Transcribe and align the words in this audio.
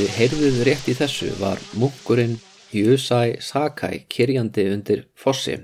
Þið 0.00 0.12
heyrðuð 0.16 0.58
rétt 0.64 0.86
í 0.88 0.92
þessu 0.96 1.26
var 1.36 1.58
munkurinn 1.76 2.38
Jusai 2.72 3.34
Sakai 3.44 4.06
kyrjandi 4.08 4.62
undir 4.72 5.02
fossi. 5.12 5.58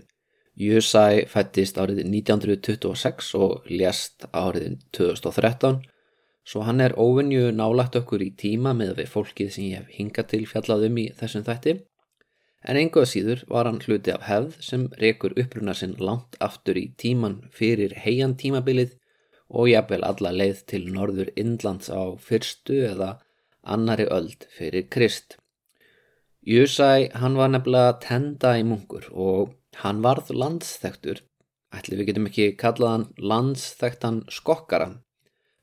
Jusai 0.61 1.23
fættist 1.31 1.79
árið 1.81 2.03
1926 2.03 3.31
og 3.41 3.71
lést 3.71 4.27
árið 4.37 4.77
2013 4.99 5.81
svo 6.45 6.67
hann 6.69 6.85
er 6.85 6.93
óvenju 7.01 7.49
nálagt 7.57 7.97
okkur 7.97 8.27
í 8.27 8.35
tíma 8.37 8.75
með 8.77 8.99
við 9.01 9.13
fólkið 9.15 9.53
sem 9.55 9.71
ég 9.71 9.81
hef 9.81 9.97
hingað 9.97 10.29
til 10.35 10.45
fjallað 10.53 10.89
um 10.91 11.01
í 11.01 11.09
þessum 11.17 11.49
þætti 11.49 11.79
en 12.69 12.81
einhvað 12.83 13.11
síður 13.15 13.49
var 13.49 13.71
hann 13.71 13.81
hluti 13.87 14.13
af 14.13 14.29
hefð 14.29 14.63
sem 14.69 14.89
rekur 15.01 15.33
uppruna 15.41 15.73
sinn 15.79 15.97
langt 15.97 16.37
aftur 16.45 16.77
í 16.77 16.91
tíman 17.01 17.41
fyrir 17.57 17.97
heian 18.05 18.37
tímabilið 18.37 18.99
og 19.49 19.73
jafnvel 19.73 20.05
alla 20.05 20.35
leið 20.43 20.67
til 20.75 20.89
norður 20.93 21.33
Indlands 21.41 21.89
á 21.89 22.05
fyrstu 22.21 22.83
eða 22.91 23.15
annari 23.75 24.07
öld 24.19 24.47
fyrir 24.57 24.87
Krist. 24.91 25.37
Jusai 26.47 27.11
hann 27.21 27.39
var 27.41 27.51
nefnilega 27.51 27.97
tenda 28.03 28.53
í 28.59 28.63
munkur 28.67 29.09
og 29.13 29.57
hann 29.83 30.03
varð 30.05 30.31
landsþektur, 30.31 31.23
ætli 31.75 31.99
við 31.99 32.13
getum 32.13 32.29
ekki 32.31 32.53
kallað 32.61 32.93
hann 32.95 33.07
landsþektan 33.33 34.21
skokkara, 34.31 34.93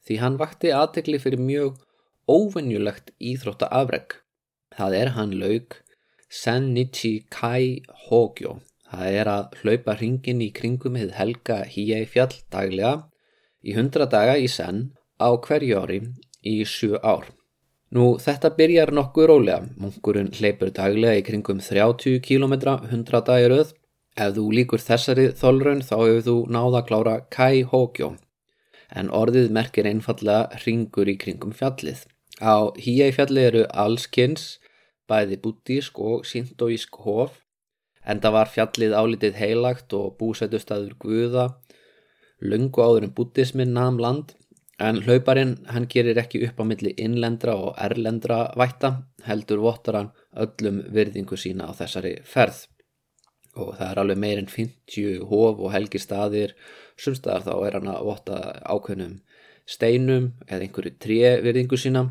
því 0.03 0.19
hann 0.23 0.39
vakti 0.41 0.73
aðtekli 0.75 1.21
fyrir 1.23 1.39
mjög 1.39 1.79
óvenjulegt 2.27 3.13
íþrótta 3.19 3.69
afreg. 3.71 4.19
Það 4.75 4.97
er 4.99 5.13
hann 5.17 5.33
laug 5.39 5.77
Sennichi 6.33 7.13
Kai 7.29 7.83
Hogyo. 8.07 8.57
Það 8.89 9.17
er 9.19 9.29
að 9.29 9.55
hlaupa 9.61 9.95
hringin 9.97 10.41
í 10.41 10.49
kringum 10.53 10.97
hið 10.99 11.15
helga 11.17 11.61
híja 11.69 12.01
í 12.03 12.09
fjall 12.09 12.33
daglega 12.53 12.93
í 13.63 13.75
hundra 13.77 14.05
daga 14.09 14.35
í 14.37 14.49
senn 14.51 14.91
á 15.21 15.29
hverju 15.33 15.79
ári 15.79 15.99
í 16.43 16.55
sju 16.67 16.99
ár. 16.99 17.29
Nú 17.93 18.15
þetta 18.17 18.49
byrjar 18.57 18.89
nokkuð 18.97 19.27
rólega, 19.29 19.67
munkurinn 19.77 20.31
hleypur 20.33 20.71
daglega 20.73 21.19
í 21.19 21.25
kringum 21.27 21.59
30 21.61 22.23
km 22.25 22.55
100 22.89 23.19
dagiröð. 23.27 23.75
Ef 24.17 24.33
þú 24.33 24.45
líkur 24.57 24.81
þessari 24.81 25.27
þólraun 25.37 25.83
þá 25.85 25.93
hefur 25.99 26.23
þú 26.27 26.35
náða 26.55 26.79
að 26.79 26.87
klára 26.87 27.13
Kai 27.35 27.61
Hogyo, 27.69 28.09
en 28.89 29.13
orðið 29.13 29.53
merkir 29.53 29.89
einfallega 29.89 30.63
ringur 30.65 31.11
í 31.13 31.17
kringum 31.21 31.53
fjallið. 31.53 32.01
Á 32.41 32.73
hýja 32.81 33.11
í 33.11 33.13
fjalli 33.13 33.45
eru 33.51 33.63
allskynns, 33.85 34.57
bæði 35.09 35.37
bútísk 35.45 36.01
og 36.01 36.25
síntóísk 36.25 36.97
hof, 37.05 37.43
en 38.05 38.21
það 38.25 38.37
var 38.39 38.53
fjallið 38.55 38.97
álitið 38.97 39.37
heilagt 39.37 39.93
og 39.93 40.15
búsætustadur 40.17 40.97
guða 40.97 41.51
lungu 42.43 42.83
áður 42.83 43.07
en 43.07 43.13
bútismin 43.15 43.73
namn 43.75 44.01
land 44.03 44.33
en 44.79 45.01
hlauparinn 45.05 45.55
hann 45.69 45.87
gerir 45.89 46.17
ekki 46.17 46.43
upp 46.47 46.61
á 46.61 46.65
milli 46.65 46.93
innlendra 46.97 47.55
og 47.55 47.75
erlendra 47.77 48.39
vætta 48.57 48.93
heldur 49.27 49.61
vottar 49.61 49.99
hann 49.99 50.11
öllum 50.45 50.81
virðingu 50.95 51.37
sína 51.37 51.69
á 51.69 51.71
þessari 51.77 52.15
ferð. 52.25 52.65
Og 53.53 53.75
það 53.77 53.91
er 53.91 54.01
alveg 54.01 54.21
meirinn 54.23 54.49
50 54.49 55.27
hof 55.29 55.61
og 55.61 55.71
helgi 55.75 56.01
staðir 56.01 56.55
sumstaðar 56.97 57.45
þá 57.45 57.53
er 57.67 57.77
hann 57.77 57.93
að 57.93 58.05
votta 58.09 58.39
ákveðnum 58.65 59.19
steinum 59.69 60.31
eða 60.47 60.65
einhverju 60.65 60.97
tré 60.97 61.35
virðingu 61.45 61.77
sína. 61.77 62.07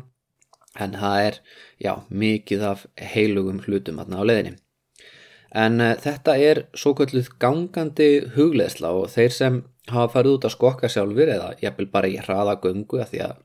En 0.79 0.95
það 0.97 1.19
er 1.27 1.39
já 1.83 1.93
mikið 2.09 2.63
af 2.71 2.87
heilugum 2.97 3.59
hlutum 3.65 3.99
aðna 4.01 4.23
á 4.23 4.29
leðinni 4.29 4.62
en 5.53 5.81
uh, 5.81 5.93
þetta 6.01 6.37
er 6.41 6.65
svo 6.73 6.95
kölluð 6.97 7.31
gangandi 7.41 8.09
hugleðsla 8.35 8.93
og 8.99 9.09
þeir 9.13 9.33
sem 9.33 9.61
hafa 9.91 10.11
farið 10.15 10.37
út 10.37 10.47
að 10.47 10.55
skokka 10.55 10.89
sjálfur 10.89 11.29
eða 11.29 11.53
jafnvel 11.61 11.89
bara 11.91 12.09
í 12.09 12.19
hraða 12.21 12.57
göngu 12.63 13.01
að 13.03 13.11
því 13.11 13.23
að 13.27 13.41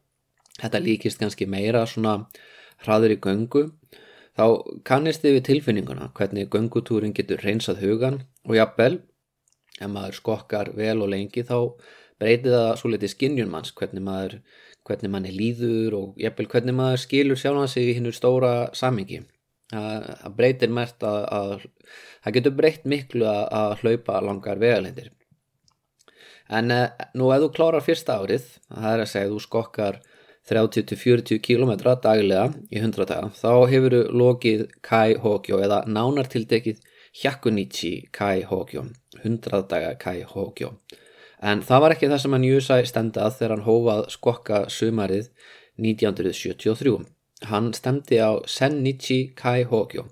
þetta 0.58 0.84
líkist 0.84 1.20
kannski 1.22 1.48
meira 1.50 1.84
svona 1.86 2.14
hraður 2.84 3.14
í 3.14 3.20
göngu 3.22 3.64
þá 4.38 4.44
kannist 4.86 5.24
þið 5.24 5.36
við 5.36 5.46
tilfinninguna 5.50 6.10
hvernig 6.14 6.50
göngutúrin 6.52 7.14
getur 7.14 7.42
reynsað 7.42 7.82
hugan 7.82 8.20
og 8.46 8.54
jafnvel 8.58 9.00
ef 9.78 9.90
maður 9.90 10.18
skokkar 10.18 10.72
vel 10.78 11.00
og 11.02 11.10
lengi 11.14 11.44
þá 11.46 11.58
breytið 12.18 12.54
það 12.54 12.70
svo 12.80 12.92
litið 12.92 13.14
skinnjun 13.14 13.50
manns 13.50 13.74
hvernig 13.78 14.04
maður 14.06 14.38
hvernig 14.88 15.12
manni 15.12 15.34
líður 15.34 15.98
og 15.98 16.22
jafnvel 16.22 16.48
hvernig 16.54 16.78
maður 16.78 17.02
skilur 17.02 17.40
sjálf 17.40 17.66
sig 17.72 17.90
í 17.90 17.98
hinnur 17.98 18.16
stóra 18.16 18.52
samingi 18.78 19.24
það 19.72 20.34
breytir 20.36 20.72
mert 20.72 21.04
að, 21.04 21.22
að 21.28 21.54
það 22.24 22.36
getur 22.38 22.58
breytt 22.60 22.84
miklu 22.88 23.26
að, 23.28 23.44
að 23.60 23.72
hlaupa 23.82 24.20
langar 24.24 24.60
vegalendir 24.62 25.10
en 26.48 26.72
uh, 26.72 26.86
nú 27.18 27.32
ef 27.34 27.42
þú 27.44 27.50
klárar 27.56 27.84
fyrsta 27.84 28.20
árið 28.22 28.46
það 28.68 28.92
er 28.92 29.02
að 29.04 29.10
segja 29.12 29.32
þú 29.32 29.42
skokkar 29.44 30.00
30-40 30.48 31.42
km 31.44 31.74
daglega 32.00 32.46
í 32.72 32.80
100 32.80 33.08
daga 33.10 33.28
þá 33.36 33.50
hefur 33.68 33.96
þú 33.96 34.20
lokið 34.22 34.64
Kai 34.80 35.18
Hogyo 35.20 35.60
eða 35.60 35.82
nánartildekið 35.84 36.80
Hyakunichi 37.20 37.92
Kai 38.12 38.46
Hogyo 38.48 38.86
100 39.20 39.66
daga 39.68 39.92
Kai 40.00 40.22
Hogyo 40.24 40.72
en 41.44 41.60
það 41.62 41.84
var 41.84 41.94
ekki 41.94 42.08
það 42.08 42.24
sem 42.24 42.38
hann 42.38 42.48
Jusai 42.48 42.80
stendað 42.88 43.36
þegar 43.36 43.56
hann 43.56 43.68
hófað 43.68 44.08
skokka 44.16 44.64
sumarið 44.72 45.28
1973 45.76 47.04
hann 47.46 47.72
stemdi 47.74 48.18
á 48.18 48.42
Sennichi 48.46 49.20
Kai 49.38 49.62
Hogyo 49.70 50.08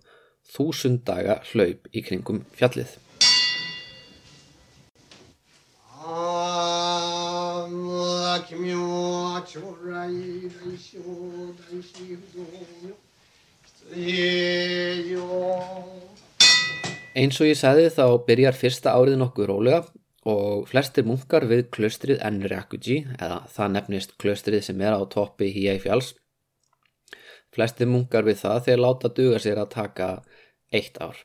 þúsund 0.53 1.03
daga 1.09 1.41
hlaup 1.51 1.91
í 1.93 2.05
kringum 2.07 2.45
fjallið 2.55 2.99
Eins 17.17 17.39
og 17.41 17.49
ég 17.49 17.57
sagði 17.57 17.89
þá 17.97 18.05
byrjar 18.27 18.57
fyrsta 18.59 18.93
árið 18.93 19.17
nokkuð 19.23 19.49
rólega 19.51 19.81
og 20.27 20.67
flestir 20.69 21.07
munkar 21.07 21.47
við 21.49 21.69
klöstrið 21.75 22.23
Enryakuji 22.27 22.99
eða 23.17 23.39
það 23.55 23.73
nefnist 23.77 24.17
klöstrið 24.21 24.65
sem 24.69 24.81
er 24.83 24.99
á 24.99 25.01
toppi 25.11 25.49
í 25.49 25.67
fjalls. 25.83 26.15
Flestir 27.57 27.89
munkar 27.89 28.29
við 28.29 28.43
það 28.45 28.63
þegar 28.69 28.85
láta 28.85 29.13
duga 29.17 29.41
sér 29.43 29.63
að 29.63 29.73
taka 29.75 30.11
eitt 30.77 31.01
ár. 31.01 31.19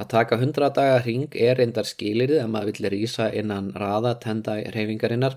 Að 0.00 0.08
taka 0.08 0.40
100 0.40 0.72
daga 0.76 0.98
hring 1.04 1.34
er 1.36 1.58
reyndar 1.60 1.84
skilirið 1.84 2.40
að 2.40 2.52
maður 2.54 2.72
vill 2.72 2.92
rýsa 2.94 3.28
innan 3.36 3.72
raða 3.76 4.14
tenda 4.20 4.56
reyfingarinnar 4.72 5.36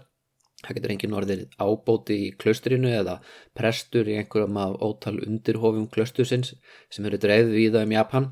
það 0.66 0.78
getur 0.78 0.94
engin 0.94 1.16
orðið 1.20 1.42
ábóti 1.62 2.18
í 2.26 2.32
klaustrinu 2.42 2.92
eða 3.00 3.20
prestur 3.58 4.10
í 4.10 4.18
einhverjum 4.20 4.60
af 4.62 4.76
ótal 4.88 5.18
undirhofum 5.26 5.88
klaustusins 5.94 6.54
sem 6.90 7.08
eru 7.10 7.20
dreið 7.22 7.52
viða 7.54 7.84
um 7.86 7.96
Japan 7.96 8.30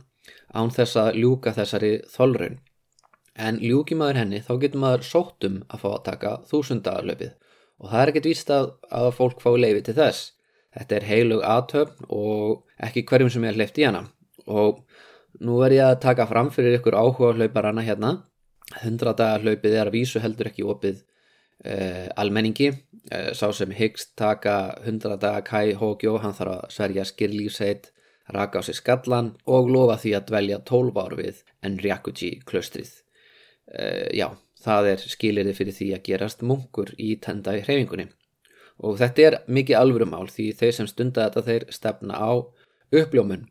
án 0.53 0.71
þess 0.73 0.99
að 1.01 1.19
ljúka 1.21 1.53
þessari 1.55 1.93
þolraun. 2.13 2.59
En 3.33 3.57
ljúki 3.61 3.97
maður 3.97 4.21
henni 4.21 4.43
þá 4.45 4.53
getur 4.61 4.83
maður 4.83 5.07
sóttum 5.09 5.61
að 5.67 5.83
fá 5.83 5.89
að 5.91 6.03
taka 6.07 6.33
þúsundagalöpið 6.51 7.33
og 7.81 7.89
það 7.89 8.01
er 8.01 8.11
ekkert 8.11 8.29
víst 8.29 8.53
að, 8.53 8.69
að 8.93 9.09
fólk 9.17 9.41
fái 9.41 9.53
leiði 9.57 9.85
til 9.87 9.97
þess. 9.97 10.31
Þetta 10.73 10.97
er 10.97 11.07
heilug 11.07 11.43
aðtöfn 11.45 12.07
og 12.09 12.85
ekki 12.87 13.05
hverjum 13.09 13.31
sem 13.33 13.45
er 13.45 13.57
hleyft 13.57 13.77
í 13.77 13.85
hana. 13.85 14.07
Og 14.49 14.81
nú 15.45 15.59
er 15.65 15.75
ég 15.77 15.87
að 15.87 16.01
taka 16.07 16.27
fram 16.29 16.49
fyrir 16.53 16.79
ykkur 16.79 16.97
áhuga 16.97 17.33
hlauparana 17.37 17.85
hérna. 17.85 18.13
100 18.81 19.13
dagar 19.19 19.43
hlaupið 19.43 19.75
er 19.77 19.89
að 19.89 19.97
vísu 19.99 20.21
heldur 20.23 20.49
ekki 20.49 20.65
opið 20.65 21.03
uh, 21.03 22.07
almenningi. 22.17 22.71
Uh, 23.11 23.29
sá 23.37 23.51
sem 23.53 23.73
hyggst 23.75 24.15
taka 24.17 24.79
100 24.81 25.19
daga 25.21 25.43
Kai 25.45 25.75
Hókjó 25.77 26.17
hann 26.23 26.33
þarf 26.33 26.55
að 26.55 26.73
sverja 26.73 27.05
skirlífsheit 27.05 27.91
raka 28.33 28.63
á 28.63 28.65
sig 28.65 28.79
skallan 28.79 29.33
og 29.45 29.69
lofa 29.69 29.99
því 29.99 30.15
að 30.17 30.27
dvelja 30.31 30.59
12 30.65 30.99
ár 31.03 31.17
við 31.19 31.43
Enryakuji 31.61 32.31
klaustrið. 32.49 32.95
Uh, 33.69 34.09
já, 34.15 34.31
það 34.63 34.91
er 34.95 35.07
skilirði 35.13 35.55
fyrir 35.59 35.77
því 35.77 35.93
að 35.93 36.05
gerast 36.09 36.41
munkur 36.41 36.95
í 36.97 37.13
tenda 37.21 37.53
í 37.59 37.61
hreyfingunni 37.61 38.09
og 38.79 38.97
þetta 39.01 39.27
er 39.27 39.39
mikið 39.47 39.79
alvörumál 39.79 40.27
því 40.31 40.47
þeir 40.59 40.77
sem 40.77 40.89
stunda 40.89 41.27
þetta 41.27 41.45
þeir 41.49 41.67
stefna 41.73 42.17
á 42.17 42.31
uppljómun. 42.93 43.45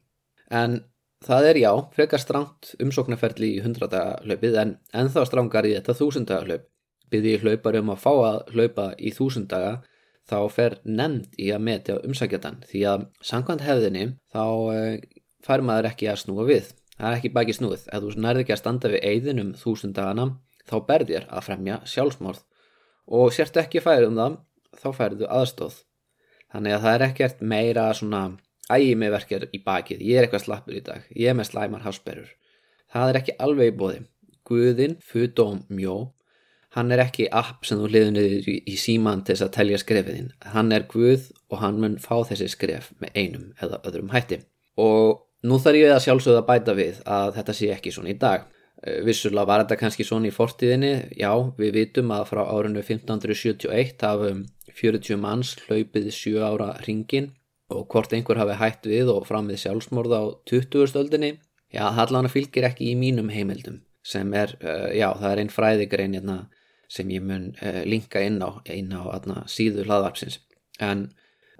En 0.50 0.80
það 1.22 1.48
er 1.52 1.60
já, 1.62 1.72
frekar 1.94 2.20
strangt 2.20 2.74
umsóknarferðli 2.82 3.54
í 3.56 3.62
100 3.62 3.88
daga 3.92 4.18
hlaupið 4.26 4.58
en 4.62 4.76
ennþá 4.92 5.24
strangar 5.28 5.68
í 5.68 5.74
þetta 5.76 5.96
1000 5.96 6.28
daga 6.28 6.48
hlaup 6.48 6.68
byrði 7.12 7.38
hlaupar 7.42 7.78
um 7.80 7.92
að 7.92 8.02
fá 8.02 8.12
að 8.12 8.38
hlaupa 8.54 8.86
í 8.98 9.12
1000 9.12 9.48
daga 9.50 9.72
þá 10.28 10.38
fer 10.54 10.78
nefnd 10.84 11.34
í 11.40 11.50
að 11.52 11.64
metja 11.66 11.98
umsækjatan 12.06 12.62
því 12.68 12.84
að 12.92 13.08
sangkvæmt 13.26 13.64
hefðinni 13.66 14.06
þá 14.32 14.44
uh, 14.44 14.94
fær 15.44 15.64
maður 15.66 15.90
ekki 15.90 16.08
að 16.10 16.22
snúa 16.22 16.46
við. 16.48 16.70
Það 16.96 17.08
er 17.08 17.18
ekki 17.18 17.32
baki 17.34 17.54
snúið, 17.56 17.84
ef 17.90 18.04
þú 18.04 18.12
nærði 18.22 18.44
ekki 18.44 18.54
að 18.54 18.60
standa 18.60 18.90
við 18.92 19.04
eigðin 19.10 19.42
um 19.42 19.52
1000 19.56 19.94
dagana 19.96 20.26
þá 20.70 20.76
berðir 20.88 21.26
að 21.28 21.46
fremja 21.48 21.80
sjálfsmorð. 21.88 22.42
Og 23.12 23.32
sért 23.34 23.58
ekki 23.58 23.82
færið 23.82 24.12
um 24.12 24.20
það 24.20 24.36
þá 24.78 24.88
færðu 24.98 25.28
aðstóð 25.28 25.82
þannig 26.52 26.76
að 26.76 26.86
það 26.86 26.94
er 26.94 27.06
ekkert 27.08 27.44
meira 27.54 27.88
svona 27.96 28.22
ægi 28.72 28.94
með 28.96 29.14
verkjar 29.16 29.46
í 29.50 29.60
bakið, 29.64 30.02
ég 30.06 30.18
er 30.18 30.26
eitthvað 30.26 30.46
slappur 30.46 30.78
í 30.78 30.82
dag 30.86 31.04
ég 31.16 31.32
er 31.32 31.38
með 31.38 31.50
slæmar 31.50 31.84
hásperur 31.86 32.32
það 32.92 33.12
er 33.12 33.20
ekki 33.22 33.38
alveg 33.38 33.72
í 33.72 33.76
bóði 33.76 34.02
Guðin, 34.42 34.96
Fudóm, 35.06 35.62
Mjó 35.70 36.12
hann 36.76 36.92
er 36.92 37.02
ekki 37.04 37.28
app 37.32 37.66
sem 37.68 37.80
þú 37.80 37.90
liður 37.92 38.14
niður 38.16 38.48
í, 38.48 38.76
síman 38.80 39.22
til 39.24 39.36
þess 39.36 39.46
að 39.46 39.54
telja 39.58 39.80
skrefiðinn 39.82 40.32
hann 40.54 40.72
er 40.72 40.86
Guð 40.90 41.28
og 41.52 41.60
hann 41.60 41.80
mun 41.82 41.98
fá 42.00 42.14
þessi 42.30 42.48
skref 42.52 42.90
með 43.02 43.18
einum 43.18 43.46
eða 43.60 43.80
öðrum 43.88 44.12
hætti. 44.12 44.40
Og 44.80 45.20
nú 45.44 45.58
þarf 45.60 45.80
ég 45.80 45.92
að 45.92 46.04
sjálfsögða 46.06 46.44
bæta 46.48 46.74
við 46.78 47.02
að 47.04 47.34
þetta 47.36 47.56
sé 47.58 47.70
ekki 47.74 47.92
svona 47.92 48.12
í 48.14 48.18
dag 48.20 48.48
vissulega 48.82 49.46
var 49.46 49.62
þetta 49.62 49.78
kannski 49.78 50.04
svona 50.06 50.26
í 50.26 50.34
fortíðinni 50.34 50.92
já, 51.14 51.30
við 51.58 51.76
vitum 51.76 52.10
að 52.14 52.24
frá 52.32 52.42
árinu 52.42 52.82
1571 52.82 54.02
hafum 54.02 54.42
40 54.74 55.20
manns 55.22 55.54
hlaupið 55.68 56.08
7 56.10 56.42
ára 56.42 56.72
ringin 56.86 57.30
og 57.72 57.86
hvort 57.92 58.12
einhver 58.12 58.40
hafi 58.40 58.58
hætt 58.58 58.88
við 58.90 59.12
og 59.12 59.28
fram 59.28 59.46
við 59.50 59.62
sjálfsmorð 59.62 60.16
á 60.18 60.22
20. 60.50 60.88
stöldinni 60.90 61.36
já, 61.70 61.86
hallan 61.94 62.30
fylgir 62.32 62.66
ekki 62.68 62.90
í 62.90 62.98
mínum 62.98 63.30
heimildum 63.30 63.80
sem 64.02 64.34
er, 64.34 64.56
uh, 64.66 64.90
já, 64.90 65.12
það 65.14 65.30
er 65.30 65.42
einn 65.44 65.54
fræðigrein 65.54 66.18
hérna, 66.18 66.38
sem 66.90 67.10
ég 67.14 67.22
mun 67.22 67.52
uh, 67.62 67.82
linka 67.86 68.20
inn 68.26 68.42
á, 68.42 68.50
inn 68.66 68.90
á 68.90 69.02
atna, 69.14 69.44
síðu 69.46 69.86
hlaðvarpsins 69.86 70.42
en 70.82 71.12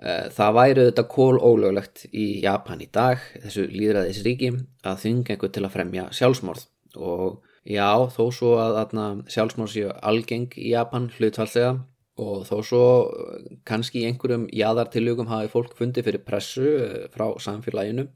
það 0.02 0.54
væri 0.56 0.84
þetta 0.88 1.02
kól 1.06 1.36
ólöglegt 1.38 2.00
í 2.10 2.40
Japan 2.42 2.80
í 2.82 2.88
dag 2.90 3.20
þessu 3.44 3.68
líðræðisríki 3.70 4.48
að 4.82 4.96
þynga 4.98 5.36
einhver 5.36 5.52
til 5.54 5.62
að 5.62 5.74
fremja 5.76 6.06
sjálfsmorð 6.18 6.64
og 6.96 7.42
já, 7.64 7.88
þó 8.12 8.24
svo 8.34 8.52
að 8.62 8.78
atna, 8.82 9.06
sjálfsmorð 9.30 9.74
séu 9.74 9.94
algeng 10.02 10.52
í 10.58 10.72
Japan 10.72 11.08
hlutfallega 11.16 11.78
og 12.22 12.44
þó 12.48 12.56
svo 12.66 12.84
eh, 13.08 13.56
kannski 13.68 14.02
í 14.02 14.06
einhverjum 14.10 14.46
jáðartilugum 14.52 15.30
hafi 15.30 15.50
fólk 15.52 15.76
fundið 15.78 16.08
fyrir 16.08 16.24
pressu 16.26 16.66
eh, 16.84 16.96
frá 17.14 17.30
samfélaginu 17.40 18.08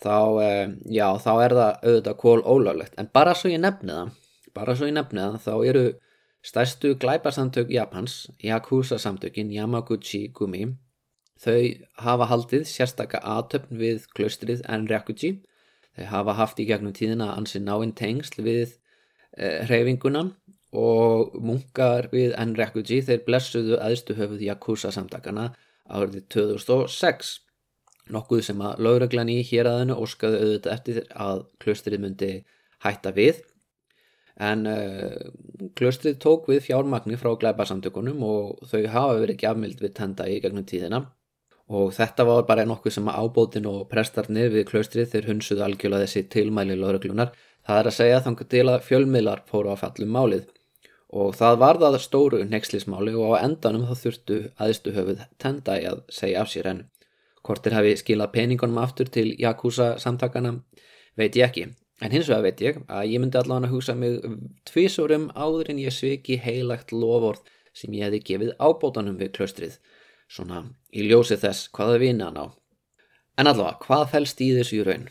þá, 0.00 0.18
eh, 0.44 0.66
já, 0.92 1.08
þá 1.18 1.32
er 1.44 1.56
það 1.58 1.72
auðvitað 1.90 2.20
kól 2.22 2.40
ólöglegt. 2.44 2.94
En 2.98 3.10
bara 3.12 3.34
svo 3.34 3.50
ég 3.52 3.62
nefni 3.62 3.96
það 3.96 4.14
bara 4.54 4.76
svo 4.76 4.88
ég 4.88 4.96
nefni 4.96 5.22
það 5.22 5.40
þá 5.44 5.54
eru 5.70 5.84
stærstu 6.46 6.94
glæparsamtök 7.00 7.72
Japans 7.72 8.30
Yakuza 8.42 8.98
samtökin 8.98 9.52
Yamaguchi 9.52 10.28
Gumi 10.34 10.64
þau 11.40 11.60
hafa 12.04 12.28
haldið 12.30 12.66
sérstakka 12.68 13.20
aðtöfn 13.24 13.78
við 13.80 14.06
klaustrið 14.16 14.64
en 14.68 14.86
Þau 15.96 16.06
hafa 16.12 16.36
haft 16.38 16.60
í 16.62 16.68
gegnum 16.68 16.94
tíðina 16.96 17.32
ansi 17.34 17.60
náinn 17.62 17.92
tengsl 17.98 18.44
við 18.46 18.76
eh, 19.36 19.66
hreyfinguna 19.66 20.28
og 20.76 21.34
munkar 21.42 22.08
við 22.12 22.34
Enrekuji 22.38 23.00
þeir 23.06 23.24
blessuðu 23.26 23.78
aðstu 23.82 24.14
höfuð 24.18 24.44
Yakuza 24.46 24.92
samtakana 24.94 25.50
árið 25.90 26.22
2006 26.30 27.38
nokkuð 28.14 28.42
sem 28.46 28.62
að 28.62 28.82
lauraglan 28.86 29.30
í 29.30 29.40
héræðinu 29.46 29.98
óskaðu 29.98 30.40
auðvitað 30.40 30.74
eftir 30.76 31.00
að 31.10 31.44
klöstrið 31.62 32.04
myndi 32.04 32.30
hætta 32.84 33.12
við. 33.14 33.42
En 34.40 34.64
uh, 34.70 35.70
klöstrið 35.76 36.18
tók 36.22 36.48
við 36.48 36.62
fjármagni 36.70 37.18
frá 37.20 37.34
glæbarsamtökunum 37.38 38.22
og 38.24 38.62
þau 38.70 38.86
hafa 38.94 39.18
verið 39.20 39.42
gjafmild 39.42 39.82
við 39.82 39.96
tenda 39.98 40.28
í 40.30 40.38
gegnum 40.42 40.66
tíðina 40.66 41.02
og 41.70 41.92
þetta 41.94 42.26
var 42.26 42.46
bara 42.48 42.66
nokkuð 42.66 42.96
sem 42.96 43.08
ábótin 43.08 43.68
og 43.70 43.84
prestarnir 43.90 44.50
við 44.50 44.66
klöstrið 44.72 45.12
þeir 45.12 45.28
hunsuðu 45.30 45.62
algjörlega 45.66 46.06
þessi 46.08 46.24
tilmæli 46.34 46.76
lauraglunar 46.78 47.30
það 47.66 47.80
er 47.80 47.90
að 47.90 47.96
segja 47.96 48.22
þannig 48.24 48.48
til 48.50 48.64
að 48.68 48.86
fjölmiðlar 48.88 49.42
fóru 49.50 49.74
á 49.74 49.76
fallum 49.78 50.14
málið. 50.16 50.48
Og 51.10 51.34
það 51.34 51.58
var 51.62 51.78
það 51.82 51.98
stóru 52.04 52.40
nexlismáli 52.46 53.14
og 53.18 53.34
á 53.34 53.42
endanum 53.42 53.86
þá 53.88 53.94
þurftu 54.04 54.38
aðstu 54.62 54.94
höfuð 54.94 55.22
Tendai 55.42 55.80
að 55.90 56.02
segja 56.14 56.42
af 56.42 56.50
sér 56.52 56.70
en 56.70 56.82
hvort 57.46 57.64
þeir 57.64 57.76
hafi 57.78 57.94
skilað 57.98 58.34
peningunum 58.36 58.78
aftur 58.82 59.10
til 59.10 59.32
Yakuza 59.38 59.94
samtakana 59.98 60.60
veit 61.18 61.38
ég 61.38 61.48
ekki. 61.48 61.66
En 62.00 62.14
hins 62.14 62.30
vegar 62.30 62.46
veit 62.46 62.62
ég 62.62 62.78
að 62.86 63.10
ég 63.10 63.22
myndi 63.22 63.40
allavega 63.40 63.68
að 63.68 63.74
hugsa 63.74 63.96
mig 63.98 64.20
tvísurum 64.70 65.30
áður 65.34 65.72
en 65.72 65.82
ég 65.82 65.94
sviki 65.94 66.38
heilagt 66.40 66.94
lofórð 66.94 67.42
sem 67.74 67.92
ég 67.94 68.06
hefði 68.06 68.22
gefið 68.30 68.54
ábótanum 68.58 69.18
við 69.18 69.34
klöstrið 69.36 69.76
svona 70.30 70.62
í 70.92 71.06
ljósi 71.08 71.38
þess 71.40 71.70
hvaða 71.76 71.98
vina 72.02 72.28
hann 72.28 72.40
á 72.40 72.46
en 73.40 73.50
allavega 73.50 73.80
hvað 73.86 74.06
fælst 74.14 74.44
í 74.44 74.52
þessu 74.58 74.80
í 74.80 74.86
raun 74.86 75.08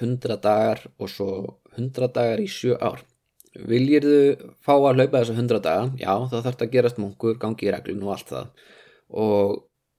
100 0.00 0.40
dagar 0.42 0.86
og 0.98 1.10
svo 1.10 1.28
100 1.76 2.12
dagar 2.14 2.42
í 2.42 2.48
7 2.50 2.78
ár 2.82 3.04
Viljir 3.54 4.02
þú 4.02 4.48
fá 4.66 4.72
að 4.74 4.96
hlaupa 4.98 5.20
þessu 5.20 5.34
100 5.36 5.60
daga? 5.62 5.90
Já, 6.00 6.10
þá 6.26 6.34
þarf 6.34 6.48
þetta 6.48 6.66
að 6.66 6.72
gerast 6.72 6.96
munkur, 6.98 7.36
gangi 7.38 7.68
í 7.68 7.70
reglun 7.70 8.02
og 8.02 8.10
allt 8.16 8.32
það. 8.32 8.48
Og 9.14 9.52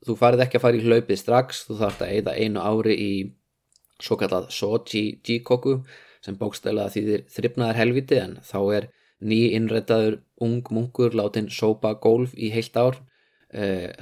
þú 0.06 0.16
farið 0.20 0.44
ekki 0.44 0.60
að 0.60 0.66
fara 0.66 0.80
í 0.80 0.84
hlaupið 0.84 1.22
strax, 1.22 1.62
þú 1.70 1.78
þarf 1.80 2.02
að 2.04 2.12
eida 2.18 2.34
einu 2.36 2.66
ári 2.66 2.98
í 3.00 3.12
svo 4.04 4.18
kallað 4.20 4.50
Sochi 4.52 5.06
Jikoku 5.24 5.78
sem 6.26 6.36
bókstæla 6.36 6.90
þýðir 6.92 7.24
þryfnaðar 7.32 7.80
helviti 7.80 8.20
en 8.20 8.38
þá 8.44 8.60
er 8.76 8.90
ný 9.24 9.40
innrættaður 9.56 10.20
ung 10.44 10.68
munkur 10.76 11.16
látin 11.16 11.48
sópa 11.48 11.94
gólf 12.04 12.34
í 12.36 12.52
heilt 12.52 12.76
ár, 12.76 13.00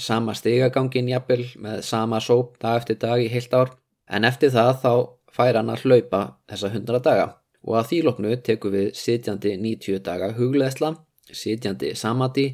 sama 0.01 0.33
stigagangin 0.37 1.11
jafnvel 1.11 1.45
með 1.61 1.81
sama 1.85 2.19
sóp 2.23 2.57
dag 2.61 2.81
eftir 2.81 2.99
dag 3.01 3.21
í 3.21 3.29
heilt 3.29 3.53
ár. 3.53 3.73
En 4.09 4.25
eftir 4.25 4.51
það 4.53 4.73
þá 4.81 4.93
fær 5.33 5.59
hann 5.59 5.71
að 5.73 5.85
hlaupa 5.85 6.23
þessa 6.49 6.71
100 6.73 7.03
daga. 7.05 7.29
Og 7.63 7.77
að 7.79 7.89
þýloknu 7.93 8.35
tekum 8.43 8.73
við 8.73 8.89
sitjandi 8.97 9.55
90 9.61 10.03
daga 10.03 10.33
hugleðsla, 10.35 10.93
sitjandi 11.31 11.93
samati 11.95 12.49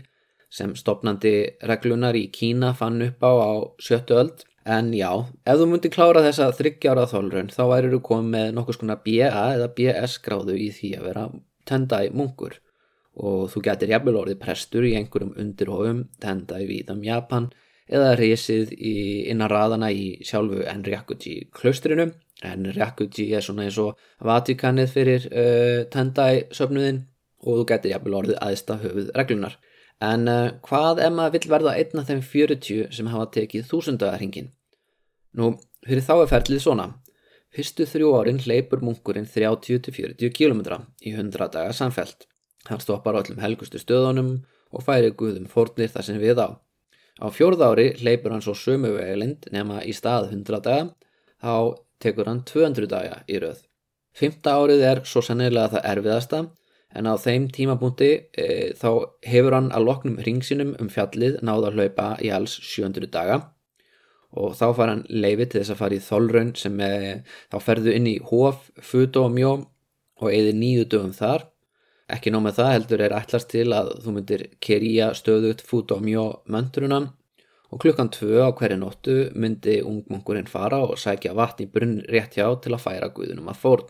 sem 0.53 0.75
stopnandi 0.77 1.33
reglunar 1.69 2.17
í 2.17 2.27
Kína 2.33 2.73
fann 2.77 3.01
upp 3.05 3.25
á 3.25 3.31
á 3.31 3.53
sjöttu 3.81 4.17
öld. 4.19 4.45
En 4.69 4.91
já, 4.93 5.09
ef 5.47 5.57
þú 5.57 5.65
myndir 5.71 5.93
klára 5.93 6.21
þessa 6.21 6.51
þryggjára 6.53 7.07
þólrun 7.09 7.49
þá 7.53 7.61
væri 7.71 7.91
þú 7.93 7.99
komið 8.05 8.33
með 8.35 8.49
nokkus 8.57 8.77
konar 8.77 8.99
BA 9.05 9.29
eða 9.29 9.69
BS 9.77 10.19
gráðu 10.25 10.57
í 10.59 10.67
því 10.75 10.89
að 10.99 11.05
vera 11.09 11.23
tendai 11.69 12.09
munkur 12.13 12.59
og 13.17 13.49
þú 13.51 13.63
getur 13.65 13.91
jafnvel 13.93 14.19
orðið 14.21 14.41
prestur 14.43 14.85
í 14.87 14.93
einhverjum 14.99 15.33
undirhófum 15.41 16.03
tendai 16.21 16.63
víðam 16.69 17.01
Japan 17.03 17.49
eða 17.89 18.13
reysið 18.19 18.73
innan 18.77 19.49
raðana 19.49 19.89
í 19.91 20.19
sjálfu 20.25 20.61
Enryakuji 20.69 21.49
klaustrinu. 21.55 22.11
En 22.45 22.69
Ryakuji 22.71 23.25
er 23.35 23.43
svona 23.43 23.65
eins 23.65 23.79
og 23.81 23.97
Vatikanið 24.23 24.93
fyrir 24.93 25.25
uh, 25.27 25.81
Tendai 25.91 26.45
söfnuðin 26.55 27.01
og 27.43 27.59
þú 27.59 27.65
getur 27.73 27.93
jafnvel 27.95 28.15
orðið 28.21 28.39
aðsta 28.45 28.77
höfuð 28.79 29.11
reglunar 29.17 29.57
en 29.99 30.29
uh, 30.31 30.53
hvað 30.63 31.01
ef 31.03 31.11
maður 31.11 31.35
vill 31.35 31.51
verða 31.51 31.75
einn 31.81 31.99
af 31.99 32.07
þeim 32.07 32.23
40 32.23 32.95
sem 32.95 33.11
hafa 33.11 33.27
tekið 33.35 33.67
þúsundagarhingin 33.67 34.49
nú, 35.35 35.53
fyrir 35.85 36.05
þá 36.05 36.15
er 36.15 36.31
ferlið 36.31 36.63
svona. 36.63 36.87
Fyrstu 37.49 37.87
þrjú 37.89 38.13
árin 38.19 38.41
hleypur 38.43 38.83
munkurinn 38.85 39.27
30-40 39.27 40.31
km 40.35 40.61
í 41.01 41.15
100 41.15 41.49
daga 41.55 41.73
samfelt 41.73 42.27
hann 42.69 42.81
stoppar 42.83 43.17
á 43.17 43.21
öllum 43.21 43.41
helgustu 43.41 43.81
stöðunum 43.81 44.33
og 44.71 44.85
færi 44.85 45.11
guðum 45.17 45.49
fórnir 45.49 45.91
þar 45.91 46.05
sem 46.05 46.19
við 46.21 46.41
á. 46.45 46.49
Á 47.19 47.27
fjórð 47.35 47.65
ári 47.65 47.87
hleypur 47.99 48.31
hann 48.31 48.43
svo 48.45 48.55
sömu 48.55 48.93
vegalind 48.95 49.49
nema 49.51 49.81
í 49.83 49.93
stað 49.95 50.29
100 50.31 50.61
daga. 50.63 50.85
Þá 51.41 51.75
tekur 51.99 52.29
hann 52.29 52.45
200 52.47 52.87
daga 52.91 53.19
í 53.27 53.41
rauð. 53.43 53.65
Fymta 54.15 54.55
árið 54.55 54.85
er 54.87 55.03
svo 55.07 55.23
sennilega 55.23 55.75
það 55.75 55.87
erfiðasta 55.91 56.39
en 56.99 57.05
á 57.05 57.13
þeim 57.21 57.45
tímabúndi 57.53 58.09
e, 58.33 58.45
þá 58.79 58.89
hefur 59.29 59.55
hann 59.57 59.69
að 59.75 59.85
loknum 59.89 60.17
ringsinum 60.25 60.73
um 60.81 60.89
fjallið 60.89 61.37
náða 61.45 61.69
að 61.69 61.77
hlaupa 61.77 62.07
í 62.23 62.31
alls 62.33 62.55
700 62.63 63.11
daga. 63.13 63.41
Og 64.39 64.55
þá 64.57 64.65
far 64.77 64.91
hann 64.93 65.05
leiði 65.09 65.49
til 65.49 65.61
þess 65.61 65.73
að 65.73 65.81
fara 65.81 65.97
í 65.97 66.03
þólraun 66.05 66.55
sem 66.57 66.81
e, 66.85 66.91
þá 67.51 67.57
ferðu 67.65 67.93
inn 67.97 68.09
í 68.09 68.17
hóf, 68.31 68.69
futu 68.79 69.25
og 69.25 69.33
mjó 69.35 69.53
og 70.19 70.27
eði 70.31 70.55
nýju 70.55 70.87
dögum 70.89 71.15
þar 71.15 71.48
Ekki 72.09 72.33
nóg 72.33 72.43
með 72.45 72.59
það 72.59 72.73
heldur 72.73 73.05
er 73.05 73.15
ætlast 73.19 73.49
til 73.51 73.67
að 73.75 73.93
þú 74.03 74.15
myndir 74.15 74.43
kerja 74.63 75.11
stöðut 75.17 75.61
fút 75.65 75.93
á 75.93 75.97
mjó 76.01 76.25
möndruna 76.49 77.03
og 77.69 77.81
klukkan 77.83 78.09
tvö 78.09 78.41
á 78.45 78.49
hverju 78.49 78.79
nóttu 78.81 79.17
myndi 79.37 79.79
ungmunkurinn 79.85 80.49
fara 80.49 80.81
og 80.87 80.97
sækja 80.97 81.35
vatn 81.37 81.67
í 81.67 81.69
brunn 81.69 81.99
rétt 82.09 82.39
hjá 82.39 82.47
til 82.63 82.73
að 82.73 82.85
færa 82.87 83.11
guðunum 83.13 83.51
að 83.53 83.61
fórn 83.61 83.89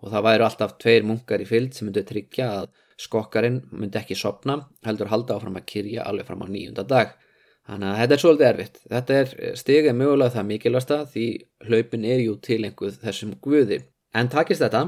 og 0.00 0.12
það 0.12 0.26
væru 0.28 0.46
alltaf 0.46 0.76
tveir 0.80 1.04
munkar 1.04 1.44
í 1.44 1.48
fylg 1.48 1.74
sem 1.76 1.88
myndi 1.88 2.04
tryggja 2.08 2.50
að 2.60 2.68
skokkarinn 2.98 3.60
myndi 3.70 4.00
ekki 4.00 4.16
sopna 4.18 4.58
heldur 4.86 5.10
halda 5.12 5.36
áfram 5.36 5.58
að 5.58 5.68
kyrja 5.72 6.06
alveg 6.08 6.26
fram 6.26 6.44
á 6.44 6.46
nýjunda 6.48 6.84
dag. 6.88 7.12
Þannig 7.68 7.90
að 7.90 7.98
þetta 8.00 8.14
er 8.14 8.22
svolítið 8.22 8.48
erfitt. 8.48 8.78
Þetta 8.88 9.16
er 9.20 9.32
stigið 9.60 9.96
mögulega 9.98 10.34
það 10.34 10.46
mikilvægsta 10.50 10.98
því 11.12 11.26
hlaupin 11.68 12.06
er 12.08 12.22
jú 12.24 12.36
tilenguð 12.46 12.96
þessum 13.02 13.34
guði. 13.44 13.82
En 14.16 14.30
takist 14.32 14.64
þetta, 14.64 14.86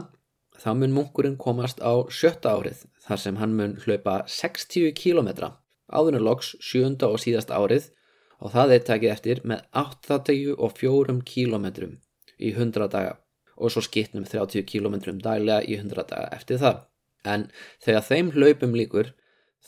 þá 0.60 0.70
mun 0.76 0.94
munkurinn 0.96 1.38
komast 1.40 1.80
á 1.80 2.04
sjötta 2.12 2.56
árið 2.58 2.84
þar 3.06 3.22
sem 3.22 3.40
hann 3.40 3.56
mun 3.56 3.78
hlaupa 3.84 4.20
60 4.28 4.92
km 4.98 5.30
áðurinn 5.90 6.26
loks 6.26 6.54
sjönda 6.62 7.08
og 7.10 7.22
síðasta 7.22 7.58
árið 7.58 7.90
og 8.40 8.54
það 8.54 8.74
er 8.76 8.84
takið 8.88 9.14
eftir 9.14 9.42
með 9.44 9.64
84 9.76 11.18
km 11.26 11.66
í 12.40 12.52
100 12.52 12.92
daga 12.92 13.16
og 13.60 13.72
svo 13.72 13.82
skittnum 13.84 14.24
30 14.24 14.64
km 14.68 15.18
daglega 15.20 15.60
í 15.68 15.76
100 15.76 16.06
daga 16.08 16.28
eftir 16.36 16.60
það. 16.62 16.84
En 17.28 17.48
þegar 17.84 18.06
þeim 18.06 18.30
hlaupum 18.36 18.76
líkur 18.76 19.12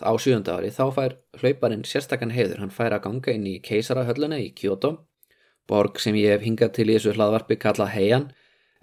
á 0.01 0.13
sjönda 0.17 0.57
ári 0.57 0.71
þá 0.73 0.85
fær 0.97 1.17
hlauparinn 1.43 1.85
sérstakann 1.85 2.33
heiður, 2.33 2.63
hann 2.63 2.73
fær 2.73 2.97
að 2.97 3.05
ganga 3.07 3.35
inn 3.37 3.49
í 3.51 3.59
keisarahölluna 3.65 4.39
í 4.41 4.53
Kyoto, 4.57 4.95
borg 5.69 6.01
sem 6.01 6.17
ég 6.17 6.33
hef 6.33 6.47
hingað 6.47 6.73
til 6.79 6.89
í 6.89 6.97
þessu 6.97 7.13
hlaðvarpi 7.19 7.59
kallað 7.61 7.93
Heian, 7.93 8.31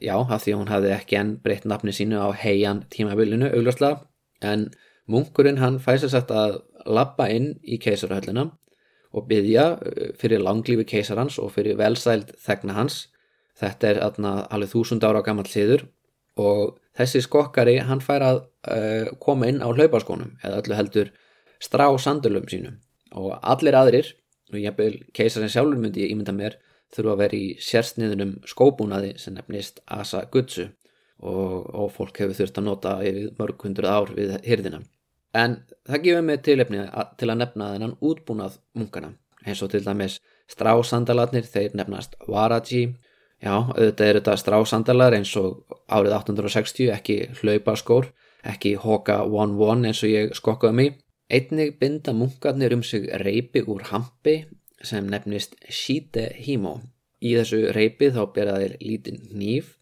já, 0.01 0.15
af 0.17 0.43
því 0.43 0.55
hún 0.57 0.71
hafði 0.71 0.93
ekki 0.95 1.19
enn 1.19 1.35
breytt 1.43 1.67
nafni 1.69 1.93
sínu 1.95 2.19
á 2.21 2.29
Heian 2.35 2.83
tímabilinu 2.93 3.51
augljóslega, 3.51 4.05
en 4.41 4.69
munkurinn 5.09 5.59
hann 5.59 5.79
fæs 5.83 6.05
að 6.07 6.15
setja 6.15 6.41
að 6.47 6.57
lappa 6.87 7.27
inn 7.33 7.53
í 7.63 7.79
keisarahölluna 7.81 8.49
og 9.13 9.25
byggja 9.29 9.65
uh, 9.77 10.11
fyrir 10.19 10.43
langlífi 10.45 10.85
keisarans 10.89 11.39
og 11.41 11.53
fyrir 11.55 11.79
velsæld 11.79 12.35
þegna 12.45 12.77
hans. 12.77 13.07
Þetta 13.59 13.89
er 13.89 14.03
atna, 14.05 14.33
alveg 14.53 14.71
þúsund 14.71 15.03
ára 15.03 15.23
gammal 15.25 15.47
hliður 15.49 15.87
og 16.39 16.77
þessi 16.95 17.23
skokkari 17.25 17.79
hann 17.83 18.03
fær 18.03 18.23
að 18.23 18.39
uh, 18.71 19.09
koma 19.19 19.49
inn 19.49 19.59
á 19.59 19.67
hlaupaskónum 19.67 20.37
eða 20.43 20.61
öllu 20.61 20.77
heldur 20.77 21.11
strá 21.59 21.89
sandulum 21.99 22.47
sínum 22.47 22.79
og 23.17 23.33
allir 23.41 23.75
aðrir, 23.75 24.13
og 24.53 24.61
ég 24.61 24.75
byrj 24.77 24.99
keisarinn 25.17 25.51
sjálfur 25.51 25.79
myndi 25.81 26.05
ég 26.05 26.13
ímynda 26.13 26.33
mér, 26.35 26.59
þurfa 26.95 27.15
að 27.15 27.21
vera 27.23 27.39
í 27.39 27.49
sérsniðunum 27.63 28.35
skóbúnaði 28.49 29.15
sem 29.21 29.35
nefnist 29.37 29.81
Asa 29.85 30.23
Gutsu 30.31 30.67
og, 31.19 31.69
og 31.69 31.91
fólk 31.93 32.21
hefur 32.21 32.37
þurft 32.37 32.61
að 32.61 32.67
nota 32.67 32.95
yfir 33.05 33.33
mörg 33.39 33.65
hundruð 33.65 33.93
ár 33.93 34.13
við 34.15 34.35
hyrðina. 34.47 34.81
En 35.37 35.59
það 35.85 36.05
gefur 36.05 36.25
mig 36.25 36.41
tilefni 36.45 36.85
til 37.19 37.29
að 37.29 37.41
nefna 37.43 37.73
þennan 37.75 37.97
útbúnað 38.01 38.57
munkana 38.73 39.13
eins 39.45 39.61
og 39.63 39.71
til 39.71 39.83
dæmis 39.85 40.17
strásandalarnir 40.49 41.45
þeir 41.47 41.75
nefnast 41.77 42.17
Waraji 42.27 42.95
já, 43.39 43.53
auðvitað 43.53 44.07
eru 44.07 44.21
þetta 44.21 44.37
strásandalar 44.41 45.15
eins 45.15 45.35
og 45.39 45.61
árið 45.87 46.15
1860 46.17 46.89
ekki 46.95 47.19
hlaupaskór, 47.39 48.09
ekki 48.43 48.73
Hoka 48.81 49.21
1-1 49.27 49.87
eins 49.91 50.03
og 50.03 50.11
ég 50.11 50.35
skokkaði 50.37 50.79
mig 50.81 50.97
einnig 51.29 51.77
binda 51.79 52.13
munkarnir 52.13 52.73
um 52.73 52.83
sig 52.83 53.05
reypi 53.21 53.61
úr 53.61 53.85
hampi 53.91 54.41
sem 54.83 55.07
nefnist 55.09 55.55
Shite 55.69 56.29
Himo 56.39 56.79
í 57.19 57.35
þessu 57.35 57.69
reypi 57.75 58.11
þá 58.15 58.21
beraðir 58.35 58.77
lítinn 58.81 59.21
nýf 59.35 59.75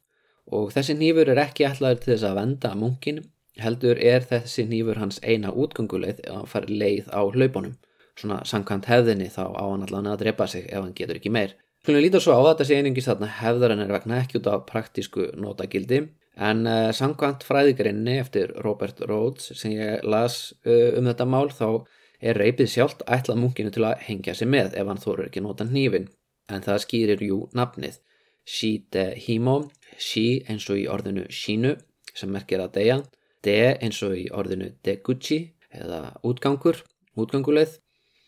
og 0.48 0.72
þessi 0.74 0.96
nýfur 0.98 1.30
er 1.34 1.42
ekki 1.44 1.68
ætlaður 1.68 2.04
til 2.04 2.13
þess 2.13 2.30
að 2.30 2.39
venda 2.39 2.74
munkin 2.80 3.25
heldur 3.62 4.00
er 4.01 4.25
þessi 4.25 4.66
nýfur 4.70 5.00
hans 5.01 5.20
eina 5.24 5.51
útgönguleið 5.51 6.22
ef 6.25 6.34
hann 6.34 6.50
far 6.50 6.68
leið 6.70 7.10
á 7.10 7.22
hlaupunum. 7.25 7.77
Svona 8.18 8.42
samkvæmt 8.50 8.89
hefðinni 8.89 9.30
þá 9.34 9.44
á 9.54 9.63
hann 9.66 9.86
allavega 9.86 10.16
að 10.16 10.22
drepa 10.24 10.48
sig 10.50 10.68
ef 10.70 10.82
hann 10.82 10.96
getur 10.98 11.20
ekki 11.20 11.34
meir. 11.34 11.56
Skulum 11.84 12.01
líta 12.04 12.22
svo 12.22 12.38
á 12.38 12.42
þetta 12.50 12.68
sé 12.68 12.80
einingis 12.80 13.08
þarna 13.08 13.30
hefðarinn 13.39 13.84
er 13.84 13.94
vegna 13.94 14.22
ekki 14.24 14.39
út 14.42 14.50
af 14.51 14.66
praktísku 14.70 15.30
notagildi. 15.38 16.08
En 16.38 16.66
uh, 16.70 16.89
samkvæmt 16.94 17.46
fræðigrinni 17.48 18.18
eftir 18.22 18.51
Robert 18.66 19.00
Rhodes 19.10 19.54
sem 19.58 19.74
ég 19.77 20.04
las 20.06 20.51
uh, 20.66 20.98
um 20.98 21.10
þetta 21.10 21.30
mál 21.30 21.48
þá 21.50 21.86
er 22.21 22.38
reypið 22.39 22.71
sjálft 22.71 23.03
ætlað 23.07 23.41
munkinu 23.41 23.71
til 23.74 23.86
að 23.88 24.03
hengja 24.07 24.36
sig 24.38 24.50
með 24.50 24.77
ef 24.79 24.88
hann 24.89 25.01
þóru 25.01 25.27
ekki 25.27 25.43
nota 25.45 25.67
nýfin 25.67 26.07
en 26.50 26.63
það 26.63 26.83
skýrir 26.86 27.24
jú 27.24 27.39
nafnið. 27.57 28.00
Shite 28.47 29.09
Himo, 29.19 29.57
Shi 30.00 30.43
eins 30.47 30.69
og 30.71 30.79
í 30.79 30.86
orðinu 30.88 31.25
Shinu 31.29 31.74
sem 32.15 32.31
merkir 32.31 32.63
að 32.63 32.77
deyja. 32.79 32.97
De 33.43 33.57
eins 33.75 34.00
og 34.05 34.15
í 34.17 34.27
orðinu 34.31 34.71
deguchi 34.86 35.39
eða 35.74 36.15
útgangur, 36.25 36.79
útganguleið 37.19 37.77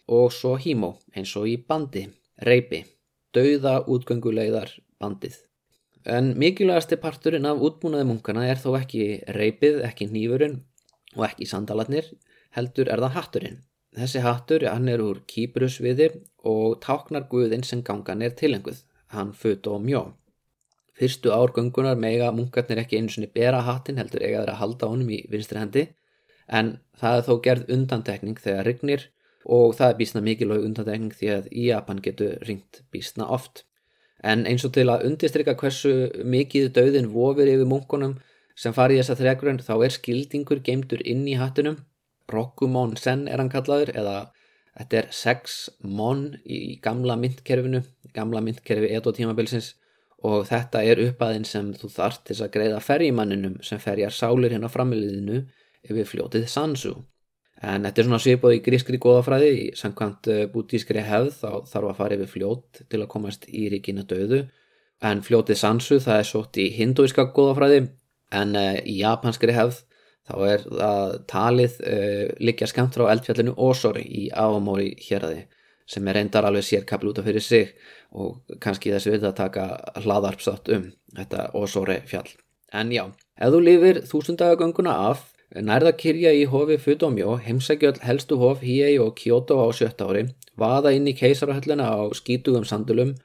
og 0.10 0.34
svo 0.34 0.56
hímó 0.60 0.96
eins 1.16 1.36
og 1.40 1.48
í 1.50 1.56
bandi, 1.62 2.08
reypi, 2.46 2.84
dauða 3.36 3.80
útganguleiðar 3.88 4.74
bandið. 5.00 5.38
En 6.10 6.34
mikilvægasti 6.40 6.98
parturinn 7.00 7.48
af 7.48 7.62
útbúnaði 7.64 8.08
munkana 8.10 8.46
er 8.50 8.60
þó 8.60 8.74
ekki 8.80 9.22
reypið, 9.36 9.82
ekki 9.86 10.10
nýfurinn 10.10 10.60
og 11.18 11.26
ekki 11.28 11.48
sandalatnir, 11.50 12.08
heldur 12.56 12.90
er 12.90 13.04
það 13.04 13.16
hatturinn. 13.18 13.60
Þessi 13.98 14.22
hattur, 14.22 14.68
hann 14.70 14.88
er 14.88 15.02
úr 15.02 15.24
kýbrusviði 15.30 16.12
og 16.46 16.80
táknar 16.84 17.26
guðinn 17.32 17.66
sem 17.66 17.82
gangan 17.84 18.22
er 18.22 18.36
tilenguð, 18.38 18.84
hann 19.16 19.34
föt 19.34 19.68
og 19.68 19.82
mjó. 19.86 20.04
Fyrstu 21.00 21.32
árgöngunar 21.32 21.98
mega 21.98 22.30
munkarnir 22.36 22.82
ekki 22.84 23.00
einu 23.00 23.14
svoni 23.14 23.30
bera 23.34 23.62
hattin 23.66 23.98
heldur 23.98 24.22
eiga 24.22 24.42
þeirra 24.42 24.56
að 24.58 24.62
halda 24.62 24.90
honum 24.92 25.14
í 25.16 25.20
vinstri 25.32 25.62
hendi 25.62 25.86
en 26.60 26.74
það 27.00 27.18
er 27.18 27.26
þó 27.28 27.34
gerð 27.46 27.72
undantekning 27.76 28.42
þegar 28.44 28.68
rignir 28.68 29.06
og 29.46 29.76
það 29.78 29.94
er 29.94 29.98
bísna 30.02 30.24
mikilvæg 30.26 30.66
undantekning 30.68 31.16
því 31.16 31.32
að 31.36 31.50
í 31.52 31.68
Japan 31.70 32.02
getur 32.04 32.36
ringt 32.50 32.82
bísna 32.92 33.30
oft. 33.38 33.64
En 34.20 34.44
eins 34.50 34.66
og 34.68 34.74
til 34.76 34.90
að 34.92 35.06
undistrykka 35.08 35.56
hversu 35.62 35.94
mikið 36.28 36.74
döðin 36.76 37.12
vofir 37.14 37.54
yfir 37.54 37.70
munkunum 37.70 38.18
sem 38.60 38.76
fari 38.76 38.98
í 38.98 39.00
þessa 39.00 39.16
þregrun 39.22 39.62
þá 39.64 39.74
er 39.78 39.96
skildingur 39.96 40.60
geimtur 40.66 41.06
inn 41.08 41.24
í 41.32 41.38
hattunum. 41.40 41.80
Rokumon 42.30 42.96
Sen 43.00 43.28
er 43.28 43.42
hann 43.42 43.52
kallaður 43.52 43.92
eða 43.96 44.18
þetta 44.78 45.02
er 45.02 45.10
6 45.12 45.60
mon 45.84 46.24
í 46.46 46.80
gamla 46.84 47.18
myndkerfinu, 47.20 47.84
gamla 48.16 48.42
myndkerfi 48.46 48.92
edo 48.96 49.14
tímabilsins 49.16 49.74
og 50.28 50.46
þetta 50.50 50.84
er 50.84 51.02
uppaðinn 51.06 51.48
sem 51.48 51.72
þú 51.80 51.90
þart 51.94 52.26
til 52.28 52.38
að 52.44 52.52
greiða 52.56 52.82
ferjimanninum 52.84 53.60
sem 53.64 53.80
ferjar 53.80 54.16
sálir 54.16 54.56
hérna 54.56 54.72
framiliðinu 54.72 55.44
yfir 55.88 56.08
fljótið 56.08 56.48
Sansu. 56.52 56.96
En 57.60 57.84
þetta 57.84 58.02
er 58.02 58.08
svona 58.08 58.22
svipað 58.24 58.56
í 58.56 58.62
grískri 58.64 59.00
góðafræði, 59.04 59.50
í 59.52 59.64
samkvæmt 59.76 60.30
eh, 60.32 60.46
bútískri 60.52 61.04
hefð 61.04 61.34
þá 61.42 61.50
þarf 61.68 61.90
að 61.90 61.98
fara 61.98 62.16
yfir 62.16 62.32
fljót 62.34 62.82
til 62.88 63.02
að 63.02 63.10
komast 63.12 63.48
í 63.52 63.66
ríkina 63.72 64.06
döðu. 64.08 64.46
En 65.04 65.24
fljótið 65.24 65.60
Sansu 65.60 66.00
það 66.04 66.22
er 66.22 66.28
sótt 66.28 66.60
í 66.60 66.70
hindúiska 66.76 67.28
góðafræði 67.36 67.82
en 68.36 68.56
uh, 68.60 68.78
í 68.84 69.00
japanskri 69.00 69.56
hefð 69.56 69.82
þá 70.30 70.36
er 70.48 70.66
það 70.66 71.16
talið 71.32 71.80
uh, 71.82 72.26
likja 72.40 72.70
skemmt 72.70 72.98
frá 72.98 73.08
eldfjallinu 73.14 73.56
Osori 73.58 74.06
í 74.06 74.28
Aomori 74.30 74.94
hér 75.08 75.26
aði 75.30 75.48
sem 75.90 76.06
er 76.08 76.20
reyndar 76.20 76.46
alveg 76.46 76.68
sérkabl 76.68 77.10
út 77.10 77.20
af 77.22 77.26
fyrir 77.26 77.44
sig 77.44 77.74
og 78.14 78.38
kannski 78.62 78.94
þessi 78.94 79.16
við 79.16 79.26
að 79.30 79.40
taka 79.40 79.66
hlaðarpsátt 80.04 80.70
um 80.76 80.86
þetta 81.18 81.50
Osore 81.58 82.00
fjall. 82.10 82.30
En 82.74 82.94
já, 82.94 83.08
ef 83.42 83.54
þú 83.54 83.62
lifir 83.66 84.02
þúsundagagönguna 84.06 84.94
af, 85.10 85.24
nærða 85.56 85.96
kyrja 85.98 86.34
í 86.38 86.44
hofi 86.50 86.78
Fudomjó, 86.78 87.40
heimsækjöld 87.42 88.04
helstu 88.06 88.38
hof 88.38 88.62
Hiei 88.62 89.00
og 89.02 89.16
Kyoto 89.18 89.58
á 89.66 89.68
sjött 89.74 90.02
ári, 90.06 90.28
vaða 90.58 90.94
inn 90.94 91.10
í 91.10 91.16
keisarahöllina 91.18 91.90
á 91.90 92.06
skítugum 92.14 92.68
sandulum, 92.70 93.16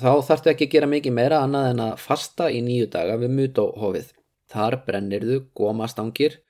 þá 0.00 0.18
þarftu 0.26 0.50
ekki 0.50 0.66
að 0.66 0.74
gera 0.74 0.90
mikið 0.90 1.14
meira 1.14 1.44
annað 1.44 1.70
en 1.70 1.84
að 1.86 2.00
fasta 2.02 2.50
í 2.50 2.62
nýju 2.66 2.90
daga 2.90 3.20
við 3.22 3.36
Muto 3.38 3.70
hofið. 3.78 4.10
Þar 4.50 4.80
brennirðu 4.86 5.40
gómastangir 5.56 6.40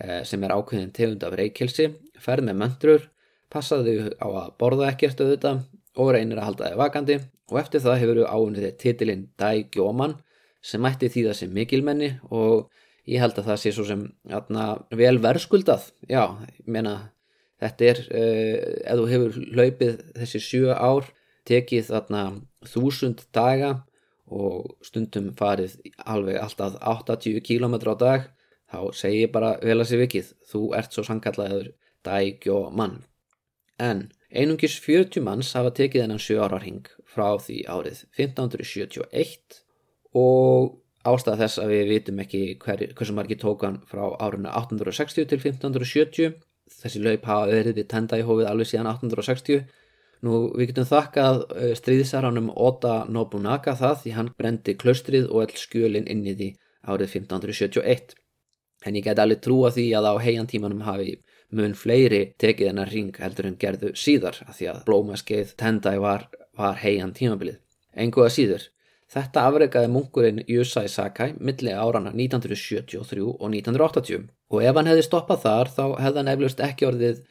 eh, 0.00 0.22
sem 0.26 0.42
er 0.44 0.54
ákveðin 0.56 0.92
tegund 0.94 1.24
af 1.26 1.36
reykjelsi, 1.38 1.90
ferð 2.18 2.48
með 2.48 2.60
möndrur, 2.62 3.08
passaðu 3.52 4.10
á 4.18 4.26
að 4.26 4.52
borða 4.58 4.90
ekkert 4.90 5.22
auðvitað 5.22 5.64
og 5.94 6.12
reynir 6.16 6.40
að 6.40 6.48
halda 6.50 6.70
þig 6.70 6.80
vakandi. 6.82 7.18
Og 7.52 7.58
eftir 7.60 7.82
það 7.84 8.00
hefur 8.00 8.20
við 8.22 8.30
áunnið 8.32 8.64
þig 8.64 8.78
titilinn 8.82 9.26
Dai 9.38 9.66
Gjóman 9.74 10.16
sem 10.64 10.80
mætti 10.80 11.10
því 11.12 11.26
það 11.28 11.38
sem 11.40 11.52
mikilmenni 11.54 12.10
og 12.32 12.70
ég 13.10 13.20
held 13.20 13.36
að 13.38 13.50
það 13.50 13.60
sé 13.60 13.72
svo 13.76 13.84
sem 13.88 14.04
atna, 14.32 14.68
vel 14.96 15.18
verðskuldað 15.22 15.90
já, 16.08 16.22
ég 16.56 16.70
meina 16.72 16.94
þetta 17.62 17.90
er, 17.90 18.00
uh, 18.08 18.56
ef 18.88 19.00
þú 19.00 19.08
hefur 19.10 19.36
hlaupið 19.58 19.98
þessi 20.20 20.40
sjö 20.42 20.72
ár 20.72 21.10
tekið 21.48 21.90
þarna 21.90 22.22
þúsund 22.72 23.26
daga 23.36 23.74
og 24.32 24.76
stundum 24.84 25.32
farið 25.36 25.76
alveg 26.06 26.38
alltaf 26.40 26.78
80 26.80 27.40
km 27.44 27.76
á 27.92 27.94
dag 28.00 28.28
þá 28.72 28.80
segir 28.96 29.32
bara 29.32 29.56
vel 29.62 29.80
að 29.80 29.90
sé 29.90 29.98
vikið 30.00 30.30
þú 30.50 30.62
ert 30.78 30.94
svo 30.94 31.04
sangallaður 31.06 31.72
Dai 32.04 32.36
Gjóman 32.40 33.02
en 33.80 34.08
einungis 34.30 34.78
40 34.82 35.24
manns 35.24 35.52
hafa 35.56 35.74
tekið 35.76 36.04
þennan 36.04 36.22
7 36.22 36.40
ára 36.46 36.62
ring 36.62 36.88
frá 37.04 37.36
því 37.38 37.60
árið 37.68 38.00
1571 38.16 39.60
og 40.14 40.74
ástæða 41.04 41.40
þess 41.44 41.60
að 41.60 41.72
við 41.74 41.88
vitum 41.92 42.20
ekki 42.24 42.42
hver, 42.64 42.82
hversu 42.96 43.14
margi 43.16 43.36
tókan 43.36 43.80
frá 43.88 44.06
árunni 44.24 44.48
1860 44.48 45.28
til 45.30 45.40
1570 45.42 46.36
þessi 46.80 47.02
laup 47.04 47.26
hafa 47.28 47.50
verið 47.52 47.80
við 47.80 47.90
tenda 47.92 48.18
í 48.18 48.24
hófið 48.24 48.48
alveg 48.50 48.70
síðan 48.70 48.88
1860 48.94 49.66
nú 50.24 50.40
við 50.56 50.72
getum 50.72 50.88
þakkað 50.88 51.40
uh, 51.44 51.70
stríðisaránum 51.78 52.50
Oda 52.54 53.04
Nobunaga 53.08 53.76
það 53.78 53.96
því 54.02 54.16
hann 54.18 54.34
brendi 54.38 54.76
klaustrið 54.80 55.30
og 55.30 55.44
all 55.44 55.56
skjölin 55.60 56.08
inn 56.10 56.26
í 56.26 56.36
því 56.38 56.50
árið 56.84 57.18
1571 57.20 58.16
en 58.84 58.98
ég 58.98 59.06
get 59.06 59.20
alveg 59.20 59.40
trúa 59.44 59.70
því 59.72 59.86
að 59.98 60.10
á 60.10 60.14
heiantímanum 60.24 60.84
hafi 60.84 61.16
mun 61.54 61.74
fleiri 61.78 62.22
tekið 62.40 62.70
hennar 62.70 62.92
ring 62.92 63.16
heldur 63.20 63.48
en 63.48 63.58
gerðu 63.60 63.92
síðar 63.98 64.40
að 64.46 64.56
því 64.58 64.70
að 64.72 64.80
blómaskeið 64.88 65.52
tendai 65.60 65.96
var, 66.02 66.28
var 66.58 66.80
heian 66.82 67.14
tímabilið. 67.16 67.60
Enguða 67.94 68.32
síður, 68.34 68.66
þetta 69.14 69.44
afreikaði 69.48 69.90
munkurinn 69.94 70.42
Yusai 70.50 70.88
Sakai 70.90 71.34
milli 71.38 71.72
árana 71.72 72.12
1973 72.14 73.22
og 73.28 73.46
1980 73.50 74.26
og 74.50 74.62
ef 74.62 74.78
hann 74.78 74.90
hefði 74.90 75.06
stoppað 75.06 75.44
þar 75.46 75.72
þá 75.76 75.84
hefði 76.02 76.20
hann 76.20 76.32
eflust 76.34 76.64
ekki 76.64 76.88
orðið 76.90 77.22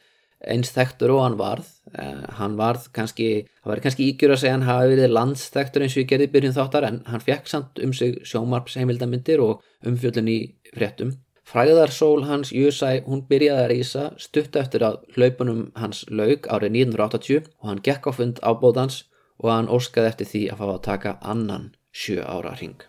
eins 0.49 0.71
þektur 0.75 1.15
og 1.15 1.23
hann 1.25 1.39
varð. 1.39 1.67
Uh, 1.93 2.23
hann 2.39 2.55
varð 2.59 2.87
kannski, 2.95 3.27
það 3.61 3.73
var 3.73 3.83
kannski 3.83 4.07
ígjur 4.11 4.33
að 4.33 4.41
segja 4.41 4.55
hann 4.55 4.67
hafi 4.67 4.95
verið 4.95 5.13
landsþektur 5.17 5.85
eins 5.85 5.97
og 5.97 6.03
ég 6.03 6.09
gerði 6.09 6.31
byrjun 6.33 6.55
þáttar 6.55 6.87
en 6.89 7.03
hann 7.09 7.23
fekk 7.23 7.51
samt 7.51 7.83
um 7.83 7.93
sig 7.93 8.17
sjómarps 8.25 8.79
heimildamindir 8.79 9.43
og 9.43 9.61
umfjöldun 9.85 10.31
í 10.31 10.39
fréttum 10.73 11.13
Fræðarsól 11.43 12.23
hans 12.25 12.53
Jusæ, 12.55 13.03
hún 13.05 13.25
byrjaði 13.27 13.63
að 13.63 13.71
rýsa 13.71 14.03
stutt 14.17 14.55
eftir 14.57 14.85
að 14.87 15.01
hlaupunum 15.15 15.65
hans 15.77 16.05
laug 16.09 16.47
árið 16.47 16.79
1980 16.85 17.51
og 17.59 17.69
hann 17.69 17.83
gekk 17.83 18.09
á 18.09 18.11
fund 18.15 18.41
ábóðans 18.41 19.03
og 19.43 19.51
hann 19.51 19.69
óskaði 19.69 20.13
eftir 20.13 20.31
því 20.31 20.43
að 20.53 20.63
fá 20.63 20.67
að 20.71 20.83
taka 20.89 21.17
annan 21.21 21.71
sjö 21.91 22.23
ára 22.23 22.55
ring. 22.57 22.79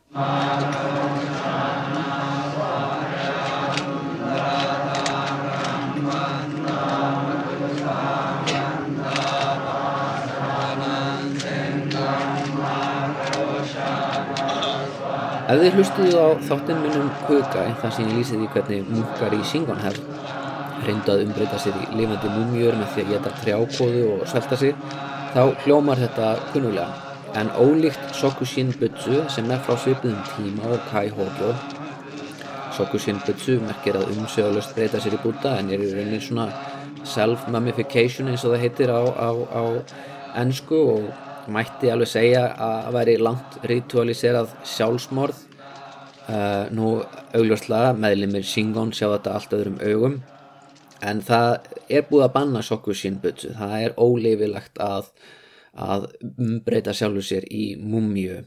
Ef 15.44 15.58
þið 15.60 15.74
hlustuðu 15.76 16.20
á 16.24 16.28
þáttinn 16.48 16.78
minnum 16.80 17.08
Hugai 17.26 17.66
þar 17.82 17.90
sem 17.92 18.06
ég 18.08 18.14
lýsið 18.16 18.44
í 18.46 18.46
hvernig 18.54 18.86
munkar 18.88 19.34
í 19.36 19.40
Singonherr 19.44 19.98
reyndu 20.86 21.12
að 21.12 21.24
umbreyta 21.26 21.58
sér 21.60 21.74
í 21.82 21.98
lifandi 21.98 22.30
múmjör 22.32 22.78
með 22.80 22.94
því 22.94 23.02
að 23.02 23.10
geta 23.12 23.32
trjákóðu 23.42 24.04
og 24.14 24.22
svelta 24.30 24.56
sig 24.62 24.72
þá 25.34 25.42
hljómar 25.66 26.00
þetta 26.00 26.30
kunnulega 26.54 26.86
en 27.36 27.52
ólíkt 27.60 28.16
Sokushin 28.16 28.72
Butsu 28.80 29.20
sem 29.34 29.52
er 29.52 29.60
frá 29.66 29.76
svipiðum 29.82 30.24
tíma 30.30 30.72
og 30.78 30.88
Kai 30.88 31.12
Hokyo 31.12 31.52
Sokushin 32.78 33.20
Butsu 33.26 33.58
merkir 33.66 34.00
að 34.00 34.14
umsögulegst 34.16 34.72
breyta 34.78 35.02
sér 35.04 35.18
í 35.18 35.22
búta 35.26 35.58
en 35.58 35.68
er 35.76 35.84
í 35.84 35.92
raunin 35.92 36.24
svona 36.24 36.48
self-mummification 37.04 38.32
eins 38.32 38.48
og 38.48 38.56
það 38.56 38.64
heitir 38.64 38.96
á, 38.96 39.02
á, 39.12 39.28
á 39.28 39.62
ennsku 40.40 40.80
og 40.96 41.12
mætti 41.52 41.90
alveg 41.92 42.10
segja 42.10 42.44
að 42.52 42.76
það 42.84 42.96
væri 42.98 43.16
langt 43.22 43.58
ritualiserað 43.70 44.54
sjálfsmorð. 44.74 45.42
Uh, 46.24 46.70
nú 46.72 46.94
augljóslega 47.36 47.92
meðlimir 48.00 48.46
Shingon 48.48 48.94
sjá 48.96 49.10
þetta 49.10 49.34
allt 49.36 49.56
öðrum 49.58 49.80
augum. 49.84 50.18
En 51.04 51.20
það 51.20 51.68
er 51.92 52.06
búið 52.08 52.26
að 52.28 52.34
banna 52.38 52.62
Sokushinbutsu 52.64 53.52
það 53.58 53.74
er 53.82 53.96
óleifilegt 54.00 54.80
að 54.80 55.10
að 55.74 56.04
breyta 56.64 56.92
sjálfur 56.94 57.24
sér 57.26 57.44
í 57.50 57.74
mumju 57.82 58.44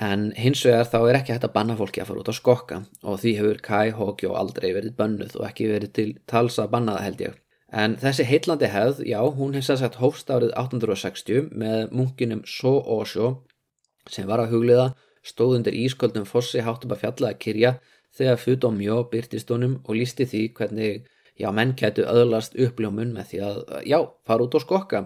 en 0.00 0.30
hins 0.38 0.62
vegar 0.66 0.88
þá 0.88 0.98
er 1.00 1.18
ekki 1.18 1.34
hægt 1.34 1.46
að 1.48 1.54
banna 1.54 1.76
fólki 1.78 2.02
að 2.02 2.10
fara 2.10 2.22
út 2.22 2.30
á 2.30 2.34
skokka. 2.34 2.80
Og 3.02 3.20
því 3.22 3.32
hefur 3.38 3.62
Kai 3.64 3.90
Hokyo 3.94 4.34
aldrei 4.38 4.70
verið 4.76 4.96
bönnuð 4.98 5.38
og 5.40 5.46
ekki 5.48 5.70
verið 5.70 5.94
til 5.96 6.10
tals 6.30 6.58
að 6.62 6.70
banna 6.74 6.96
það 6.96 7.06
held 7.08 7.24
ég 7.26 7.38
En 7.70 7.94
þessi 8.02 8.26
heitlandi 8.26 8.66
hefð, 8.66 9.04
já, 9.06 9.20
hún 9.22 9.54
hefði 9.54 9.76
sagt 9.78 10.00
hófst 10.00 10.30
árið 10.30 10.50
1860 10.58 11.52
með 11.54 11.92
munkinum 11.94 12.42
So 12.46 12.80
Osho 12.82 13.36
sem 14.10 14.26
var 14.26 14.42
að 14.42 14.56
hugliða, 14.56 14.86
stóð 15.22 15.60
undir 15.60 15.76
ísköldum 15.76 16.26
fossi 16.26 16.64
hátt 16.64 16.84
upp 16.86 16.96
að 16.96 17.02
fjalla 17.04 17.30
að 17.30 17.40
kyrja 17.44 17.72
þegar 18.16 18.40
Fudomjó 18.42 18.96
byrtist 19.12 19.52
honum 19.54 19.78
og 19.84 19.98
lísti 20.00 20.26
því 20.26 20.42
hvernig, 20.56 21.04
já, 21.38 21.50
menn 21.54 21.76
kætu 21.78 22.06
öðlast 22.08 22.56
uppljómun 22.58 23.14
með 23.14 23.30
því 23.30 23.42
að, 23.46 23.60
já, 23.86 23.98
fara 24.26 24.46
út 24.46 24.56
og 24.58 24.64
skokka. 24.64 25.04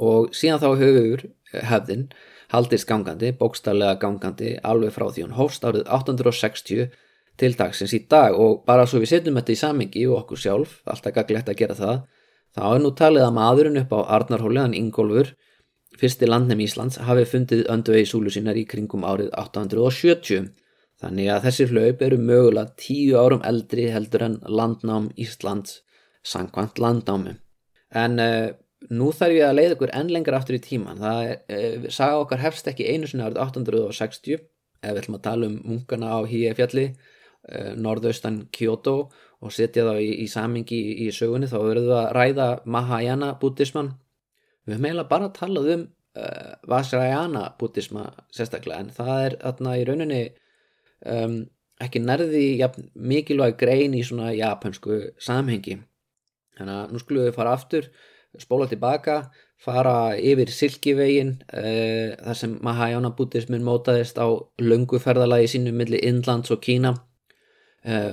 Og 0.00 0.30
síðan 0.32 0.62
þá 0.62 0.68
höfur 0.80 1.26
hefðin 1.52 2.06
haldist 2.54 2.88
gangandi, 2.88 3.34
bókstarlega 3.36 3.98
gangandi, 4.00 4.54
alveg 4.64 4.94
frá 4.94 5.10
því 5.10 5.26
hún 5.26 5.36
hófst 5.36 5.66
árið 5.66 5.84
1860 5.84 6.88
til 7.40 7.54
dagsins 7.56 7.94
í 7.96 8.02
dag 8.10 8.36
og 8.36 8.64
bara 8.68 8.86
svo 8.88 9.00
við 9.02 9.14
setjum 9.14 9.38
þetta 9.40 9.54
í 9.54 9.60
samingi 9.60 10.06
og 10.08 10.18
okkur 10.22 10.40
sjálf, 10.40 10.80
alltaf 10.84 11.14
gaglegt 11.16 11.48
að 11.48 11.60
gera 11.60 11.76
það, 11.78 12.00
þá 12.56 12.64
er 12.70 12.82
nú 12.84 12.90
talið 12.98 13.26
að 13.26 13.36
maðurinn 13.38 13.80
upp 13.80 13.94
á 13.96 14.00
Arnarhóli, 14.18 14.60
hann 14.60 14.76
Ingólfur, 14.76 15.32
fyrsti 16.00 16.28
landnum 16.28 16.62
Íslands, 16.64 17.00
hafi 17.04 17.26
fundið 17.28 17.66
öndvegi 17.72 18.08
súlu 18.08 18.32
sínar 18.32 18.58
í 18.58 18.66
kringum 18.68 19.06
árið 19.08 19.30
870. 19.40 20.50
Þannig 21.00 21.30
að 21.32 21.44
þessir 21.46 21.70
hlaup 21.72 22.02
eru 22.04 22.18
mögulega 22.20 22.76
tíu 22.76 23.16
árum 23.16 23.44
eldri 23.48 23.86
heldur 23.88 24.26
en 24.26 24.34
landnám 24.44 25.08
Íslands 25.16 25.80
sangkvæmt 26.26 26.80
landnámi. 26.82 27.38
En 27.96 28.20
uh, 28.20 28.50
nú 28.92 29.08
þarf 29.16 29.36
ég 29.38 29.46
að 29.48 29.56
leiða 29.56 29.76
ykkur 29.78 29.94
enn 29.96 30.12
lengur 30.12 30.36
aftur 30.36 30.58
í 30.58 30.62
tíman. 30.64 31.00
Það 31.00 31.22
er, 31.30 31.38
uh, 31.56 31.86
saga 31.88 32.20
okkar 32.20 32.44
hefst 32.44 32.68
ekki 32.68 32.90
einu 32.92 33.08
sinni 33.08 33.24
árið 33.24 33.40
860 33.46 34.36
ef 34.36 34.92
við 34.92 35.00
ætlum 35.00 35.16
að 35.16 35.24
tala 35.24 35.48
um 35.48 35.56
munkana 35.72 36.12
á 36.12 36.20
híja 36.28 36.52
fjalli 36.58 36.90
uh, 36.90 37.09
norðaustan 37.76 38.44
Kyoto 38.54 38.96
og 39.40 39.54
setja 39.54 39.86
þá 39.88 39.94
í, 40.02 40.10
í 40.24 40.26
samingi 40.30 40.76
í, 40.76 40.92
í 41.06 41.14
sögunni 41.14 41.48
þá 41.50 41.58
verðum 41.62 41.88
við 41.88 41.96
að 41.96 42.10
ræða 42.16 42.48
Mahayana 42.64 43.32
buddhisman. 43.40 43.94
Við 44.66 44.76
höfum 44.76 44.88
eiginlega 44.88 45.10
bara 45.10 45.30
talað 45.36 45.70
um 45.74 45.86
uh, 46.20 46.52
Vajrayana 46.70 47.46
buddhisma 47.60 48.10
sérstaklega 48.34 48.84
en 48.84 48.92
það 48.94 49.24
er 49.24 49.38
þarna 49.40 49.76
í 49.80 49.86
rauninni 49.88 50.22
um, 51.08 51.36
ekki 51.80 52.04
nærði 52.04 52.46
ja, 52.60 52.68
mikilvæg 52.94 53.56
grein 53.60 53.96
í 53.96 54.04
svona 54.04 54.34
japansku 54.36 55.02
samhengi. 55.20 55.78
Þannig 56.58 56.76
að 56.76 56.92
nú 56.92 57.00
skulum 57.00 57.28
við 57.28 57.38
fara 57.38 57.56
aftur 57.56 57.88
spóla 58.38 58.68
tilbaka 58.70 59.22
fara 59.60 60.16
yfir 60.16 60.52
Silkivegin 60.52 61.38
uh, 61.48 62.16
þar 62.20 62.36
sem 62.36 62.58
Mahayana 62.64 63.12
buddhismin 63.16 63.64
mótaðist 63.64 64.20
á 64.20 64.28
lönguferðalagi 64.60 65.54
sínu 65.56 65.72
millir 65.76 66.04
Indlands 66.04 66.52
og 66.52 66.60
Kína. 66.64 66.94
Eh, 66.94 67.09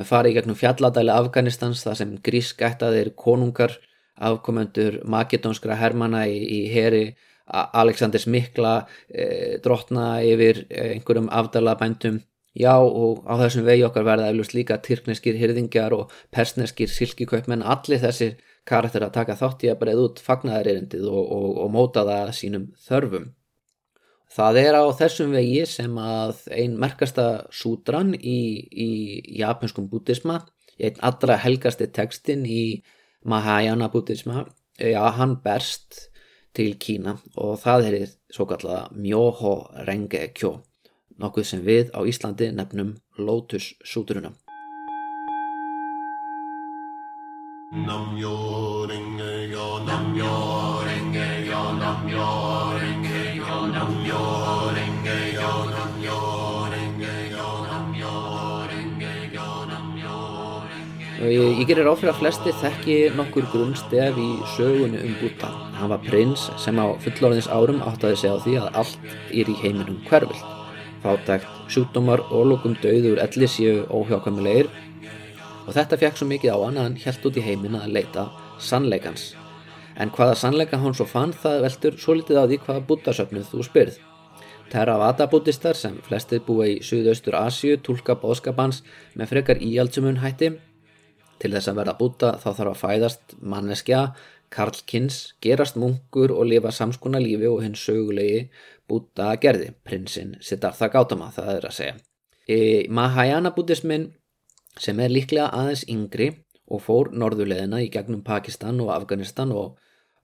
fari 0.08 0.32
í 0.32 0.36
gegnum 0.38 0.56
fjalladæli 0.56 1.12
Afganistans 1.12 1.82
þar 1.84 1.98
sem 2.00 2.12
grískættaðir 2.24 3.10
konungar 3.20 3.74
afkomendur 4.18 5.02
makedónskra 5.06 5.78
hermana 5.78 6.26
í, 6.30 6.38
í 6.40 6.62
heri 6.72 7.04
Aleksandrs 7.48 8.28
Mikla 8.28 8.82
e, 9.08 9.60
drotna 9.64 10.18
yfir 10.26 10.66
eh, 10.68 10.98
einhverjum 10.98 11.30
afdalabændum 11.32 12.20
já 12.58 12.74
og 12.76 13.24
á 13.30 13.40
þessum 13.40 13.68
vegi 13.68 13.86
okkar 13.88 14.04
verða 14.08 14.32
eflust 14.34 14.56
líka 14.58 14.80
tyrkneskir 14.84 15.38
hyrðingjar 15.40 15.96
og 15.96 16.12
persneskir 16.34 16.92
silkiköpmenn 16.92 17.64
allir 17.64 18.02
þessir 18.04 18.36
karakter 18.68 19.06
að 19.06 19.16
taka 19.20 19.38
þátt 19.40 19.64
í 19.64 19.72
að 19.72 19.80
breyða 19.84 20.08
út 20.10 20.24
fagnaðaririndið 20.26 21.06
og, 21.08 21.24
og, 21.38 21.50
og 21.64 21.72
móta 21.72 22.04
það 22.08 22.34
sínum 22.36 22.72
þörfum 22.90 23.30
Það 24.28 24.60
er 24.60 24.76
á 24.76 24.84
þessum 24.92 25.32
vegi 25.32 25.64
sem 25.70 25.94
að 26.02 26.44
einn 26.52 26.76
merkasta 26.80 27.48
súdran 27.54 28.12
í, 28.18 28.40
í 28.68 28.90
japanskum 29.40 29.88
bútisma, 29.90 30.42
einn 30.78 31.00
allra 31.02 31.40
helgasti 31.40 31.88
tekstin 31.96 32.44
í 32.46 32.84
Mahayana 33.28 33.88
bútisma, 33.92 34.46
já 34.78 35.02
hann 35.18 35.40
berst 35.44 36.10
til 36.54 36.76
Kína 36.80 37.18
og 37.36 37.58
það 37.64 37.88
er 37.88 37.96
svo 38.34 38.46
kallaða 38.50 38.92
Myoho 38.94 39.54
Renge 39.88 40.28
Kyo, 40.36 40.58
nokkuð 41.18 41.48
sem 41.48 41.64
við 41.66 41.96
á 41.96 42.04
Íslandi 42.04 42.52
nefnum 42.52 42.96
Lotus 43.18 43.74
sútruna. 43.84 44.36
Namyo 47.74 48.88
Renge 48.88 49.34
Kyo, 49.52 49.68
Namyo 49.88 50.36
Renge 50.88 51.28
Kyo, 51.48 51.64
Namyo 51.82 52.30
Renge 52.80 53.02
Kyo 53.02 53.07
Ég, 61.18 61.58
ég 61.58 61.66
gerir 61.66 61.88
áfyrir 61.90 62.12
að 62.12 62.20
flesti 62.20 62.52
þekki 62.60 62.96
nokkur 63.18 63.48
grunnstef 63.50 64.18
í 64.22 64.28
sögunni 64.54 65.00
um 65.02 65.16
Buddha. 65.18 65.48
Hann 65.80 65.90
var 65.90 66.04
prins 66.06 66.44
sem 66.62 66.78
á 66.78 66.94
fullorðins 67.02 67.48
árum 67.50 67.80
áttaði 67.82 68.20
sig 68.22 68.30
á 68.30 68.38
því 68.44 68.54
að 68.62 68.78
allt 68.84 69.08
er 69.34 69.50
í 69.50 69.56
heiminum 69.64 69.98
hverfilt. 70.06 70.44
Fátækt, 71.02 71.48
sjúkdómar 71.74 72.22
og 72.30 72.52
lókum 72.52 72.76
döður 72.84 73.24
elli 73.24 73.50
séu 73.50 73.88
óhjákvæmulegir 73.90 74.70
og 75.66 75.74
þetta 75.74 75.98
fekk 76.04 76.22
svo 76.22 76.30
mikið 76.30 76.54
á 76.54 76.58
hann 76.62 76.78
að 76.78 76.86
hann 76.86 77.00
helt 77.08 77.26
út 77.26 77.42
í 77.42 77.46
heimina 77.48 77.82
að 77.88 77.98
leita 77.98 78.28
sannleikans. 78.62 79.32
En 79.98 80.14
hvaða 80.14 80.38
sannleika 80.38 80.78
hann 80.78 80.94
svo 80.94 81.10
fann 81.10 81.34
það 81.34 81.66
veldur 81.66 81.98
svo 81.98 82.20
litið 82.22 82.42
á 82.42 82.46
því 82.46 82.62
hvaða 82.68 82.86
Buddha 82.94 83.18
söfnuð 83.18 83.50
þú 83.56 83.66
spyrð. 83.66 83.98
Theravada 84.70 85.26
bútistar 85.32 85.74
sem 85.80 85.98
flestið 86.06 86.46
búa 86.46 86.70
í 86.70 86.80
Suðaustur 86.86 87.42
Asju 87.42 87.82
tólka 87.82 88.20
bóðskapans 88.22 88.84
með 89.18 89.34
frekar 89.34 89.66
íaldsumun 89.66 90.22
hætti. 90.22 90.54
Til 91.38 91.54
þess 91.54 91.70
að 91.70 91.80
verða 91.82 91.98
búta 92.00 92.34
þá 92.42 92.50
þarf 92.50 92.72
að 92.72 92.82
fæðast 92.82 93.38
manneskja, 93.42 94.02
karlkins, 94.54 95.36
gerast 95.44 95.78
munkur 95.78 96.32
og 96.34 96.48
lifa 96.50 96.72
samskona 96.72 97.20
lífi 97.22 97.50
og 97.50 97.62
hinn 97.66 97.76
sögulegi 97.78 98.48
búta 98.88 99.34
gerði, 99.42 99.74
prinsinn 99.84 100.38
Siddhartha 100.42 100.90
Gautama 100.94 101.32
það 101.36 101.52
er 101.56 101.68
að 101.68 101.76
segja. 101.78 101.98
E, 102.48 102.60
Mahayana 102.88 103.52
bútismin 103.56 104.14
sem 104.80 105.00
er 105.04 105.12
líklega 105.12 105.50
aðeins 105.52 105.84
yngri 105.92 106.30
og 106.72 106.84
fór 106.84 107.12
norðuleðina 107.16 107.82
í 107.84 107.92
gegnum 107.92 108.24
Pakistan 108.24 108.80
og 108.84 108.94
Afganistan 108.96 109.52
og 109.52 109.76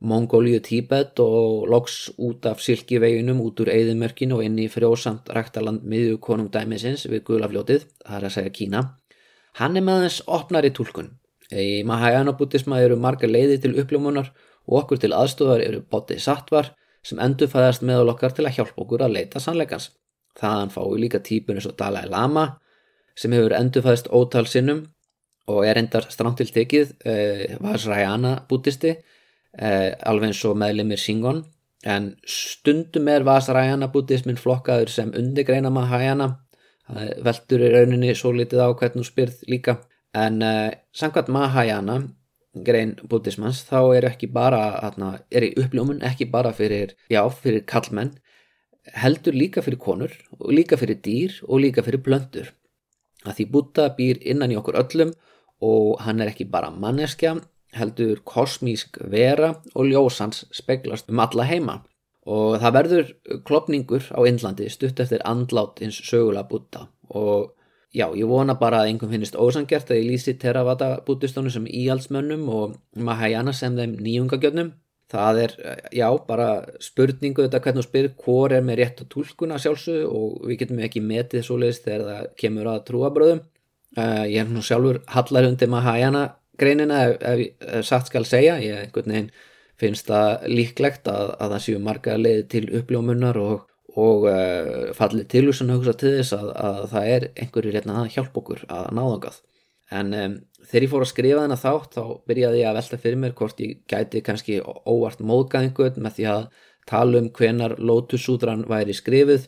Mongóliu, 0.04 0.60
Tíbet 0.60 1.20
og 1.24 1.68
loks 1.72 2.10
út 2.20 2.44
af 2.50 2.60
Silkiveginum 2.60 3.40
út 3.40 3.62
úr 3.64 3.72
Eðimörkin 3.72 4.34
og 4.36 4.44
inn 4.44 4.58
í 4.60 4.68
frjósamt 4.72 5.32
ræktaland 5.32 5.86
miðju 5.88 6.18
konungdæmisins 6.24 7.06
við 7.08 7.24
Gulafljótið, 7.30 7.86
það 8.04 8.18
er 8.18 8.28
að 8.28 8.36
segja 8.36 8.56
Kína. 8.58 8.82
Hann 9.60 9.78
er 9.78 9.86
með 9.86 10.08
þess 10.08 10.24
opnari 10.38 10.72
tólkun. 10.74 11.12
Í 11.54 11.84
Mahayana 11.86 12.34
buddhisma 12.38 12.80
eru 12.82 12.98
marga 12.98 13.30
leiði 13.30 13.60
til 13.62 13.76
uppljómunar 13.82 14.32
og 14.66 14.80
okkur 14.82 15.02
til 15.04 15.14
aðstofar 15.14 15.62
eru 15.62 15.84
bótið 15.92 16.24
sattvar 16.24 16.72
sem 17.06 17.20
endur 17.22 17.52
fæðast 17.52 17.84
meðal 17.86 18.14
okkar 18.14 18.34
til 18.34 18.48
að 18.48 18.58
hjálpa 18.58 18.82
okkur 18.86 19.06
að 19.06 19.18
leita 19.18 19.42
sannleikans. 19.44 19.92
Þaðan 20.40 20.74
fái 20.74 21.00
líka 21.04 21.22
típun 21.22 21.60
eins 21.60 21.70
og 21.70 21.78
Dalai 21.78 22.08
Lama 22.10 22.48
sem 23.20 23.34
hefur 23.36 23.54
endur 23.58 23.86
fæðast 23.86 24.10
ótal 24.10 24.48
sinnum 24.50 24.86
og 25.52 25.66
er 25.68 25.78
endar 25.78 26.08
strántilt 26.10 26.54
tekið 26.56 26.94
eh, 27.06 27.58
Vajrayana 27.62 28.38
bútisti 28.50 28.96
eh, 28.96 29.92
alveg 30.08 30.32
eins 30.32 30.46
og 30.48 30.58
meðlimir 30.58 31.02
Singon 31.02 31.44
en 31.84 32.14
stundum 32.26 33.10
er 33.12 33.26
Vasarayana 33.28 33.90
buddhismin 33.92 34.40
flokkaður 34.40 34.92
sem 34.92 35.12
undirgreina 35.20 35.70
Mahayana 35.74 36.30
veldur 37.26 37.64
í 37.64 37.72
rauninni 37.74 38.16
svo 38.18 38.34
litið 38.36 38.64
á 38.64 38.70
hvernig 38.72 39.02
þú 39.02 39.08
spyrð 39.10 39.46
líka. 39.52 39.78
En 40.14 40.42
eh, 40.46 40.74
samkvæmt 40.94 41.32
Mahayana 41.34 42.02
grein 42.54 42.96
buddhismans 43.10 43.64
þá 43.66 43.80
er 43.98 44.10
ekki 44.12 44.30
bara 44.30 44.62
atna, 44.86 45.16
er 45.34 45.48
í 45.48 45.54
uppljómun 45.58 46.04
ekki 46.06 46.28
bara 46.30 46.52
fyrir, 46.54 46.94
já, 47.10 47.24
fyrir 47.34 47.66
kallmenn 47.70 48.14
heldur 49.00 49.34
líka 49.34 49.64
fyrir 49.64 49.80
konur 49.80 50.12
og 50.40 50.52
líka 50.52 50.78
fyrir 50.78 51.00
dýr 51.02 51.40
og 51.48 51.64
líka 51.64 51.84
fyrir 51.86 52.04
blöndur 52.04 52.52
að 53.24 53.40
því 53.40 53.46
Buddha 53.54 53.88
býr 53.98 54.20
innan 54.22 54.52
í 54.52 54.60
okkur 54.60 54.78
öllum 54.82 55.14
og 55.64 56.02
hann 56.04 56.20
er 56.22 56.34
ekki 56.34 56.50
bara 56.52 56.72
manneskja 56.72 57.38
heldur 57.74 58.20
kosmísk 58.28 59.00
vera 59.10 59.54
og 59.74 59.88
ljósans 59.88 60.44
speglast 60.54 61.10
um 61.10 61.24
alla 61.24 61.48
heima 61.48 61.80
og 62.30 62.60
það 62.62 62.76
verður 62.78 63.10
klopningur 63.48 64.06
á 64.16 64.20
Indlandi 64.28 64.70
stutt 64.72 65.02
eftir 65.04 65.24
andlát 65.28 65.82
eins 65.84 66.00
sögulega 66.08 66.48
búta 66.48 66.86
og 67.10 67.52
já, 67.94 68.08
ég 68.16 68.28
vona 68.30 68.56
bara 68.60 68.84
að 68.84 68.92
einhverjum 68.92 69.18
finnist 69.18 69.36
ósangjart 69.40 69.92
að 69.92 70.00
ég 70.02 70.12
lýsi 70.12 70.38
Theravada 70.40 70.96
bútistónu 71.08 71.52
sem 71.52 71.68
íhaldsmönnum 71.68 72.48
og 72.50 72.78
Mahayana 72.96 73.54
sem 73.54 73.76
þeim 73.78 73.98
nýjungagjörnum 74.00 74.72
það 75.14 75.42
er, 75.44 75.56
já, 75.94 76.08
bara 76.28 76.48
spurningu 76.82 77.44
þetta 77.44 77.60
hvernig 77.62 77.84
þú 77.84 77.90
spyrir 77.90 78.14
hvor 78.24 78.56
er 78.56 78.64
með 78.66 78.80
rétt 78.80 79.04
á 79.04 79.12
tólkuna 79.12 79.60
sjálfsög 79.62 80.08
og 80.08 80.48
við 80.48 80.64
getum 80.64 80.80
ekki 80.88 81.04
metið 81.04 81.44
svo 81.46 81.60
leiðist 81.62 81.86
þegar 81.86 82.08
það 82.08 82.32
kemur 82.40 82.72
að 82.72 82.86
trúabröðum 82.88 83.44
uh, 84.00 84.24
ég 84.26 84.40
er 84.42 84.50
nú 84.50 84.64
sjálfur 84.66 85.04
hallar 85.14 85.52
undir 85.52 85.70
Mahayana 85.70 86.24
greinina 86.60 87.02
ef, 87.08 87.18
ef, 87.22 87.44
ef 87.60 87.88
satt 87.88 88.10
skal 88.10 88.28
segja. 88.28 88.58
Ég 88.62 88.86
einhvern 88.86 89.14
veginn 89.14 89.32
finnst 89.84 90.10
það 90.10 90.48
líklegt 90.52 91.08
að, 91.12 91.36
að 91.38 91.56
það 91.56 91.64
séu 91.68 91.84
marga 91.84 92.18
leiði 92.20 92.44
til 92.56 92.64
uppljómunar 92.80 93.40
og, 93.42 93.66
og 94.00 94.28
uh, 94.32 94.92
fallið 94.98 95.30
tilvísun 95.36 95.74
að 95.74 95.82
hugsa 95.82 95.96
til 96.02 96.14
þess 96.18 96.38
að, 96.38 96.52
að 96.68 96.84
það 96.94 97.10
er 97.16 97.28
einhverju 97.36 97.76
reyna 97.76 98.00
að 98.02 98.14
hjálpa 98.16 98.42
okkur 98.44 98.66
að 98.68 98.92
náðangað 99.00 99.42
en 99.94 100.14
um, 100.18 100.38
þegar 100.64 100.86
ég 100.86 100.94
fór 100.94 101.06
að 101.06 101.12
skrifa 101.12 101.42
þennan 101.44 101.62
þátt 101.62 101.98
þá 101.98 102.04
byrjaði 102.30 102.62
ég 102.62 102.70
að 102.70 102.78
velta 102.80 103.02
fyrir 103.04 103.20
mér 103.22 103.36
hvort 103.38 103.60
ég 103.64 103.82
gæti 103.90 104.24
kannski 104.26 104.62
óvart 104.64 105.22
móðgað 105.24 105.68
einhvern 105.68 106.06
með 106.06 106.18
því 106.18 106.30
að 106.34 106.48
tala 106.90 107.20
um 107.22 107.30
hvenar 107.38 107.76
Lótusúdran 107.80 108.66
væri 108.70 108.96
skrifið 108.96 109.48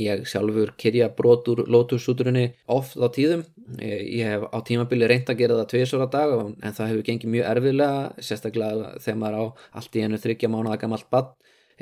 Ég 0.00 0.24
sjálfur 0.24 0.72
kyrja 0.80 1.10
brotur 1.16 1.66
lótussúturinni 1.68 2.46
oft 2.72 2.96
á 2.96 3.06
tíðum. 3.12 3.42
Ég 3.78 4.24
hef 4.24 4.46
á 4.48 4.58
tímabili 4.64 5.08
reynd 5.10 5.28
að 5.28 5.42
gera 5.42 5.58
það 5.60 5.70
tviðsóra 5.72 6.08
dag 6.12 6.32
en 6.40 6.72
það 6.78 6.88
hefur 6.92 7.06
gengið 7.08 7.34
mjög 7.34 7.48
erfiðlega, 7.50 8.24
sérstaklega 8.24 8.92
þegar 9.04 9.20
maður 9.20 9.36
á 9.36 9.44
allt 9.80 9.96
í 9.96 10.04
enu 10.06 10.20
þryggja 10.22 10.52
mánuða 10.52 10.80
gammalt 10.80 11.08
bann 11.12 11.30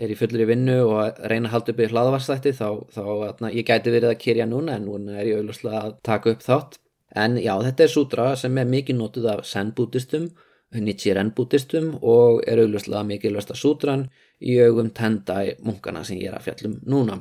er 0.01 0.13
í 0.13 0.19
fullir 0.19 0.45
í 0.45 0.49
vinnu 0.49 0.77
og 0.87 1.23
reyna 1.31 1.51
að 1.51 1.55
halda 1.55 1.73
upp 1.73 1.81
í 1.81 1.89
hlaðvarsþætti 1.91 2.53
þá, 2.57 2.69
þá 2.95 3.03
atna, 3.29 3.51
ég 3.55 3.67
gæti 3.69 3.93
verið 3.95 4.13
að 4.13 4.21
kyrja 4.25 4.47
núna 4.49 4.77
en 4.79 4.87
núna 4.89 5.19
er 5.21 5.31
ég 5.31 5.41
auðvitað 5.41 5.81
að 5.81 5.97
taka 6.07 6.35
upp 6.35 6.47
þátt. 6.47 6.79
En 7.21 7.37
já, 7.43 7.53
þetta 7.67 7.85
er 7.85 7.93
sútra 7.93 8.29
sem 8.39 8.59
er 8.63 8.71
mikið 8.71 8.99
nótuð 9.01 9.27
af 9.33 9.43
zen-bútistum, 9.51 10.31
nichiren-bútistum 10.71 11.97
og 12.01 12.45
er 12.49 12.63
auðvitað 12.63 13.11
mikið 13.11 13.41
sútran 13.59 14.07
í 14.41 14.57
augum 14.63 14.91
tendai 14.95 15.57
munkana 15.67 16.05
sem 16.07 16.21
ég 16.21 16.31
er 16.31 16.39
að 16.39 16.49
fjallum 16.49 16.79
núna 16.87 17.19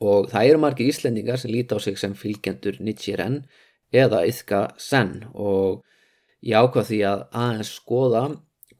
og 0.00 0.30
það 0.32 0.50
eru 0.50 0.60
margir 0.62 0.90
íslendingar 0.90 1.40
sem 1.40 1.52
líti 1.52 1.76
á 1.76 1.78
sig 1.80 1.98
sem 2.00 2.14
fylgjendur 2.16 2.78
Nichiren 2.80 3.42
eða 3.92 4.24
Ithka 4.28 4.62
Sen. 4.80 5.26
Og 5.34 5.82
ég 6.40 6.56
ákvað 6.56 6.88
því 6.90 7.00
að 7.10 7.26
aðeins 7.42 7.74
skoða 7.80 8.24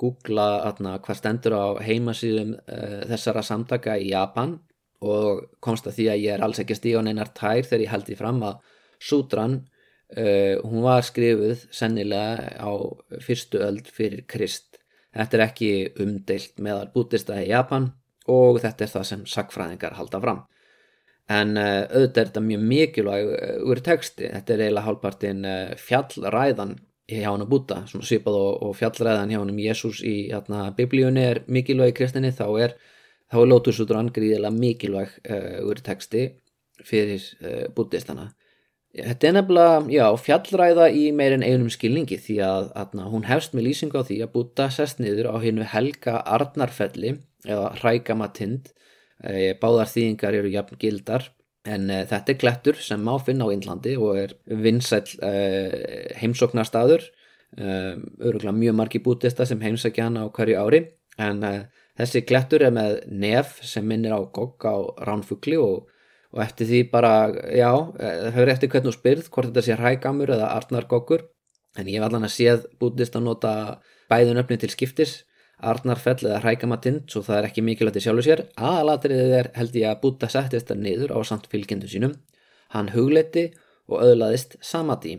googla 0.01 0.49
atna, 0.65 0.97
hvað 1.05 1.19
stendur 1.19 1.57
á 1.61 1.67
heimasýðum 1.85 2.55
uh, 2.57 3.03
þessara 3.11 3.45
samtaka 3.45 3.99
í 4.01 4.15
Japan. 4.15 4.57
Og 5.05 5.45
komst 5.65 5.89
að 5.89 5.99
því 5.99 6.07
að 6.13 6.23
ég 6.25 6.35
er 6.37 6.45
alls 6.45 6.61
ekki 6.61 6.77
stíðan 6.77 7.11
einar 7.13 7.33
tær 7.37 7.63
þegar 7.65 7.85
ég 7.85 7.93
held 7.93 8.09
því 8.09 8.17
fram 8.17 8.41
að 8.49 8.59
Sutran 9.01 9.55
uh, 9.61 10.57
hún 10.65 10.85
var 10.85 11.05
skrifuð 11.05 11.67
sennilega 11.73 12.49
á 12.57 12.73
fyrstu 13.21 13.61
öld 13.65 13.93
fyrir 13.93 14.25
Krist. 14.29 14.81
Þetta 15.13 15.37
er 15.37 15.45
ekki 15.49 15.71
umdeilt 16.01 16.61
meðal 16.63 16.89
bútista 16.95 17.37
í 17.43 17.49
Japan 17.51 17.91
og 18.31 18.61
þetta 18.63 18.87
er 18.87 18.93
það 18.95 19.07
sem 19.09 19.23
sagfræðingar 19.29 19.97
halda 19.99 20.21
fram 20.23 20.45
en 21.31 21.57
uh, 21.59 21.83
auðvitað 21.87 22.23
er 22.23 22.31
þetta 22.31 22.43
mjög 22.45 22.63
mikilvæg 22.73 23.33
uh, 23.35 23.51
úr 23.71 23.83
texti, 23.87 24.31
þetta 24.31 24.55
er 24.55 24.63
eiginlega 24.65 24.87
hálfpartin 24.87 25.45
uh, 25.47 25.75
fjallræðan 25.79 26.75
hjá 27.11 27.27
hann 27.27 27.45
að 27.45 27.51
búta, 27.51 27.81
svona 27.91 28.07
svipað 28.07 28.39
og, 28.39 28.51
og 28.67 28.75
fjallræðan 28.79 29.33
hjá 29.33 29.39
hann 29.41 29.53
um 29.53 29.63
Jésús 29.63 30.03
í 30.07 30.17
hérna, 30.31 30.69
biblíunni 30.77 31.25
er 31.27 31.43
mikilvæg 31.51 31.95
í 31.95 31.97
kristinni, 32.01 32.33
þá 32.35 32.47
er 32.67 32.77
þá 33.31 33.39
er 33.41 33.49
lótusútur 33.51 33.99
angriðilega 33.99 34.51
mikilvæg 34.55 35.17
úr 35.67 35.81
texti 35.87 36.29
fyrir 36.87 37.27
bútistana 37.77 38.31
Þetta 38.91 39.27
er 39.29 39.35
nefnilega, 39.37 39.75
já, 39.95 40.05
fjallræða 40.19 40.87
í 40.99 41.03
meirinn 41.15 41.45
einum 41.47 41.69
skilningi 41.71 42.17
því 42.19 42.39
að 42.43 42.71
atna, 42.81 43.05
hún 43.11 43.29
hefst 43.29 43.53
með 43.55 43.69
lýsingu 43.69 44.03
á 44.03 44.07
því 44.09 44.17
að 44.25 44.33
búta 44.33 44.67
sest 44.75 44.99
niður 44.99 45.29
á 45.31 45.37
hennu 45.43 45.67
helga 45.71 46.17
Arnarfelli 46.27 47.13
eða 47.47 47.69
Rækamatind 47.85 48.73
Eh, 48.73 48.80
báðar 49.61 49.91
þýðingar 49.91 50.37
eru 50.39 50.51
jafn 50.53 50.79
gildar 50.81 51.27
en 51.69 51.91
uh, 51.91 52.05
þetta 52.09 52.33
er 52.33 52.39
klettur 52.41 52.81
sem 52.81 53.03
má 53.05 53.15
finna 53.23 53.49
á 53.49 53.53
Índlandi 53.53 53.97
og 54.01 54.19
er 54.21 54.35
vinsæl 54.47 55.05
uh, 55.21 56.17
heimsóknarstaður. 56.21 57.05
Um, 57.51 58.05
öruglega 58.23 58.55
mjög 58.55 58.77
margi 58.79 59.01
bútista 59.03 59.45
sem 59.47 59.61
heimsækja 59.61 60.07
hann 60.07 60.21
á 60.23 60.31
hverju 60.31 60.59
ári 60.61 60.85
en 61.19 61.41
uh, 61.43 61.65
þessi 61.99 62.23
klettur 62.23 62.63
er 62.63 62.75
með 62.75 63.01
nef 63.11 63.57
sem 63.67 63.87
minnir 63.87 64.15
á 64.15 64.21
gogg 64.23 64.63
á 64.63 64.79
ránfugli 65.03 65.59
og, 65.59 65.89
og 66.31 66.45
eftir 66.45 66.71
því 66.71 66.85
bara 66.93 67.15
já, 67.51 67.73
það 67.99 68.37
höfur 68.37 68.53
eftir 68.55 68.71
hvernig 68.71 68.95
spyrð 68.95 69.33
hvort 69.35 69.51
þetta 69.51 69.67
sé 69.67 69.79
rægamur 69.81 70.31
eða 70.37 70.53
artnargoggur 70.61 71.27
en 71.75 71.91
ég 71.91 71.99
var 71.99 72.13
allan 72.13 72.29
að 72.29 72.37
séð 72.37 72.69
bútist 72.79 73.19
að 73.19 73.27
nota 73.27 73.53
bæðun 74.11 74.45
öfni 74.45 74.61
til 74.63 74.71
skiptis 74.71 75.17
Arnarfell 75.63 76.21
eða 76.23 76.41
Hrækamatind 76.45 77.09
svo 77.11 77.23
það 77.27 77.39
er 77.39 77.49
ekki 77.49 77.65
mikilvægt 77.67 78.01
í 78.01 78.05
sjálfu 78.05 78.27
sér. 78.27 78.45
Aðalatriðið 78.57 79.35
er 79.39 79.51
held 79.57 79.81
ég 79.81 79.89
að 79.91 80.01
Buddha 80.05 80.31
settist 80.33 80.71
það 80.71 80.85
niður 80.85 81.17
á 81.17 81.19
samt 81.29 81.49
fylgjendu 81.53 81.91
sínum. 81.91 82.15
Hann 82.75 82.93
hugleiti 82.95 83.51
og 83.91 84.05
öðlaðist 84.07 84.57
samadí 84.65 85.19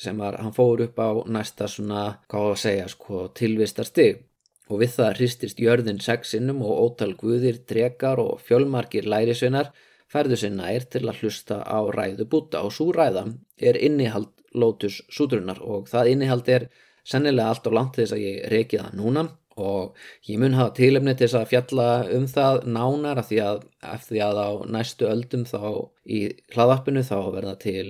sem 0.00 0.18
var, 0.20 0.36
hann 0.40 0.52
fór 0.52 0.82
upp 0.84 0.98
á 1.00 1.10
næsta 1.24 1.68
svona, 1.72 2.18
hvað 2.28 2.50
að 2.50 2.58
segja 2.60 2.88
sko, 2.92 3.26
tilvistar 3.36 3.88
stig 3.88 4.24
og 4.68 4.82
við 4.82 4.96
það 4.96 5.12
hristist 5.20 5.60
jörðin 5.62 6.00
sexinum 6.02 6.62
og 6.66 6.80
ótal 6.84 7.12
guðir, 7.18 7.62
drekar 7.68 8.20
og 8.20 8.42
fjölmarkir 8.44 9.06
lærisveinar 9.08 9.70
færðu 10.12 10.38
sér 10.40 10.54
nær 10.56 10.86
til 10.90 11.06
að 11.06 11.22
hlusta 11.22 11.60
á 11.62 11.80
ræðu 11.94 12.26
Buddha 12.30 12.64
og 12.66 12.74
svo 12.74 12.90
ræða 12.94 13.26
er 13.56 13.78
innihald 13.78 14.32
Lotus 14.56 15.02
sútrunar 15.12 15.58
og 15.60 15.88
það 15.90 16.12
innihald 16.14 16.48
er 16.48 16.68
sennilega 17.06 17.52
allt 17.52 17.66
og 17.68 17.76
langt 17.76 17.98
þess 17.98 18.16
að 18.16 18.24
ég 18.24 18.46
reiki 18.52 18.80
það 18.80 18.94
núna 19.00 19.26
og 19.56 19.96
ég 20.28 20.40
mun 20.40 20.56
hafa 20.56 20.74
tilefni 20.76 21.14
til 21.16 21.26
þess 21.26 21.38
að 21.40 21.50
fjalla 21.52 21.88
um 22.16 22.26
það 22.28 22.60
nánar 22.76 23.20
af 23.22 23.30
því 23.30 23.40
að, 23.44 23.62
eftir 23.94 24.14
því 24.14 24.22
að 24.26 24.40
á 24.44 24.50
næstu 24.76 25.08
öldum 25.08 25.44
þá 25.48 25.60
í 26.04 26.20
hlaðarpinu 26.54 27.04
þá 27.06 27.18
verða 27.34 27.54
til 27.62 27.86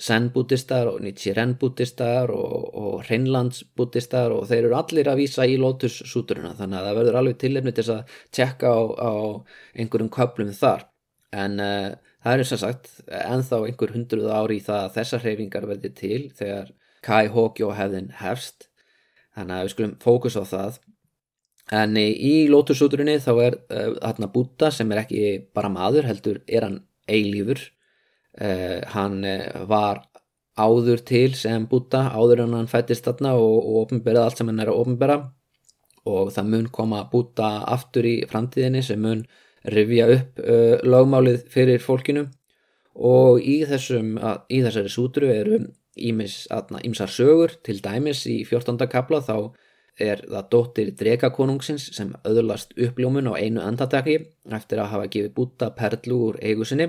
zen-bútistar 0.00 0.88
og 0.88 1.02
nichiren-bútistar 1.04 2.32
og, 2.32 2.70
og 2.72 3.02
hreinlands-bútistar 3.08 4.32
og 4.32 4.46
þeir 4.48 4.62
eru 4.70 4.78
allir 4.78 5.10
að 5.12 5.20
vísa 5.20 5.44
í 5.44 5.58
Lotus-súturuna. 5.60 6.54
Þannig 6.56 6.78
að 6.78 6.88
það 6.88 6.98
verður 7.00 7.18
alveg 7.20 7.38
tilefni 7.42 7.74
til 7.76 7.84
þess 7.84 7.98
að 7.98 8.16
tjekka 8.38 8.72
á, 8.72 8.80
á 8.96 9.12
einhverjum 9.76 10.12
köplum 10.16 10.54
þar. 10.56 10.86
En 11.32 11.60
uh, 11.60 11.92
það 12.24 12.38
er 12.38 12.48
sem 12.48 12.62
sagt 12.64 12.90
enþá 13.20 13.60
einhver 13.66 13.92
hundruð 13.92 14.32
ári 14.32 14.60
í 14.60 14.64
það 14.64 14.86
að 14.86 14.96
þessar 14.96 15.24
hreyfingar 15.26 15.68
verði 15.68 15.92
til 16.00 16.22
þegar 16.40 16.72
Kai 17.02 17.26
Hokjó 17.34 17.72
hefðin 17.76 18.12
hefst 18.20 18.68
þannig 19.36 19.56
að 19.56 19.64
við 19.64 19.74
skulum 19.74 19.94
fókus 20.02 20.38
á 20.38 20.44
það. 20.48 20.80
En 21.72 21.96
í 21.96 22.34
lótusúturinni 22.52 23.18
þá 23.22 23.32
er 23.46 23.58
uh, 23.58 23.92
þarna 24.00 24.30
Búta 24.32 24.72
sem 24.74 24.90
er 24.92 25.04
ekki 25.04 25.22
bara 25.54 25.70
maður 25.72 26.08
heldur 26.10 26.42
er 26.46 26.66
hann 26.66 26.80
eilífur. 27.08 27.62
Uh, 28.32 28.80
hann 28.94 29.20
var 29.68 30.06
áður 30.56 31.00
til 31.08 31.30
sem 31.36 31.66
Búta 31.68 32.06
áður 32.12 32.46
en 32.46 32.58
hann 32.58 32.70
fættist 32.70 33.06
þarna 33.08 33.36
og, 33.40 33.58
og 33.62 33.78
ofnberaði 33.86 34.24
allt 34.24 34.40
sem 34.40 34.50
hann 34.50 34.60
er 34.64 34.72
að 34.72 34.82
ofnbera 34.82 35.18
og 36.08 36.32
það 36.34 36.50
mun 36.52 36.68
koma 36.74 37.04
Búta 37.12 37.50
aftur 37.70 38.08
í 38.08 38.16
framtíðinni 38.28 38.82
sem 38.84 39.00
mun 39.00 39.24
rifja 39.62 40.08
upp 40.16 40.40
uh, 40.42 40.78
lögmálið 40.82 41.44
fyrir 41.52 41.82
fólkinu. 41.82 42.26
Og 42.92 43.38
í, 43.40 43.62
þessum, 43.64 44.18
í 44.52 44.58
þessari 44.60 44.90
sútru 44.92 45.30
eru 45.32 45.62
ímsar 45.96 47.10
sögur 47.10 47.56
til 47.64 47.80
dæmis 47.84 48.24
í 48.26 48.42
14. 48.48 48.88
kapla 48.88 49.20
þá 49.20 49.36
er 50.00 50.22
það 50.24 50.48
dóttir 50.50 50.90
drekakonungsins 50.96 51.90
sem 51.96 52.14
öðurlast 52.24 52.72
uppljómun 52.80 53.28
á 53.28 53.36
einu 53.36 53.60
andataki 53.60 54.18
eftir 54.48 54.80
að 54.80 54.92
hafa 54.94 55.10
gefið 55.12 55.34
búta 55.36 55.70
perlu 55.76 56.18
úr 56.30 56.38
eigu 56.40 56.64
sinni 56.64 56.88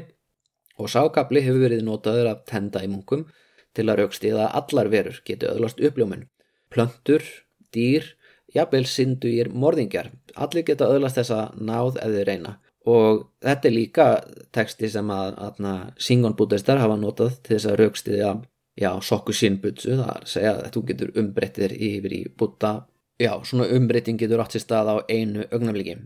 og 0.79 0.89
sákapli 0.89 1.43
hefur 1.43 1.65
verið 1.67 1.83
notaður 1.83 2.31
af 2.31 2.45
tenda 2.49 2.83
í 2.83 2.89
munkum 2.89 3.27
til 3.75 3.89
að 3.89 4.03
raukstiða 4.03 4.47
að 4.47 4.59
allar 4.61 4.89
verur 4.93 5.21
geti 5.25 5.49
öðurlast 5.49 5.81
uppljómun. 5.83 6.27
Plöntur, 6.71 7.23
dýr, 7.73 8.05
jafnvel 8.53 8.85
syndu 8.89 9.29
í 9.29 9.43
morðingjar, 9.49 10.11
allir 10.35 10.65
geta 10.65 10.87
öðurlast 10.87 11.19
þessa 11.19 11.49
náð 11.57 11.99
eða 12.01 12.23
reyna 12.29 12.59
og 12.89 13.29
þetta 13.43 13.67
er 13.69 13.73
líka 13.73 14.07
teksti 14.55 14.89
sem 14.91 15.11
að, 15.13 15.37
að 15.39 15.93
Singon 16.03 16.35
bútistar 16.35 16.81
hafa 16.81 16.97
notað 16.99 17.37
til 17.43 17.55
þess 17.55 17.69
að 17.71 17.77
raukstiðja 17.79 18.31
já, 18.79 18.89
sokku 19.01 19.35
sínbutsu, 19.35 19.93
það 19.99 20.09
er 20.09 20.25
að 20.25 20.33
segja 20.33 20.55
að 20.55 20.71
þú 20.73 20.83
getur 20.89 21.13
umbreyttir 21.21 21.75
yfir 21.77 22.17
í 22.17 22.23
búta 22.37 22.73
já, 23.21 23.33
svona 23.45 23.69
umbreyting 23.75 24.19
getur 24.19 24.41
átt 24.43 24.55
sér 24.55 24.65
stað 24.65 24.91
á 24.93 24.95
einu 25.09 25.45
ögnafliki 25.51 25.99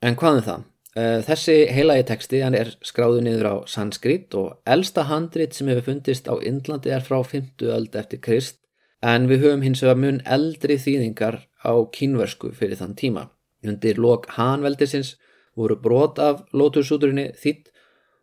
en 0.00 0.16
hvað 0.16 0.36
er 0.36 0.40
um 0.40 0.46
það? 0.48 0.68
Eh, 0.98 1.20
þessi 1.22 1.54
heilagi 1.70 2.04
teksti 2.08 2.40
hann 2.42 2.56
er 2.58 2.72
skráðu 2.82 3.20
niður 3.22 3.46
á 3.46 3.56
sanskrit 3.70 4.34
og 4.34 4.56
elsta 4.66 5.04
handrit 5.06 5.54
sem 5.54 5.68
hefur 5.70 5.86
fundist 5.86 6.26
á 6.26 6.34
Indlandi 6.42 6.90
er 6.90 7.04
frá 7.06 7.20
50 7.22 7.70
öld 7.70 7.94
eftir 7.94 8.18
Krist 8.18 8.58
en 9.00 9.28
við 9.30 9.44
höfum 9.44 9.62
hins 9.62 9.84
vegar 9.84 10.00
mun 10.02 10.18
eldri 10.26 10.80
þýðingar 10.82 11.44
á 11.62 11.72
kínversku 11.94 12.50
fyrir 12.56 12.80
þann 12.80 12.96
tíma. 12.98 13.28
Undir 13.62 14.00
lok 14.02 14.26
Hanveldisins 14.34 15.14
voru 15.54 15.76
brot 15.78 16.18
af 16.18 16.42
lótursúturinni 16.50 17.30
þýtt 17.38 17.69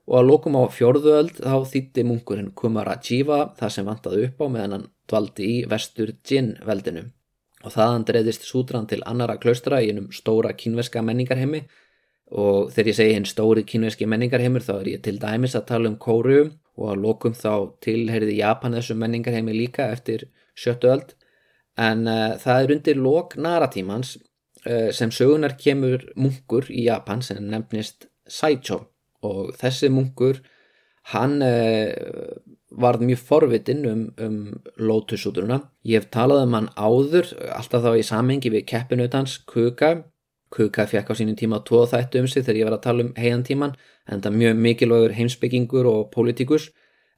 og 0.08 0.22
að 0.22 0.30
lókum 0.30 0.56
á 0.56 0.64
fjörðuöld 0.72 1.42
þá 1.42 1.56
þýtti 1.68 2.06
munkurinn 2.08 2.54
Kumarajiva 2.56 3.42
það 3.60 3.74
sem 3.76 3.88
vantaði 3.88 4.30
upp 4.30 4.40
á 4.40 4.48
meðan 4.54 4.76
hann 4.76 4.86
dvaldi 5.12 5.50
í 5.52 5.58
vestur 5.68 6.14
Jin 6.28 6.54
veldinu. 6.68 7.04
Og 7.66 7.74
þaðan 7.74 8.06
dreyðist 8.08 8.48
sútran 8.48 8.88
til 8.88 9.02
annara 9.10 9.36
klaustra 9.42 9.82
í 9.84 9.92
einum 9.92 10.08
stóra 10.16 10.54
kínveska 10.56 11.04
menningarheimi. 11.04 11.66
Og 12.38 12.72
þegar 12.72 12.92
ég 12.92 12.98
segi 13.00 13.18
hinn 13.18 13.28
stóri 13.28 13.66
kínveski 13.68 14.08
menningarheimur 14.08 14.64
þá 14.64 14.74
er 14.78 14.90
ég 14.94 15.04
til 15.04 15.18
dæmis 15.20 15.56
að 15.60 15.68
tala 15.74 15.92
um 15.92 16.00
kóru 16.00 16.42
og 16.78 16.90
að 16.94 17.04
lókum 17.04 17.36
þá 17.36 17.52
tilheyriði 17.84 18.40
Japan 18.40 18.76
þessu 18.78 18.96
menningarheimi 19.00 19.56
líka 19.56 19.92
eftir 19.92 20.28
sjöttu 20.56 20.92
öld. 20.92 21.16
En 21.78 22.08
uh, 22.08 22.36
það 22.40 22.64
er 22.64 22.76
undir 22.78 23.00
lók 23.00 23.36
naratímans 23.40 24.18
uh, 24.18 24.92
sem 24.96 25.12
sögunar 25.12 25.58
kemur 25.60 26.08
munkur 26.16 26.70
í 26.72 26.88
Japan 26.88 27.24
sem 27.26 27.44
nefnist 27.44 28.08
Saicho 28.28 28.86
og 29.26 29.54
þessi 29.58 29.90
munkur 29.94 30.42
hann 31.14 31.42
eh, 31.42 31.94
varð 32.72 33.06
mjög 33.08 33.22
forvitinn 33.30 33.86
um, 33.88 34.04
um 34.20 34.38
lótusúturuna 34.78 35.62
ég 35.88 36.02
hef 36.02 36.10
talað 36.12 36.44
um 36.46 36.58
hann 36.58 36.70
áður 36.76 37.32
alltaf 37.56 37.86
þá 37.86 37.92
í 37.96 38.06
samengi 38.06 38.52
við 38.54 38.68
keppinutans 38.74 39.40
Kuka. 39.48 40.04
Kuka 40.52 40.86
fekk 40.88 41.12
á 41.12 41.14
sínum 41.20 41.36
tíma 41.36 41.60
tvoð 41.68 41.94
þættu 41.94 42.22
um 42.24 42.28
sig 42.32 42.44
þegar 42.44 42.60
ég 42.60 42.68
var 42.68 42.78
að 42.78 42.84
tala 42.86 43.04
um 43.04 43.14
heiantíman 43.20 43.74
en 44.08 44.22
það 44.22 44.30
er 44.32 44.38
mjög 44.42 44.60
mikilvægur 44.66 45.16
heimsbyggingur 45.18 45.90
og 45.92 46.12
pólitíkus. 46.14 46.70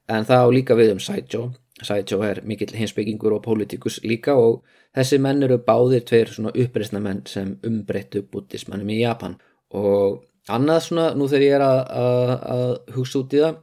En 0.10 0.26
það 0.26 0.46
á 0.46 0.48
líka 0.54 0.78
við 0.78 0.96
um 0.96 1.02
Saijo 1.04 1.52
Saijo 1.86 2.20
er 2.26 2.42
mikill 2.44 2.74
heimsbyggingur 2.76 3.36
og 3.38 3.44
pólitíkus 3.46 4.00
líka 4.04 4.36
og 4.36 4.64
þessi 4.98 5.20
menn 5.22 5.44
eru 5.46 5.60
báðir 5.64 6.04
tveir 6.08 6.32
svona 6.34 6.52
uppreysna 6.52 7.00
menn 7.04 7.22
sem 7.30 7.54
umbreyttu 7.66 8.26
bútismannum 8.32 8.90
í 8.92 9.00
Japan. 9.04 9.38
Og 9.70 10.24
annað 10.56 10.82
svona, 10.86 11.08
nú 11.18 11.28
þegar 11.30 11.46
ég 11.46 11.56
er 11.58 11.66
að, 11.66 11.80
að, 12.04 12.34
að 12.56 12.96
hugsa 12.98 13.22
út 13.22 13.36
í 13.36 13.42
það 13.44 13.58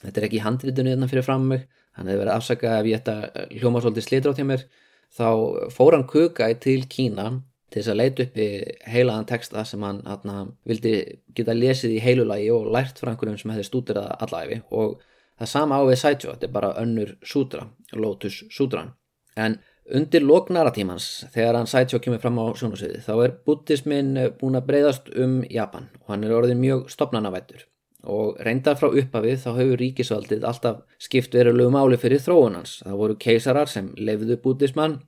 þetta 0.00 0.20
er 0.20 0.26
ekki 0.28 0.42
handritunni 0.44 0.94
þarna 0.94 1.10
fyrir 1.10 1.26
fram 1.26 1.46
mig 1.50 1.66
að 1.98 2.06
það 2.06 2.20
verið 2.22 2.34
afsaka 2.34 2.74
ef 2.78 2.88
ég 2.88 3.00
ætta 3.00 3.46
hljóma 3.60 3.82
svolítið 3.82 4.06
slitra 4.06 4.32
á 4.32 4.36
því 4.38 4.46
mér 4.48 4.66
þá 5.16 5.28
fór 5.74 5.96
hann 5.96 6.08
Kukai 6.08 6.52
til 6.62 6.82
Kína 6.90 7.28
til 7.70 7.82
þess 7.82 7.92
að 7.92 8.00
leita 8.00 8.24
upp 8.26 8.38
í 8.40 8.48
heilaðan 8.90 9.28
texta 9.30 9.64
sem 9.66 9.82
hann 9.86 10.00
atna, 10.10 10.42
vildi 10.66 10.94
geta 11.36 11.54
lesið 11.54 11.96
í 11.96 12.02
heilulagi 12.02 12.48
og 12.54 12.70
lært 12.74 12.98
frá 12.98 13.12
einhverjum 13.12 13.38
sem 13.38 13.52
hefði 13.54 13.66
stútirað 13.68 14.08
allæfi 14.26 14.60
og 14.74 14.96
það 15.38 15.52
sama 15.52 15.78
á 15.78 15.82
við 15.86 16.00
Saicho, 16.00 16.34
þetta 16.34 16.48
er 16.48 16.54
bara 16.56 16.72
önnur 16.80 17.12
sútra, 17.22 17.68
Lotus 17.94 18.42
sútran. 18.52 18.90
En 19.38 19.58
Undir 19.90 20.22
loknaratímans, 20.22 21.08
þegar 21.34 21.56
hann 21.58 21.68
Saicho 21.70 21.98
kemur 22.02 22.20
fram 22.22 22.38
á 22.38 22.46
sjónasviði, 22.54 23.00
þá 23.02 23.12
er 23.24 23.34
buddhismin 23.46 24.14
eh, 24.20 24.30
búin 24.30 24.58
að 24.58 24.68
breyðast 24.68 25.10
um 25.18 25.40
Japan 25.50 25.88
og 26.04 26.14
hann 26.14 26.26
er 26.26 26.34
orðin 26.36 26.62
mjög 26.62 26.86
stopnanavættur 26.92 27.66
og 28.08 28.38
reyndar 28.44 28.78
frá 28.80 28.88
uppafið 28.88 29.42
þá 29.42 29.50
hefur 29.58 29.80
ríkisvaldið 29.80 30.46
alltaf 30.48 30.80
skipt 31.02 31.34
verulegu 31.36 31.72
máli 31.74 31.98
fyrir 32.00 32.22
þróunans. 32.22 32.80
Það 32.84 33.00
voru 33.02 33.16
keisarar 33.20 33.68
sem 33.68 33.90
lefðu 33.98 34.38
buddhisman 34.40 35.00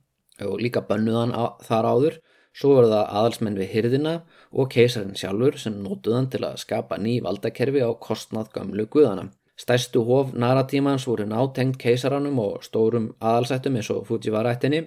og 0.42 0.60
líka 0.60 0.82
bönnuðan 0.88 1.32
þar 1.64 1.88
áður, 1.88 2.18
svo 2.52 2.74
voru 2.76 2.90
það 2.92 3.14
aðalsmenn 3.20 3.60
við 3.60 3.72
hyrðina 3.76 4.16
og 4.52 4.72
keisarinn 4.72 5.16
sjálfur 5.16 5.58
sem 5.60 5.78
nótuðan 5.84 6.28
til 6.32 6.42
að 6.44 6.58
skapa 6.64 6.98
ný 7.00 7.20
valdakerfi 7.24 7.84
á 7.84 7.90
kostnað 7.96 8.52
gamlu 8.56 8.86
guðana. 8.92 9.30
Stærstu 9.60 10.02
hof 10.08 10.32
naratímans 10.32 11.04
voru 11.06 11.26
nátengt 11.28 11.76
keisaranum 11.78 12.38
og 12.40 12.62
stórum 12.64 13.10
aðalsættum 13.20 13.76
eins 13.76 13.90
og 13.92 14.06
Fujiwara-ættinni. 14.08 14.86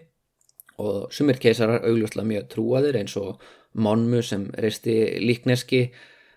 Og 0.82 1.14
sumir 1.14 1.38
keisarar 1.40 1.86
augljóslega 1.88 2.28
mjög 2.28 2.48
trúaðir 2.52 2.98
eins 3.00 3.16
og 3.22 3.44
Monmu 3.76 4.22
sem 4.24 4.48
reisti 4.58 4.96
líkneski 5.22 5.86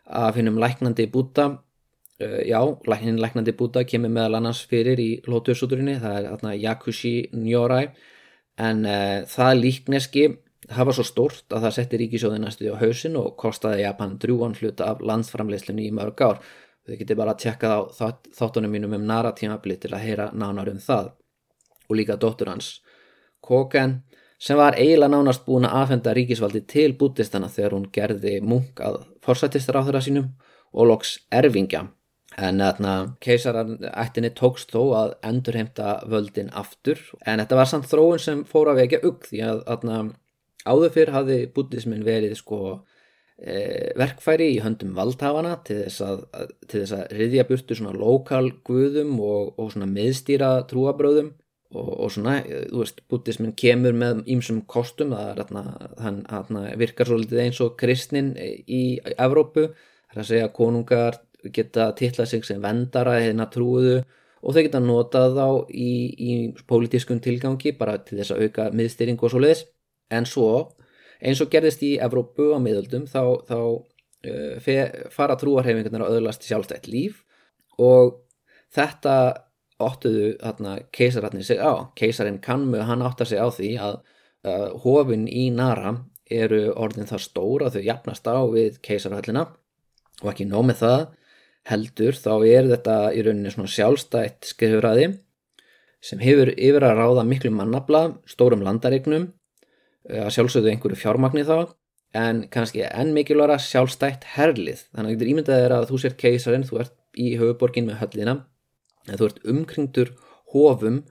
af 0.07 0.37
hinnum 0.37 0.59
læknandi 0.61 1.09
búta. 1.11 1.49
Uh, 2.19 2.43
já, 2.47 2.61
hinn 3.01 3.21
læknandi 3.23 3.55
búta 3.55 3.85
kemur 3.87 4.11
meðal 4.11 4.41
annars 4.41 4.65
fyrir 4.67 4.99
í 4.99 5.11
lótuðsúturinni, 5.27 6.01
það 6.03 6.17
er 6.19 6.31
þarna 6.33 6.55
Yakushi 6.59 7.15
Nyorai. 7.33 7.89
En 8.59 8.85
uh, 8.85 9.25
það 9.31 9.61
líkneski 9.63 10.29
var 10.69 10.95
svo 10.95 11.07
stórt 11.07 11.55
að 11.55 11.67
það 11.67 11.77
setti 11.77 12.01
ríkisjóði 12.03 12.41
næstu 12.43 12.73
á 12.75 12.77
hausin 12.81 13.17
og 13.17 13.37
kostaði 13.41 13.85
Japan 13.87 14.19
drjúan 14.21 14.57
hluta 14.59 14.91
af 14.93 15.01
landsframleyslunni 15.01 15.87
í 15.89 15.95
mörg 15.95 16.21
ár 16.27 16.43
Þau 16.89 16.97
getið 16.97 17.19
bara 17.21 17.35
að 17.35 17.43
tjekka 17.43 17.69
á 17.69 17.81
þátt, 17.93 18.29
þáttunum 18.33 18.73
mínum 18.73 18.95
um 18.97 19.03
narratímabli 19.05 19.75
til 19.77 19.91
að 19.93 20.05
heyra 20.07 20.31
nánar 20.33 20.71
um 20.73 20.79
það. 20.81 21.11
Og 21.89 21.99
líka 21.99 22.17
dóttur 22.17 22.49
hans, 22.49 22.79
Koken, 23.45 23.99
sem 24.41 24.57
var 24.57 24.79
eiginlega 24.79 25.13
nánast 25.13 25.45
búin 25.45 25.67
að 25.69 25.77
afhenda 25.83 26.15
ríkisvaldi 26.17 26.63
til 26.71 26.95
bútistana 26.97 27.51
þegar 27.53 27.77
hún 27.77 27.87
gerði 27.93 28.39
munk 28.41 28.81
að 28.81 29.03
forsættistar 29.25 29.77
á 29.77 29.85
þeirra 29.85 30.03
sínum 30.07 30.33
og 30.73 30.89
loks 30.89 31.19
erfingja. 31.29 31.85
En 32.39 32.63
keisarættinni 33.21 34.31
tókst 34.39 34.73
þó 34.73 34.83
að 34.97 35.15
endurheimta 35.27 35.99
völdin 36.09 36.53
aftur. 36.57 37.01
En 37.27 37.43
þetta 37.43 37.59
var 37.59 37.69
samt 37.69 37.89
þróun 37.91 38.23
sem 38.23 38.45
fór 38.49 38.73
að 38.73 38.85
vekja 38.85 39.03
ugg 39.05 39.27
því 39.29 39.43
að 39.45 39.65
þarna 39.67 39.99
áður 40.65 40.95
fyrr 40.95 41.15
hafði 41.17 41.39
bútismin 41.53 42.07
verið 42.07 42.37
sko 42.39 42.61
verkfæri 43.39 44.49
í 44.57 44.63
höndum 44.65 44.97
valdhafana 44.97 45.59
til 45.67 45.85
þess 45.85 46.03
að, 46.03 46.25
til 46.67 46.81
þess 46.83 46.95
að 46.97 47.13
riðja 47.21 47.45
burtu 47.47 47.77
svona 47.79 47.95
lokal 47.95 48.49
guðum 48.67 49.13
og, 49.23 49.53
og 49.55 49.71
svona 49.75 49.87
miðstýra 49.93 50.49
trúabröðum 50.71 51.29
og, 51.75 51.93
og 51.93 52.11
svona, 52.11 52.41
þú 52.43 52.83
veist, 52.83 53.05
buddhismin 53.11 53.55
kemur 53.59 53.95
með 53.95 54.25
ímsum 54.35 54.65
kostum, 54.67 55.15
það 55.15 55.55
hann, 56.03 56.25
hann 56.27 56.61
virkar 56.81 57.11
svolítið 57.11 57.45
eins 57.45 57.61
og 57.63 57.77
kristnin 57.79 58.33
í 58.39 58.99
Evrópu, 59.15 59.69
það 60.09 60.17
er 60.17 60.25
að 60.25 60.31
segja 60.33 60.49
að 60.49 60.57
konungar 60.59 61.21
geta 61.55 61.93
tillað 61.99 62.33
sig 62.33 62.47
sem 62.47 62.63
vendara 62.63 63.21
hérna 63.21 63.47
trúuðu 63.53 64.01
og 64.43 64.55
þau 64.55 64.63
geta 64.65 64.81
notað 64.83 65.37
þá 65.39 65.47
í, 65.71 65.93
í 66.19 66.33
pólitískun 66.67 67.23
tilgangi 67.23 67.75
bara 67.79 67.99
til 68.03 68.19
þess 68.19 68.35
að 68.35 68.49
auka 68.49 68.69
miðstýring 68.75 69.23
og 69.23 69.33
svo 69.33 69.43
leiðis 69.43 69.65
en 70.15 70.27
svo 70.27 70.51
eins 71.23 71.43
og 71.43 71.51
gerðist 71.53 71.83
í 71.87 71.97
Evrópu 72.03 72.53
á 72.55 72.59
miðöldum 72.63 73.07
þá, 73.11 73.23
þá 73.49 73.59
uh, 74.29 75.09
fara 75.15 75.37
trúarhefingarnir 75.41 76.07
að 76.07 76.19
öðlast 76.19 76.47
sjálfstætt 76.47 76.89
líf 76.91 77.25
og 77.79 78.21
þetta 78.75 79.15
óttuðu 79.79 80.35
keisararnir 80.95 81.47
sig 81.47 81.61
á. 81.63 81.87
Keisarinn 81.95 82.41
Kanmu 82.43 82.83
hann 82.83 83.05
áttar 83.07 83.29
sig 83.31 83.39
á 83.39 83.47
því 83.47 83.77
að 83.79 84.01
uh, 84.49 84.71
hofin 84.83 85.29
í 85.31 85.49
Nara 85.55 85.95
eru 86.29 86.73
orðin 86.77 87.09
það 87.09 87.25
stóra 87.25 87.71
þau 87.73 87.81
jafnast 87.87 88.27
á 88.29 88.39
við 88.51 88.83
keisarhöllina 88.85 89.47
og 90.23 90.33
ekki 90.33 90.49
nóg 90.49 90.67
með 90.69 90.83
það 90.83 91.01
heldur 91.69 92.19
þá 92.19 92.33
er 92.49 92.69
þetta 92.73 92.97
í 93.15 93.23
rauninni 93.25 93.53
svona 93.53 93.73
sjálfstætt 93.73 94.51
skrifuraði 94.51 95.09
sem 96.05 96.21
hefur 96.23 96.53
yfir 96.55 96.85
að 96.87 97.01
ráða 97.01 97.25
miklu 97.27 97.51
mannabla, 97.55 98.03
stórum 98.29 98.63
landaregnum, 98.63 99.33
að 100.09 100.33
sjálfsögðu 100.37 100.73
einhverju 100.73 100.99
fjármagni 100.99 101.45
þá, 101.49 101.73
en 102.17 102.45
kannski 102.53 102.85
enn 102.89 103.13
mikilværa 103.17 103.59
sjálfstætt 103.61 104.25
herlið. 104.37 104.87
Þannig 104.95 105.09
að 105.09 105.15
þetta 105.15 105.27
er 105.27 105.33
ímyndað 105.33 105.65
er 105.65 105.75
að 105.77 105.89
þú 105.91 106.01
sért 106.03 106.21
keisarinn, 106.21 106.67
þú 106.69 106.81
ert 106.85 106.95
í 107.19 107.31
höfuborgin 107.41 107.89
með 107.89 108.01
höllina, 108.03 108.37
en 109.09 109.21
þú 109.21 109.29
ert 109.29 109.43
umkringdur 109.53 110.15
hófum 110.55 111.03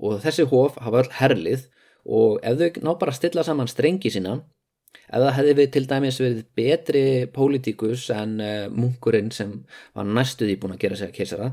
og 0.00 0.22
þessi 0.24 0.46
hóf 0.50 0.78
hafa 0.80 1.04
öll 1.04 1.12
herlið 1.20 1.68
og 2.10 2.40
ef 2.46 2.56
þau 2.58 2.80
ná 2.86 2.94
bara 2.98 3.12
að 3.12 3.18
stilla 3.18 3.44
saman 3.46 3.70
strengi 3.70 4.10
sína, 4.12 4.38
ef 5.10 5.20
það 5.20 5.34
hefði 5.36 5.56
við 5.58 5.68
til 5.74 5.84
dæmis 5.90 6.20
verið 6.22 6.40
betri 6.56 7.04
pólitíkus 7.34 8.08
en 8.14 8.38
uh, 8.40 8.70
munkurinn 8.72 9.30
sem 9.34 9.52
var 9.94 10.08
næstuði 10.08 10.56
búin 10.60 10.74
að 10.74 10.82
gera 10.86 10.98
sig 10.98 11.10
að 11.10 11.18
keisara, 11.18 11.50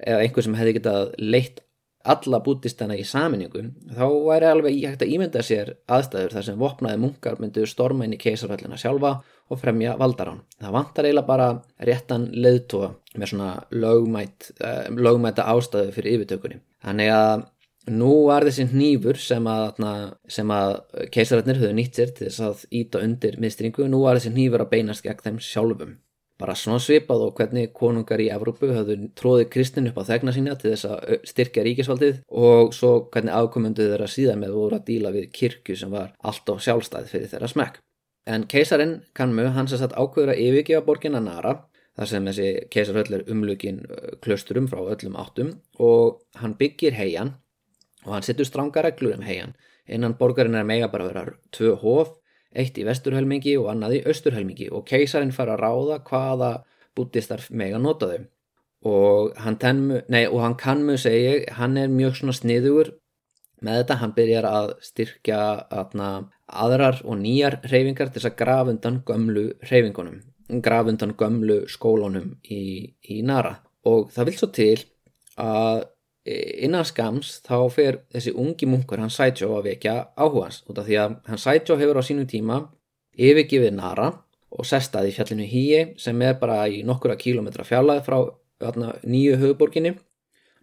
eða 0.00 0.22
einhver 0.24 0.46
sem 0.46 0.56
hefði 0.56 0.76
getað 0.78 1.12
leitt 1.20 1.60
alla 2.08 2.40
bútistana 2.40 2.96
í 2.96 3.04
saminningu 3.04 3.66
þá 3.92 4.06
væri 4.24 4.48
alveg 4.48 4.76
íhægt 4.78 5.02
að 5.04 5.12
ímynda 5.14 5.42
sér 5.44 5.74
aðstæður 5.90 6.36
þar 6.36 6.46
sem 6.46 6.58
vopnaði 6.60 7.00
munkar 7.02 7.36
myndu 7.40 7.66
storma 7.68 8.06
inn 8.06 8.16
í 8.16 8.20
keisarhöllina 8.20 8.78
sjálfa 8.80 9.18
og 9.50 9.60
fremja 9.60 9.96
valdarán. 10.00 10.40
Það 10.60 10.74
vantar 10.78 11.08
eiginlega 11.08 11.28
bara 11.28 11.48
réttan 11.88 12.28
leðtóa 12.32 12.92
með 13.18 13.32
svona 13.32 13.52
lögmætt, 13.74 14.52
uh, 14.62 14.84
lögmætta 14.96 15.48
ástæðu 15.52 15.94
fyrir 15.96 16.16
yfirtökunni. 16.16 16.60
Þannig 16.86 17.12
að 17.12 17.46
nú 17.90 18.12
var 18.28 18.46
þessi 18.48 18.68
nýfur 18.70 19.18
sem 19.20 19.48
að, 19.50 19.80
að 19.82 20.76
keisarhöllnir 21.12 21.60
höfðu 21.60 21.76
nýtt 21.76 21.98
sér 21.98 22.14
til 22.14 22.28
þess 22.28 22.44
að 22.46 22.64
íta 22.80 23.02
undir 23.04 23.40
miðstringu, 23.42 23.88
nú 23.90 24.04
var 24.06 24.20
þessi 24.20 24.32
nýfur 24.36 24.64
að 24.64 24.72
beinast 24.76 25.04
gegn 25.04 25.26
þeim 25.26 25.42
sjálfum 25.44 25.98
bara 26.40 26.56
svona 26.56 26.80
svipað 26.82 27.26
og 27.26 27.34
hvernig 27.38 27.70
konungar 27.76 28.22
í 28.22 28.30
Evrópu 28.32 28.70
hafðu 28.72 28.96
tróðið 29.18 29.50
kristin 29.52 29.90
upp 29.90 30.00
á 30.00 30.08
þegna 30.08 30.34
sína 30.34 30.56
til 30.58 30.72
þess 30.72 30.88
að 30.88 31.26
styrkja 31.28 31.64
ríkisvaldið 31.66 32.20
og 32.46 32.74
svo 32.76 32.92
hvernig 33.12 33.36
afkomunduð 33.36 33.92
þeirra 33.92 34.08
síðan 34.10 34.42
með 34.42 34.56
voru 34.56 34.78
að 34.78 34.86
díla 34.88 35.12
við 35.14 35.30
kirkju 35.36 35.76
sem 35.76 35.92
var 35.92 36.14
allt 36.24 36.48
á 36.48 36.54
sjálfstæð 36.66 37.10
fyrir 37.12 37.32
þeirra 37.34 37.50
smekk. 37.52 37.80
En 38.30 38.46
keisarin 38.48 39.00
kannmu 39.16 39.50
hans 39.54 39.74
að 39.74 39.84
satt 39.84 39.96
ákveður 39.96 40.34
að 40.34 40.42
yfirgefa 40.46 40.86
borginna 40.86 41.20
Nara 41.24 41.56
þar 41.98 42.08
sem 42.08 42.28
þessi 42.30 42.48
keisarhöll 42.72 43.16
er 43.18 43.26
umlugin 43.32 43.82
klösturum 44.24 44.68
frá 44.70 44.80
öllum 44.94 45.18
áttum 45.20 45.54
og 45.82 46.22
hann 46.40 46.56
byggir 46.60 46.96
heian 46.96 47.34
og 48.06 48.14
hann 48.14 48.24
setur 48.24 48.48
stranga 48.48 48.84
reglur 48.86 49.18
um 49.18 49.26
heian 49.26 49.52
innan 49.90 50.16
borgarinn 50.16 50.56
er 50.56 50.68
mega 50.68 50.88
bara 50.88 51.06
að 51.06 51.12
vera 51.12 51.36
tvö 51.56 51.74
hof 51.82 52.14
eitt 52.56 52.78
í 52.78 52.86
vesturhelmingi 52.86 53.56
og 53.60 53.70
annað 53.72 53.98
í 53.98 54.02
austurhelmingi 54.10 54.70
og 54.74 54.86
keisarin 54.88 55.34
fara 55.34 55.56
að 55.56 55.64
ráða 55.64 55.98
hvaða 56.08 56.50
búttistar 56.98 57.44
mega 57.50 57.78
nota 57.78 58.10
þau. 58.10 58.24
Og 58.90 59.36
hann, 59.36 59.58
tenmu, 59.60 60.00
nei, 60.08 60.24
og 60.26 60.40
hann 60.40 60.56
kannmu 60.56 60.96
segja, 60.98 61.34
hann 61.58 61.76
er 61.76 61.92
mjög 61.92 62.16
svona 62.16 62.34
sniðugur 62.38 62.94
með 63.60 63.82
þetta, 63.82 63.96
hann 64.00 64.14
byrjar 64.16 64.46
að 64.48 64.70
styrkja 64.86 65.40
aðna, 65.82 66.10
aðrar 66.48 67.02
og 67.04 67.18
nýjar 67.20 67.58
reyfingar 67.68 68.08
til 68.08 68.22
þess 68.22 68.30
að 68.30 68.38
grafundan 68.40 69.02
gömlu 69.06 69.44
reyfingunum, 69.68 70.22
grafundan 70.64 71.12
gömlu 71.20 71.60
skólunum 71.68 72.32
í, 72.48 72.62
í 73.04 73.20
Nara. 73.26 73.58
Og 73.84 74.08
það 74.14 74.30
vil 74.30 74.38
svo 74.38 74.48
til 74.56 74.78
að 75.40 75.84
innan 76.26 76.84
skams 76.84 77.38
þá 77.46 77.56
fer 77.72 78.00
þessi 78.12 78.34
ungi 78.36 78.68
munkur 78.68 79.00
hann 79.00 79.12
Sætjó 79.12 79.54
að 79.56 79.70
vekja 79.70 79.94
áhugans 80.20 80.60
út 80.68 80.80
af 80.82 80.88
því 80.88 80.98
að 81.00 81.14
hann 81.30 81.40
Sætjó 81.40 81.78
hefur 81.80 82.00
á 82.00 82.02
sínum 82.04 82.28
tíma 82.28 82.60
yfirgifið 83.16 83.72
Nara 83.78 84.10
og 84.50 84.66
sestaði 84.66 85.12
í 85.12 85.16
fjallinu 85.16 85.46
Híi 85.48 85.82
sem 86.00 86.20
er 86.26 86.36
bara 86.40 86.66
í 86.68 86.82
nokkura 86.84 87.16
kílometra 87.16 87.64
fjallað 87.64 88.04
frá 88.04 88.18
öðna, 88.60 88.94
nýju 89.06 89.38
höfuborginni 89.40 89.94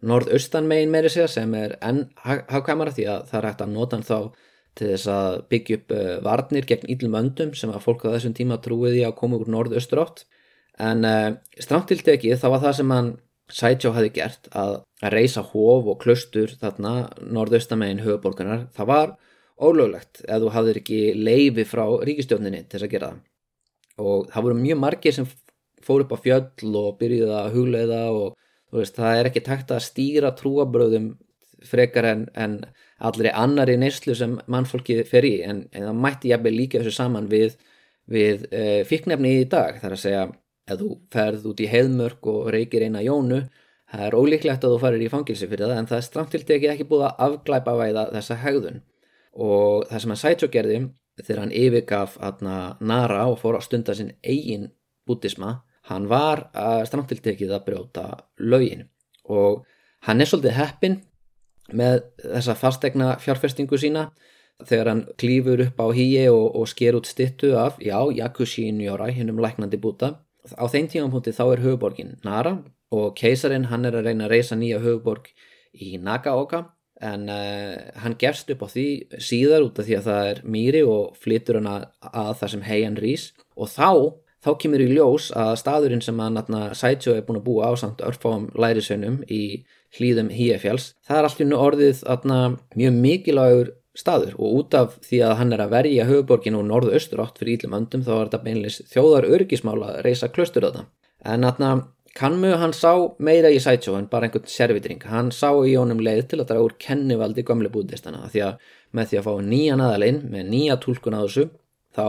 norðaustan 0.06 0.67
megin 0.70 0.91
meiri 0.93 1.10
segja 1.10 1.30
sem 1.32 1.54
er 1.58 1.78
enn 1.82 2.06
hafkæmara 2.22 2.93
því 2.93 3.08
að 3.10 3.30
það 3.32 3.39
er 3.39 3.50
hægt 3.50 3.63
að 3.65 3.74
nota 3.74 3.98
hann 3.98 4.06
þá 4.06 4.20
til 4.78 4.89
þess 4.91 5.10
að 5.10 5.38
byggja 5.50 5.78
upp 5.80 5.93
uh, 5.96 6.10
varnir 6.26 6.67
gegn 6.70 6.91
íllum 6.93 7.17
öndum 7.17 7.54
sem 7.58 7.72
að 7.74 7.86
fólk 7.88 8.06
á 8.06 8.13
þessum 8.13 8.36
tíma 8.38 8.60
trúiði 8.62 9.02
að 9.08 9.15
koma 9.17 9.39
úr 9.41 9.50
norðaustur 9.50 10.04
átt 10.04 10.28
en 10.78 11.02
uh, 11.08 11.32
strandtiltekið 11.58 12.38
þá 12.38 12.48
var 12.54 12.62
það 12.67 12.78
sem 12.78 12.93
hann 12.93 13.10
Sætjó 13.47 13.93
hafi 13.95 14.12
gert 14.15 14.49
að, 14.51 14.81
reysa 15.13 15.43
hóf 15.45 15.88
og 15.88 15.99
klustur 16.01 16.51
þarna 16.60 17.10
norðaustamegin 17.21 18.01
höfuborgarnar, 18.03 18.65
það 18.75 18.89
var 18.89 19.13
ólöglegt 19.57 20.23
ef 20.25 20.41
þú 20.41 20.49
hafðir 20.55 20.79
ekki 20.81 21.01
leifi 21.15 21.65
frá 21.69 21.86
ríkistjóninni 22.05 22.63
til 22.65 22.79
þess 22.79 22.88
að 22.88 22.93
gera 22.95 23.12
það. 23.12 23.21
Og 23.97 24.27
það 24.33 24.47
voru 24.47 24.57
mjög 24.57 24.81
margir 24.81 25.15
sem 25.15 25.29
fór 25.86 26.03
upp 26.03 26.12
á 26.13 26.23
fjöll 26.25 26.75
og 26.81 26.97
byrjuði 26.99 27.38
að 27.38 27.53
hugleiða 27.55 28.01
og 28.13 28.36
veist, 28.75 28.97
það 28.97 29.21
er 29.21 29.29
ekki 29.29 29.45
takt 29.45 29.71
að 29.71 29.86
stýra 29.86 30.33
trúabröðum 30.38 31.13
frekar 31.65 32.05
en, 32.05 32.25
en 32.36 32.60
allri 32.97 33.31
annari 33.33 33.77
neyslu 33.79 34.15
sem 34.17 34.36
mannfólki 34.51 34.99
fer 35.07 35.25
í. 35.25 35.38
En, 35.45 35.63
en 35.71 35.88
það 35.89 36.03
mætti 36.03 36.33
jafnveg 36.33 36.57
líka 36.57 36.81
þessu 36.81 36.97
saman 36.97 37.29
við, 37.31 37.55
við 38.12 38.45
e, 38.51 38.65
fikknefni 38.89 39.38
í 39.41 39.47
dag. 39.49 39.79
Þar 39.81 39.95
að 39.95 40.03
segja 40.03 40.27
ef 40.67 40.80
þú 40.82 40.89
ferð 41.13 41.47
út 41.51 41.63
í 41.63 41.71
heiðmörk 41.71 42.30
og 42.32 42.51
reykir 42.53 42.86
eina 42.88 43.01
jónu 43.06 43.45
það 43.91 44.06
er 44.08 44.17
ólíklegt 44.17 44.65
að 44.65 44.75
þú 44.75 44.80
farir 44.84 45.03
í 45.03 45.12
fangilsi 45.12 45.47
fyrir 45.47 45.69
það 45.69 45.82
en 45.82 45.89
það 45.89 45.99
er 45.99 46.08
stramtilteki 46.08 46.71
ekki 46.73 46.88
búið 46.89 47.06
að 47.08 47.21
afglæpa 47.27 47.75
væða 47.80 48.06
þessa 48.15 48.39
hegðun. 48.43 48.82
Og 49.38 49.86
það 49.88 50.01
sem 50.03 50.13
hann 50.13 50.21
Saito 50.21 50.49
gerði 50.51 50.80
þegar 51.21 51.41
hann 51.43 51.56
yfirgaf 51.56 52.17
aðna 52.23 52.58
Nara 52.80 53.23
og 53.32 53.39
fór 53.41 53.58
að 53.58 53.67
stunda 53.67 53.95
sin 53.97 54.13
eigin 54.25 54.69
bútisma 55.08 55.62
hann 55.88 56.08
var 56.12 56.49
að 56.58 56.84
stramtiltekið 56.89 57.53
að 57.56 57.65
brjóta 57.69 58.06
lögin. 58.43 58.88
Og 59.23 59.63
hann 60.08 60.21
er 60.21 60.27
svolítið 60.30 60.58
heppin 60.58 60.99
með 61.71 62.01
þessa 62.23 62.58
fastegna 62.60 63.13
fjárfestingu 63.23 63.80
sína. 63.80 64.10
Þegar 64.67 64.89
hann 64.89 65.03
klýfur 65.21 65.62
upp 65.67 65.80
á 65.80 65.88
híi 65.93 66.27
og, 66.34 66.56
og 66.58 66.67
sker 66.67 66.97
út 66.97 67.08
stittu 67.08 67.53
af, 67.56 67.77
já, 67.80 67.99
Yakushin 68.17 68.82
Yorai, 68.82 69.12
hennum 69.13 69.38
læknandi 69.39 69.77
búta 69.77 70.15
á 70.55 70.65
þeim 70.71 70.88
tímanpunkti 70.91 71.36
þá 71.36 71.43
er 71.47 71.63
höfuborgin 71.65 72.15
Nara 72.25 72.57
og 72.95 73.15
keisarin 73.19 73.67
hann 73.71 73.86
er 73.88 73.97
að 73.99 74.10
reyna 74.10 74.27
að 74.27 74.36
reysa 74.36 74.55
nýja 74.55 74.79
höfuborg 74.83 75.31
í 75.73 75.97
Nagaoka 75.99 76.65
en 77.03 77.27
uh, 77.29 77.75
hann 78.01 78.15
gerst 78.19 78.49
upp 78.53 78.63
á 78.65 78.67
því 78.71 78.88
síðar 79.21 79.67
út 79.67 79.79
af 79.79 79.88
því 79.88 79.97
að 79.99 80.07
það 80.07 80.29
er 80.31 80.39
mýri 80.55 80.83
og 80.88 81.17
flytur 81.21 81.60
hann 81.60 81.69
að, 81.69 81.89
að 82.10 82.31
það 82.39 82.53
sem 82.53 82.63
heian 82.65 82.97
rís. 82.97 83.27
Og 83.57 83.69
þá, 83.69 83.91
þá 84.45 84.51
kemur 84.63 84.83
í 84.83 84.89
ljós 84.95 85.29
að 85.38 85.53
staðurinn 85.62 86.05
sem 86.05 86.21
hann 86.23 86.41
Sætsjó 86.77 87.13
er 87.13 87.25
búin 87.27 87.41
að 87.41 87.47
búa 87.49 87.69
á 87.69 87.73
samt 87.77 88.01
örfáum 88.05 88.49
lærisönum 88.57 89.21
í 89.29 89.67
hlýðum 89.97 90.31
híefjáls, 90.33 90.91
það 91.07 91.17
er 91.17 91.27
alltaf 91.29 91.62
orðið 91.63 92.01
atna, 92.12 92.39
mjög 92.75 92.97
mikilvægur 93.03 93.69
staður 93.97 94.38
og 94.38 94.55
út 94.62 94.77
af 94.77 94.95
því 95.07 95.19
að 95.25 95.36
hann 95.39 95.53
er 95.55 95.63
að 95.63 95.73
verja 95.73 96.07
höfuborgin 96.07 96.57
og 96.60 96.65
norðu-östur 96.69 97.21
átt 97.23 97.39
fyrir 97.41 97.57
íllum 97.57 97.77
öndum 97.79 98.05
þá 98.05 98.12
var 98.13 98.29
þetta 98.29 98.43
beinleis 98.45 98.79
þjóðar 98.91 99.29
örgismála 99.38 99.91
að 99.91 100.01
reysa 100.05 100.29
klöstur 100.33 100.67
það. 100.69 100.89
En 101.25 101.47
aðna 101.47 101.71
kannmu 102.17 102.53
hann 102.62 102.73
sá 102.73 102.91
meira 103.21 103.49
í 103.53 103.60
Sætsjó 103.62 103.97
en 103.97 104.10
bara 104.10 104.27
einhvern 104.27 104.49
servitring. 104.49 105.01
Hann 105.05 105.31
sá 105.33 105.49
í 105.65 105.75
honum 105.77 106.01
leið 106.01 106.25
til 106.31 106.41
að 106.41 106.55
er 106.55 106.65
úr 106.65 106.75
kennivaldi 106.81 107.45
gamle 107.45 107.71
búdistana 107.73 108.29
því 108.31 108.43
að 108.47 108.67
með 108.97 109.12
því 109.12 109.19
að 109.19 109.27
fá 109.27 109.33
nýjan 109.51 109.83
aðalinn 109.83 110.19
með 110.31 110.51
nýja 110.53 110.77
tólkun 110.81 111.17
á 111.17 111.21
þessu 111.25 111.47
þá 111.97 112.07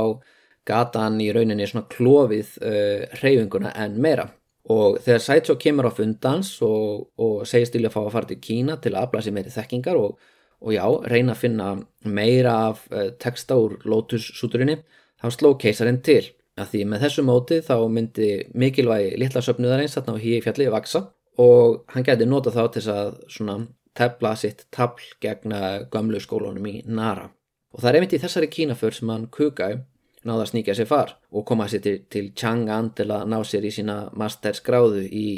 gata 0.69 1.07
hann 1.07 1.21
í 1.25 1.31
rauninni 1.33 1.67
svona 1.69 1.89
klófið 1.93 2.57
uh, 2.61 3.05
reyfinguna 3.23 3.73
en 3.85 3.97
meira. 4.01 4.29
Og 4.69 4.99
þegar 5.05 5.23
Sætsjó 5.25 5.57
kemur 5.61 5.89
á 5.89 5.93
fundans 5.97 6.51
og, 6.65 7.09
og 7.17 7.47
segist 7.49 7.73
til 7.73 7.87
að 7.89 7.95
fá 7.95 8.03
að 8.03 8.13
fara 8.17 8.29
til 8.29 8.41
Kína 8.45 8.77
til 8.77 8.93
að 8.93 9.07
afla 9.07 9.25
sér 9.25 9.37
meiri 9.37 9.53
þekkingar 9.53 10.01
og 10.01 10.19
og 10.65 10.75
já, 10.75 10.85
reyna 11.11 11.35
að 11.35 11.43
finna 11.43 11.69
meira 12.05 12.55
af 12.71 12.85
uh, 12.91 13.11
texta 13.21 13.59
úr 13.61 13.79
Lotus-súturinni, 13.89 14.81
þá 15.19 15.29
sló 15.35 15.55
keisarinn 15.61 16.03
til 16.05 16.23
að 16.59 16.73
því 16.73 16.85
með 16.91 17.05
þessu 17.07 17.25
móti 17.27 17.61
þá 17.63 17.75
myndi 17.93 18.31
mikilvægi 18.59 19.19
litla 19.23 19.43
söpnuðareins 19.45 19.95
þarna 19.95 20.19
á 20.19 20.23
hí 20.23 20.39
fjallið 20.43 20.73
vaksa 20.75 21.05
og 21.39 21.85
hann 21.95 22.07
geti 22.07 22.27
nota 22.27 22.51
þá 22.55 22.63
til 22.75 22.85
að 22.91 23.13
svona 23.31 23.59
tefla 23.99 24.35
sitt 24.39 24.67
tabl 24.75 25.03
gegn 25.23 25.55
gamlu 25.93 26.21
skólunum 26.23 26.67
í 26.71 26.81
Nara. 26.87 27.29
Og 27.75 27.83
það 27.83 27.91
er 27.91 27.99
einmitt 27.99 28.17
í 28.17 28.23
þessari 28.23 28.51
kínaför 28.51 28.95
sem 28.95 29.11
hann 29.13 29.29
Kugai 29.35 29.79
náða 30.27 30.45
að 30.45 30.51
sníkja 30.53 30.77
sér 30.79 30.89
far 30.91 31.15
og 31.31 31.47
koma 31.49 31.69
sér 31.71 31.83
til, 31.85 31.97
til 32.11 32.31
Chang'an 32.39 32.93
til 32.97 33.09
að 33.15 33.27
ná 33.31 33.39
sér 33.47 33.67
í 33.69 33.73
sína 33.75 33.99
masterskráðu 34.19 35.05
í, 35.07 35.29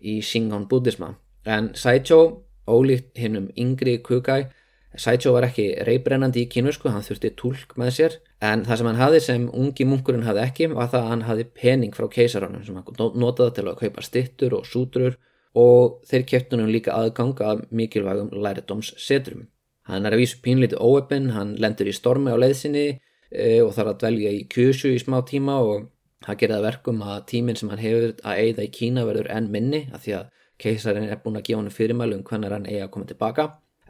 í 0.00 0.14
Shingon 0.22 0.66
buddhisma. 0.70 1.14
En 1.44 1.72
Saicho, 1.78 2.20
ólíkt 2.66 3.18
hinnum 3.20 3.50
yngri 3.60 3.98
Kugai, 4.04 4.48
Sætjó 4.94 5.32
var 5.34 5.48
ekki 5.48 5.66
reybrennandi 5.86 6.44
í 6.44 6.48
kínusku, 6.50 6.90
hann 6.92 7.02
þurfti 7.02 7.32
tólk 7.38 7.72
með 7.80 7.92
sér 7.96 8.16
en 8.44 8.62
það 8.66 8.80
sem 8.80 8.88
hann 8.90 9.00
hafi 9.00 9.20
sem 9.24 9.46
ungi 9.50 9.86
munkurinn 9.90 10.26
hafi 10.26 10.42
ekki 10.44 10.68
var 10.70 10.90
það 10.92 11.00
að 11.00 11.10
hann 11.12 11.24
hafi 11.28 11.46
pening 11.60 11.96
frá 11.96 12.06
keisarannum 12.12 12.62
sem 12.66 12.76
hann 12.78 13.16
notaði 13.18 13.56
til 13.56 13.64
að 13.66 13.80
kaupa 13.80 14.04
stittur 14.06 14.54
og 14.60 14.68
sútrur 14.70 15.16
og 15.58 15.98
þeir 16.06 16.28
keftunum 16.30 16.70
líka 16.70 16.94
aðganga 16.94 17.50
af 17.54 17.64
mikilvægum 17.70 18.30
læridomssetrum. 18.44 19.48
Hann 19.90 20.06
er 20.06 20.14
að 20.14 20.22
vísu 20.22 20.38
pínlítið 20.42 20.80
óöppin, 20.80 21.32
hann 21.34 21.56
lendur 21.60 21.90
í 21.90 21.94
stormi 21.94 22.32
á 22.32 22.38
leiðsinni 22.38 22.86
e, 22.88 23.60
og 23.62 23.74
þarf 23.76 23.92
að 23.92 24.00
dvelja 24.02 24.32
í 24.32 24.46
kjösju 24.50 24.94
í 24.94 25.02
smá 25.02 25.20
tíma 25.28 25.58
og 25.62 25.90
Það 26.24 26.38
gerir 26.40 26.56
það 26.56 26.64
verkum 26.64 27.02
að 27.04 27.18
tíminn 27.28 27.58
sem 27.60 27.68
hann 27.68 27.82
hefur 27.82 28.04
að 28.24 28.38
eigða 28.40 28.64
í 28.64 28.70
Kína 28.72 29.02
verður 29.04 29.26
enn 29.34 29.50
minni 29.52 29.80
að 29.90 30.06
því 30.06 30.14
að 30.16 30.30
keisarinn 30.64 31.10
er 31.10 31.20
búin 31.20 31.36
að 31.36 31.44
gefa 31.48 31.60
hann 31.60 31.74
fyrirmælu 31.74 32.16
um 32.16 32.22
hvernig 32.24 32.54
hann 32.54 32.68
eigi 32.70 32.80
að 32.80 32.92
koma 32.94 33.08
tilbaka. 33.10 33.44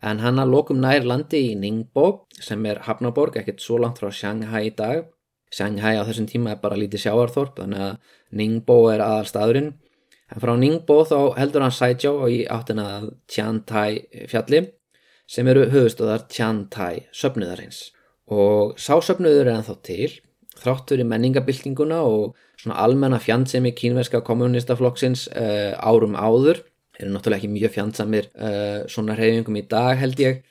En 0.04 0.20
hann 0.20 0.40
að 0.40 0.52
lokum 0.52 0.82
nær 0.82 1.06
landi 1.08 1.40
í 1.50 1.54
Ningbo 1.56 2.26
sem 2.36 2.64
er 2.68 2.82
Hafnaborg, 2.84 3.38
ekkert 3.40 3.62
svo 3.64 3.78
langt 3.80 4.02
frá 4.02 4.10
Shanghai 4.12 4.66
í 4.68 4.74
dag. 4.76 5.06
Shanghai 5.54 5.94
á 5.96 6.04
þessum 6.04 6.28
tíma 6.28 6.52
er 6.52 6.60
bara 6.60 6.76
lítið 6.76 7.06
sjáarþorp 7.06 7.62
þannig 7.62 7.84
að 7.86 8.12
Ningbo 8.36 8.78
er 8.92 9.04
aðal 9.04 9.30
staðurinn. 9.30 9.72
En 10.28 10.42
frá 10.42 10.52
Ningbo 10.60 10.98
þá 11.08 11.18
heldur 11.38 11.64
hann 11.64 11.74
Saijó 11.74 12.14
í 12.28 12.42
áttina 12.50 12.88
Tiantai 13.30 14.26
fjalli 14.28 14.66
sem 15.30 15.48
eru 15.48 15.68
höfustöðar 15.72 16.26
Tiantai 16.28 17.06
söpnuðarins. 17.14 17.88
Og 18.28 18.76
sásöpnuður 18.80 19.48
er 19.48 19.54
ennþá 19.56 19.78
til 19.86 20.10
þráttur 20.60 21.00
í 21.00 21.08
menningabildinguna 21.08 22.02
og 22.06 22.36
svona 22.60 22.78
almenna 22.84 23.18
fjandsemi 23.22 23.72
kínverska 23.76 24.20
kommunistaflokksins 24.26 25.26
uh, 25.32 25.72
árum 25.80 26.14
áður 26.16 26.62
eru 27.00 27.12
náttúrulega 27.12 27.40
ekki 27.42 27.52
mjög 27.52 27.74
fjandsamir 27.74 28.30
uh, 28.34 28.84
svona 28.90 29.16
reyfingum 29.18 29.58
í 29.60 29.64
dag 29.70 29.98
held 30.00 30.20
ég 30.22 30.42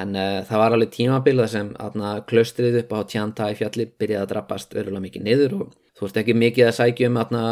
en 0.00 0.16
uh, 0.16 0.40
það 0.48 0.62
var 0.62 0.76
alveg 0.76 0.92
tímabilða 0.96 1.46
sem 1.52 1.70
aðna 1.82 2.16
klaustrið 2.30 2.82
upp 2.82 2.92
á 2.96 2.98
tjanta 3.12 3.48
í 3.52 3.56
fjalli 3.58 3.88
byrjaði 3.90 4.24
að 4.24 4.34
drabbast 4.34 4.76
verulega 4.76 5.06
mikið 5.06 5.26
niður 5.28 5.56
og 5.60 5.72
þú 5.98 6.06
veist 6.06 6.20
ekki 6.22 6.36
mikið 6.38 6.68
að 6.68 6.76
sækjum 6.80 7.18
aðna 7.20 7.44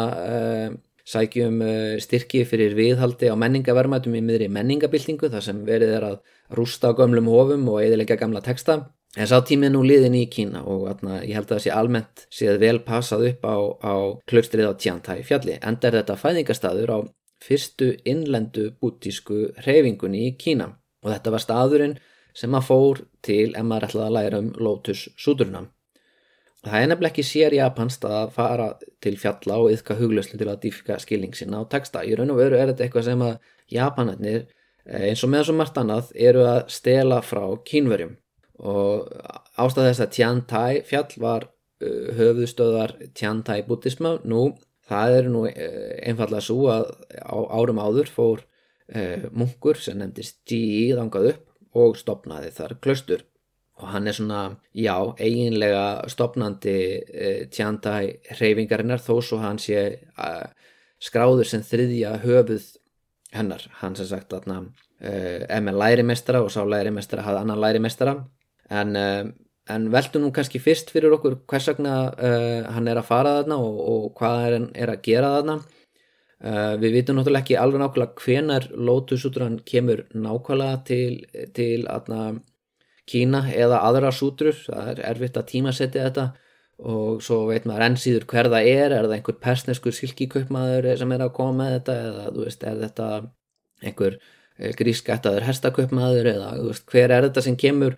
sækjum 1.09 1.61
styrki 2.01 2.43
fyrir 2.45 2.75
viðhaldi 2.77 3.29
á 3.33 3.35
menningavermaðum 3.41 4.17
í 4.17 4.21
miðri 4.25 4.47
menningabildingu 4.53 5.29
þar 5.33 5.45
sem 5.45 5.61
verið 5.65 5.95
er 5.97 6.05
að 6.11 6.17
rústa 6.57 6.93
á 6.93 6.97
gömlum 6.97 7.29
hofum 7.29 7.65
og 7.73 7.81
eðilega 7.81 8.17
gamla 8.17 8.41
texta 8.45 8.83
En 9.17 9.25
sá 9.25 9.39
tímið 9.41 9.71
nú 9.73 9.79
liðin 9.81 10.17
í 10.19 10.27
Kína 10.29 10.61
og 10.69 10.83
atna, 10.91 11.23
ég 11.25 11.33
held 11.33 11.47
að 11.47 11.55
það 11.55 11.63
sé 11.63 11.71
almennt 11.73 12.25
séð 12.29 12.59
vel 12.61 12.75
passað 12.85 13.23
upp 13.31 13.47
á, 13.49 13.57
á 13.81 13.93
klaustrið 14.29 14.69
á 14.69 14.73
Tiantai 14.77 15.23
fjalli. 15.25 15.55
Enda 15.65 15.89
er 15.89 15.97
þetta 15.97 16.17
fæðingastadur 16.21 16.93
á 16.93 16.99
fyrstu 17.43 17.93
innlendu 18.07 18.69
bútísku 18.81 19.49
reyfingunni 19.65 20.27
í 20.27 20.37
Kína 20.39 20.73
og 21.03 21.11
þetta 21.13 21.33
var 21.35 21.43
staðurinn 21.43 21.97
sem 22.35 22.51
maður 22.51 22.67
fór 22.69 23.03
til 23.25 23.49
en 23.57 23.67
maður 23.67 23.89
ætlaði 23.89 24.07
að 24.07 24.15
læra 24.17 24.41
um 24.43 24.49
Lotus 24.59 25.07
súturna. 25.19 25.65
Það 26.59 26.81
er 26.81 26.89
nefnileg 26.91 27.13
ekki 27.13 27.23
sér 27.23 27.55
japanst 27.55 28.03
að 28.07 28.33
fara 28.35 28.69
til 29.03 29.15
fjalla 29.19 29.61
og 29.63 29.71
yfka 29.71 29.95
huglöslu 29.95 30.39
til 30.39 30.49
að 30.51 30.59
dýfka 30.65 30.97
skilning 30.99 31.35
sinna 31.35 31.61
á 31.63 31.71
texta. 31.71 32.03
Í 32.03 32.17
raun 32.19 32.33
og 32.33 32.41
veru 32.41 32.59
er 32.59 32.73
þetta 32.73 32.85
eitthvað 32.85 33.07
sem 33.07 33.23
að 33.23 33.37
japanarnir 33.71 34.41
eh, 34.43 35.05
eins 35.09 35.23
og 35.23 35.31
með 35.31 35.45
svo 35.47 35.55
margt 35.55 35.79
annað 35.79 36.11
eru 36.15 36.43
að 36.49 36.65
stela 36.75 37.21
frá 37.23 37.45
kínverjum 37.63 38.17
og 38.59 39.07
ástæð 39.55 39.87
þess 39.87 40.03
að 40.03 40.11
Tian 40.17 40.41
Tai 40.49 40.81
fjall 40.87 41.13
var 41.23 41.45
uh, 41.47 42.07
höfðustöðar 42.17 42.95
Tian 43.15 43.39
Tai 43.47 43.61
buddhisma 43.67 44.17
nú 44.27 44.49
það 44.89 45.17
er 45.19 45.31
nú 45.31 45.45
uh, 45.47 45.89
einfallega 46.03 46.45
svo 46.45 46.69
að 46.73 46.91
á 47.21 47.37
árum 47.59 47.81
áður 47.81 48.11
fór 48.13 48.43
uh, 48.43 49.29
munkur 49.31 49.79
sem 49.81 49.99
nefndist 49.99 50.41
G.I. 50.49 50.93
þangað 50.99 51.33
upp 51.33 51.79
og 51.79 51.97
stopnaði 51.99 52.53
þar 52.55 52.77
klaustur 52.81 53.25
og 53.79 53.93
hann 53.93 54.09
er 54.11 54.15
svona, 54.17 54.41
já, 54.75 54.97
eiginlega 55.23 56.09
stopnandi 56.11 56.73
Tian 57.53 57.77
Tai 57.79 58.09
hreyfingarinnar 58.35 58.99
þó 58.99 59.21
svo 59.23 59.37
hann 59.39 59.61
sé 59.61 59.85
uh, 60.19 60.49
skráður 60.99 61.47
sem 61.47 61.63
þriðja 61.63 62.17
höfuð 62.25 62.65
hennar, 63.35 63.63
hann 63.79 63.95
sem 63.97 64.07
sagt 64.09 64.33
að 64.35 64.49
hann 64.49 64.69
uh, 64.69 65.45
er 65.45 65.63
með 65.63 65.79
lærimestara 65.83 66.41
og 66.43 66.51
sá 66.53 66.61
lærimestara 66.65 67.25
hafði 67.25 67.43
annan 67.43 67.61
lærimestara 67.63 68.15
en, 68.69 68.95
uh, 68.99 69.23
en 69.73 69.89
veltum 69.93 70.25
nú 70.25 70.31
kannski 70.35 70.61
fyrst 70.61 70.93
fyrir 70.93 71.13
okkur 71.15 71.39
hvers 71.49 71.69
vegna 71.71 71.95
uh, 72.11 72.69
hann 72.73 72.89
er 72.89 72.99
að 72.99 73.09
fara 73.09 73.35
þarna 73.39 73.59
og, 73.63 73.79
og 73.93 74.07
hvað 74.19 74.45
er, 74.47 74.55
er 74.85 74.93
að 74.93 75.03
gera 75.05 75.33
þarna. 75.37 75.57
Uh, 76.39 76.75
við 76.79 76.99
vitum 76.99 77.17
náttúrulega 77.19 77.43
ekki 77.43 77.57
alveg 77.59 77.81
nákvæmlega 77.83 78.23
hvenar 78.23 78.67
Lótusútran 78.75 79.57
kemur 79.67 80.05
nákvæmlega 80.15 80.83
til, 80.87 81.25
til 81.55 81.83
aðna, 81.91 82.39
Kína 83.09 83.43
eða 83.49 83.81
aðra 83.87 84.13
sútrur. 84.13 84.55
Það 84.67 84.93
er 84.93 85.03
erfitt 85.09 85.39
að 85.39 85.49
tímasetja 85.49 86.07
þetta 86.07 86.27
og 86.79 87.23
svo 87.25 87.41
veit 87.49 87.65
maður 87.67 87.87
enn 87.87 87.97
síður 87.99 88.27
hver 88.29 88.51
það 88.53 88.67
er. 88.71 88.93
Er 88.93 89.07
það 89.07 89.15
einhver 89.17 89.39
persneskur 89.43 89.95
silkikaupmaður 89.97 90.91
sem 91.01 91.15
er 91.15 91.23
að 91.25 91.33
koma 91.35 91.63
með 91.63 91.73
þetta 91.79 91.95
eða 92.05 92.27
þú 92.29 92.45
veist 92.45 92.67
er 92.69 92.83
þetta 92.85 93.07
einhver 93.83 94.19
grískættaður 94.79 95.45
hestakaupmaður 95.47 96.29
eða 96.33 96.53
veist, 96.61 96.85
hver 96.91 97.13
er 97.15 97.27
þetta 97.27 97.43
sem 97.45 97.57
kemur 97.59 97.95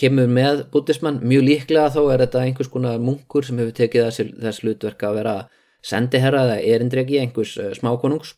kemur 0.00 0.28
með 0.32 0.64
bútismann, 0.72 1.20
mjög 1.22 1.46
líklega 1.46 1.90
þó 1.94 2.02
er 2.12 2.24
þetta 2.24 2.44
einhvers 2.46 2.70
konar 2.72 3.00
munkur 3.02 3.46
sem 3.46 3.60
hefur 3.60 3.76
tekið 3.76 4.06
þess, 4.06 4.36
þess 4.42 4.62
hlutverk 4.64 5.04
að 5.06 5.18
vera 5.20 5.34
sendiherra 5.84 6.44
eða 6.46 6.60
erindregi 6.74 7.20
einhvers 7.20 7.56
uh, 7.60 7.72
smákonungs 7.76 8.34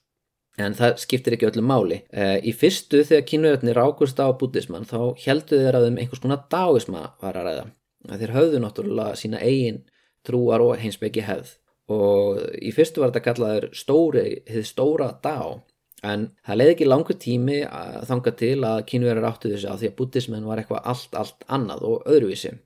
en 0.60 0.76
það 0.76 0.98
skiptir 1.00 1.36
ekki 1.36 1.48
öllum 1.48 1.70
máli. 1.70 2.02
Uh, 2.12 2.36
í 2.44 2.52
fyrstu 2.56 3.00
þegar 3.08 3.26
kynverðinni 3.30 3.76
rákust 3.78 4.20
á 4.20 4.28
bútismann 4.36 4.88
þá 4.88 5.14
heldu 5.24 5.62
þeir 5.62 5.78
að 5.78 5.88
þeim 5.88 5.98
einhvers 6.02 6.22
konar 6.22 6.44
dáisma 6.52 7.06
var 7.22 7.38
að 7.40 7.48
ræða. 7.48 7.66
Þeir 8.12 8.36
höfðu 8.36 8.62
náttúrulega 8.62 9.18
sína 9.18 9.42
eigin 9.42 9.82
trúar 10.26 10.62
og 10.62 10.78
heimsbyggi 10.82 11.24
hefð 11.26 11.56
og 11.92 12.38
í 12.62 12.70
fyrstu 12.74 13.02
var 13.02 13.10
þetta 13.10 13.24
kallaður 13.26 13.68
stóri, 13.76 14.26
þið 14.48 14.66
stóra 14.66 15.08
dá 15.22 15.62
En 16.02 16.26
það 16.42 16.58
leiði 16.58 16.74
ekki 16.74 16.88
langur 16.88 17.18
tími 17.22 17.60
að 17.68 18.00
þanga 18.08 18.32
til 18.40 18.56
að 18.66 18.80
kínverðar 18.90 19.28
áttu 19.28 19.52
þessu 19.52 19.68
að 19.70 19.82
því 19.82 19.90
að 19.90 19.96
bútismenn 20.00 20.48
var 20.48 20.62
eitthvað 20.62 20.88
allt, 20.92 21.14
allt 21.14 21.46
annað 21.46 21.84
og 21.86 22.08
öðruvísi. 22.10 22.56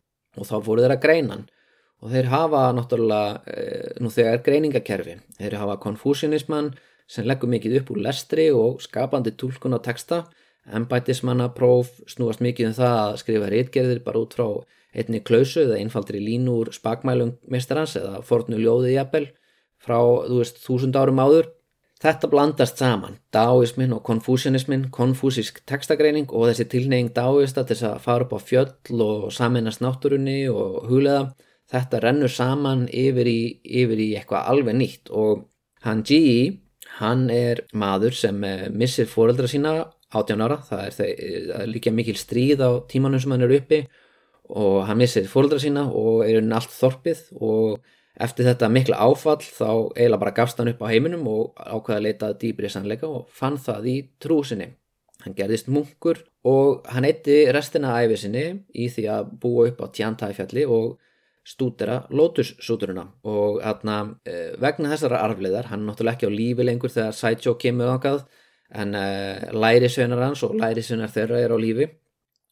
Og 0.41 0.49
þá 0.49 0.57
fóru 0.65 0.85
þeir 0.85 0.95
að 0.97 1.03
greinan 1.05 1.45
og 2.05 2.13
þeir 2.13 2.31
hafa 2.33 2.63
náttúrulega, 2.77 3.41
e, 3.49 3.61
nú 4.05 4.11
þegar 4.13 4.43
greiningakerfi, 4.45 5.19
þeir 5.39 5.59
hafa 5.61 5.77
konfúsinismann 5.81 6.75
sem 7.09 7.27
leggur 7.29 7.51
mikið 7.53 7.79
upp 7.81 7.93
úr 7.95 8.03
lestri 8.05 8.49
og 8.53 8.83
skapandi 8.85 9.33
tólkun 9.39 9.77
á 9.77 9.81
texta, 9.85 10.25
ennbætismannapróf 10.67 11.93
snúast 12.11 12.43
mikið 12.45 12.73
um 12.73 12.77
það 12.77 12.97
að 13.01 13.19
skrifa 13.23 13.51
reitgerðir 13.53 14.03
bara 14.05 14.23
út 14.25 14.35
frá 14.37 14.49
einni 14.97 15.21
klausu 15.25 15.63
eða 15.63 15.79
einfaldri 15.79 16.21
línur 16.23 16.73
spakmælum 16.75 17.37
mestarans 17.53 17.95
eða 18.01 18.23
fornu 18.27 18.59
ljóðið 18.59 18.97
jafnvel 18.97 19.27
frá, 19.83 19.99
þú 20.27 20.41
veist, 20.41 20.59
þúsund 20.65 20.99
árum 20.99 21.23
áður 21.23 21.53
Þetta 21.97 22.29
blandast 22.29 22.77
saman, 22.77 23.15
dáismin 23.33 23.95
og 23.97 24.03
konfúsianismin, 24.05 24.91
konfúsisk 24.93 25.63
textagreining 25.65 26.27
og 26.29 26.51
þessi 26.51 26.67
tilneying 26.75 27.09
dáista 27.17 27.65
til 27.65 27.79
að 27.89 28.03
fara 28.05 28.27
upp 28.27 28.35
á 28.37 28.41
fjöll 28.45 29.01
og 29.01 29.31
saminast 29.33 29.81
náttúrunni 29.81 30.43
og 30.53 30.85
huglega. 30.91 31.31
Þetta 31.73 32.03
rennur 32.05 32.31
saman 32.31 32.85
yfir 32.93 33.27
í, 33.27 33.41
yfir 33.65 34.03
í 34.05 34.11
eitthvað 34.19 34.51
alveg 34.53 34.77
nýtt 34.77 35.11
og 35.11 35.47
hann 35.87 36.05
G.E. 36.05 36.61
hann 37.01 37.31
er 37.33 37.65
maður 37.73 38.15
sem 38.15 38.45
eh, 38.45 38.69
missir 38.71 39.09
fóreldra 39.09 39.49
sína 39.51 39.73
18 40.13 40.45
ára, 40.45 40.61
það 40.69 40.85
er, 40.85 40.95
það 40.99 41.63
er 41.63 41.73
líka 41.73 41.93
mikil 41.97 42.17
stríð 42.21 42.63
á 42.63 42.71
tímanum 42.93 43.23
sem 43.23 43.33
hann 43.35 43.49
er 43.49 43.57
uppi 43.57 43.81
og 44.53 44.85
hann 44.87 45.01
missir 45.01 45.27
fóreldra 45.33 45.59
sína 45.65 45.89
og 45.91 46.23
er 46.29 46.39
unn 46.43 46.55
allt 46.55 46.71
þorpið 46.77 47.25
og 47.41 47.81
Eftir 48.17 48.47
þetta 48.49 48.71
mikla 48.73 48.99
áfall 49.05 49.43
þá 49.45 49.93
eiginlega 49.93 50.23
bara 50.23 50.37
gafst 50.37 50.61
hann 50.61 50.71
upp 50.73 50.81
á 50.81 50.89
heiminum 50.89 51.27
og 51.29 51.59
ákveða 51.61 51.99
að 51.99 52.07
leita 52.07 52.33
dýbri 52.41 52.71
sannleika 52.73 53.09
og 53.09 53.27
fann 53.29 53.59
það 53.61 53.89
í 53.93 53.97
trúsinni. 54.23 54.71
Hann 55.25 55.37
gerðist 55.37 55.69
munkur 55.69 56.23
og 56.47 56.87
hann 56.93 57.05
eitti 57.05 57.43
restina 57.53 57.97
af 57.97 58.07
æfisinni 58.07 58.47
í 58.73 58.87
því 58.93 59.05
að 59.13 59.35
búa 59.43 59.67
upp 59.69 59.83
á 59.85 59.87
tjantæfjalli 59.99 60.65
og 60.65 60.95
stúdera 61.47 62.01
lótussúturuna 62.11 63.05
og 63.31 63.61
atna, 63.63 63.99
e, 64.27 64.57
vegna 64.59 64.91
þessara 64.91 65.21
arfleðar, 65.23 65.69
hann 65.71 65.85
er 65.85 65.93
náttúrulega 65.93 66.17
ekki 66.17 66.31
á 66.31 66.39
lífi 66.39 66.67
lengur 66.67 66.91
þegar 66.91 67.15
Saito 67.15 67.55
kemur 67.61 67.93
ákvað 67.95 68.25
en 68.75 68.97
e, 68.99 69.07
lærisveinar 69.55 70.25
hans 70.25 70.43
og 70.43 70.57
lærisveinar 70.59 71.13
þeirra 71.15 71.43
er 71.45 71.55
á 71.55 71.59
lífi 71.63 71.87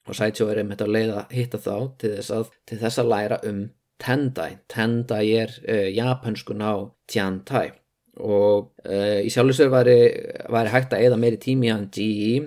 og 0.06 0.14
Saito 0.14 0.46
er 0.50 0.62
einmitt 0.62 0.84
að 0.84 0.94
leiða 0.94 1.24
hitta 1.32 1.58
þá 1.58 1.74
til 1.98 2.12
þess 2.18 2.36
að, 2.36 2.52
til 2.68 2.78
þess 2.84 3.02
að 3.02 3.10
læra 3.10 3.40
um 3.50 3.64
Tendai. 4.02 4.58
Tendai 4.70 5.24
er 5.38 5.54
uh, 5.68 5.88
japanskun 5.94 6.64
á 6.64 6.74
Tiantai 7.10 7.70
og 8.14 8.70
uh, 8.86 9.20
í 9.26 9.30
sjálfsögur 9.32 9.72
væri 9.74 10.70
hægt 10.70 10.94
að 10.94 11.06
eða 11.08 11.18
meiri 11.18 11.40
tími 11.42 11.72
hann 11.72 11.88
G.I. 11.94 12.44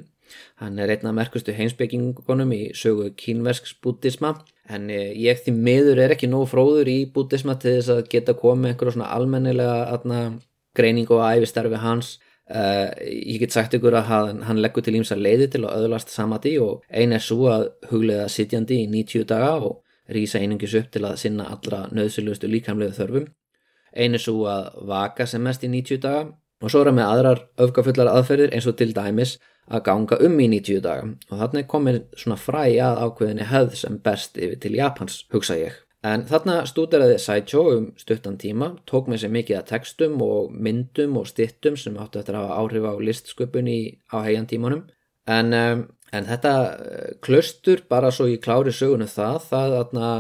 Hann 0.62 0.80
er 0.80 0.92
einn 0.92 1.08
af 1.08 1.16
merkustu 1.16 1.54
heimsbyggingunum 1.56 2.54
í 2.56 2.62
sögu 2.76 3.10
kínversks 3.20 3.76
bútisma 3.84 4.36
en 4.68 4.88
uh, 4.92 5.10
ég 5.16 5.44
því 5.44 5.56
miður 5.56 6.04
er 6.04 6.16
ekki 6.16 6.30
nógu 6.32 6.52
fróður 6.54 6.92
í 6.92 7.00
bútisma 7.14 7.58
til 7.60 7.78
þess 7.78 7.96
að 7.96 8.06
geta 8.14 8.38
komið 8.38 8.74
einhverjum 8.74 9.00
svona 9.00 9.12
almennilega 9.16 9.84
atna, 9.96 10.22
greining 10.76 11.12
og 11.12 11.26
æfistarfi 11.28 11.84
hans 11.84 12.18
Uh, 12.48 12.94
ég 13.04 13.42
get 13.42 13.52
sagt 13.52 13.74
ykkur 13.76 13.98
að 14.00 14.06
hann, 14.08 14.38
hann 14.48 14.60
leggur 14.64 14.80
til 14.80 14.94
ímsa 14.96 15.18
leiði 15.20 15.50
til 15.52 15.66
að 15.68 15.82
öðlast 15.82 16.14
samati 16.14 16.54
og 16.64 16.86
eina 16.88 17.18
er 17.18 17.24
svo 17.26 17.50
að 17.52 17.66
huglega 17.90 18.30
sitjandi 18.32 18.78
í 18.86 18.88
90 18.88 19.26
daga 19.28 19.50
og 19.68 19.82
rýsa 20.14 20.42
einungis 20.42 20.76
upp 20.80 20.90
til 20.94 21.04
að 21.08 21.20
sinna 21.24 21.50
allra 21.54 21.86
nöðsilustu 21.92 22.50
líkamlegu 22.52 22.96
þörfum. 22.98 23.28
Einu 23.98 24.20
svo 24.22 24.46
að 24.52 24.70
vaka 24.88 25.28
sem 25.28 25.44
mest 25.44 25.66
í 25.66 25.72
90 25.72 26.04
daga 26.04 26.28
og 26.64 26.72
svo 26.72 26.82
er 26.82 26.90
það 26.90 26.98
með 26.98 27.12
aðrar 27.14 27.44
öfgafullar 27.66 28.12
aðferðir 28.12 28.54
eins 28.56 28.68
og 28.70 28.78
til 28.78 28.94
dæmis 28.96 29.38
að 29.68 29.84
ganga 29.90 30.20
um 30.24 30.38
í 30.40 30.48
90 30.54 30.84
daga 30.86 31.10
og 31.30 31.42
þannig 31.42 31.68
komir 31.72 32.00
svona 32.18 32.40
fræ 32.40 32.64
að 32.84 33.02
ákveðinni 33.04 33.50
höfð 33.52 33.76
sem 33.82 34.00
best 34.04 34.40
yfir 34.40 34.62
til 34.64 34.78
Japans, 34.78 35.26
hugsa 35.34 35.60
ég. 35.60 35.76
En 36.06 36.24
þarna 36.30 36.62
stúderaði 36.70 37.18
Saicho 37.20 37.64
um 37.74 37.88
stuttan 38.00 38.38
tíma, 38.40 38.76
tók 38.88 39.10
með 39.10 39.24
sér 39.24 39.34
mikið 39.34 39.58
að 39.60 39.70
textum 39.72 40.22
og 40.24 40.54
myndum 40.54 41.18
og 41.20 41.26
stittum 41.28 41.78
sem 41.80 41.98
áttu 41.98 42.22
eftir 42.22 42.38
að 42.38 42.46
hafa 42.46 42.60
áhrif 42.62 42.86
á 42.86 42.94
listsköpun 43.02 43.72
á 44.14 44.18
heiantímanum. 44.28 44.86
En, 45.28 45.52
en 46.16 46.28
þetta 46.28 46.54
eh, 46.74 47.16
klustur, 47.24 47.84
bara 47.90 48.12
svo 48.14 48.28
í 48.32 48.38
klári 48.44 48.74
sögunu 48.76 49.08
það, 49.12 49.40
það 49.50 49.76
þarna 49.78 50.12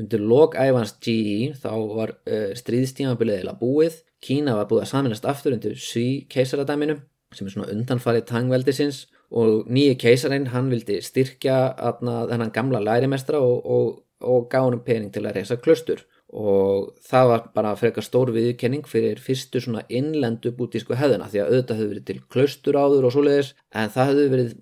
undir 0.00 0.22
logæfans 0.26 0.96
GE 1.04 1.52
þá 1.62 1.72
var 1.94 2.12
uh, 2.26 2.48
stríðstímabilið 2.58 3.44
eða 3.44 3.52
búið. 3.60 4.00
Kína 4.24 4.56
var 4.58 4.66
búið 4.66 4.80
að 4.82 4.88
saminast 4.90 5.28
aftur 5.30 5.54
undir 5.54 5.76
Sui 5.78 6.24
keisaradæminu 6.32 6.96
sem 7.34 7.46
er 7.46 7.54
svona 7.54 7.68
undanfarið 7.70 8.24
tangveldisins 8.26 9.04
og 9.34 9.70
nýju 9.70 9.94
keisarinn 10.02 10.48
hann 10.50 10.72
vildi 10.72 10.98
styrkja 11.02 11.60
atna, 11.78 12.24
þennan 12.30 12.50
gamla 12.54 12.82
lærimestra 12.82 13.38
og, 13.38 13.62
og 13.62 13.86
og 14.24 14.48
gá 14.50 14.62
hann 14.64 14.80
pening 14.84 15.12
til 15.12 15.24
að 15.26 15.38
reysa 15.38 15.58
klustur 15.60 16.04
og 16.34 16.94
það 17.06 17.28
var 17.30 17.42
bara 17.54 17.74
frekar 17.78 18.02
stór 18.02 18.32
viðkenning 18.34 18.86
fyrir 18.90 19.20
fyrstu 19.22 19.60
svona 19.62 19.84
innlendu 19.86 20.50
bútísku 20.56 20.96
hefðina 20.98 21.28
því 21.30 21.42
að 21.42 21.50
auðvitað 21.52 21.78
hefur 21.78 21.92
verið 21.92 22.06
til 22.08 22.16
klustur 22.34 22.78
áður 22.78 23.06
og 23.08 23.14
svoleiðis 23.14 23.52
en 23.70 23.92
það 23.94 24.10
hefur 24.10 24.32
verið 24.32 24.54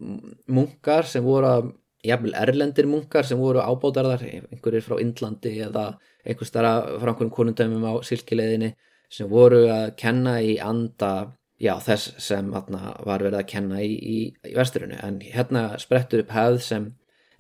munkar 0.59 1.09
sem 1.09 1.25
voru 1.25 1.49
að, 1.49 1.71
jafnvel 2.05 2.35
erlendir 2.43 2.89
munkar 2.91 3.25
sem 3.25 3.41
voru 3.41 3.63
ábátarðar, 3.65 4.25
einhverjir 4.51 4.85
frá 4.85 4.99
Indlandi 5.01 5.55
eða 5.65 5.87
einhver 6.27 6.49
starra 6.49 6.75
frá 6.99 7.13
einhverjum 7.13 7.37
konundæmum 7.39 7.89
á 7.89 7.95
silkileðinni 8.05 8.75
sem 9.13 9.31
voru 9.31 9.65
að 9.73 9.95
kenna 10.01 10.39
í 10.45 10.59
anda 10.61 11.13
já, 11.63 11.77
þess 11.81 12.17
sem 12.21 12.53
atna, 12.59 12.97
var 13.07 13.23
verið 13.23 13.41
að 13.41 13.49
kenna 13.55 13.81
í, 13.81 13.93
í, 13.97 14.19
í 14.51 14.55
vesturinu 14.57 14.99
en 15.01 15.21
hérna 15.25 15.71
sprettur 15.81 16.25
upp 16.25 16.35
hefð 16.35 16.61
sem 16.67 16.89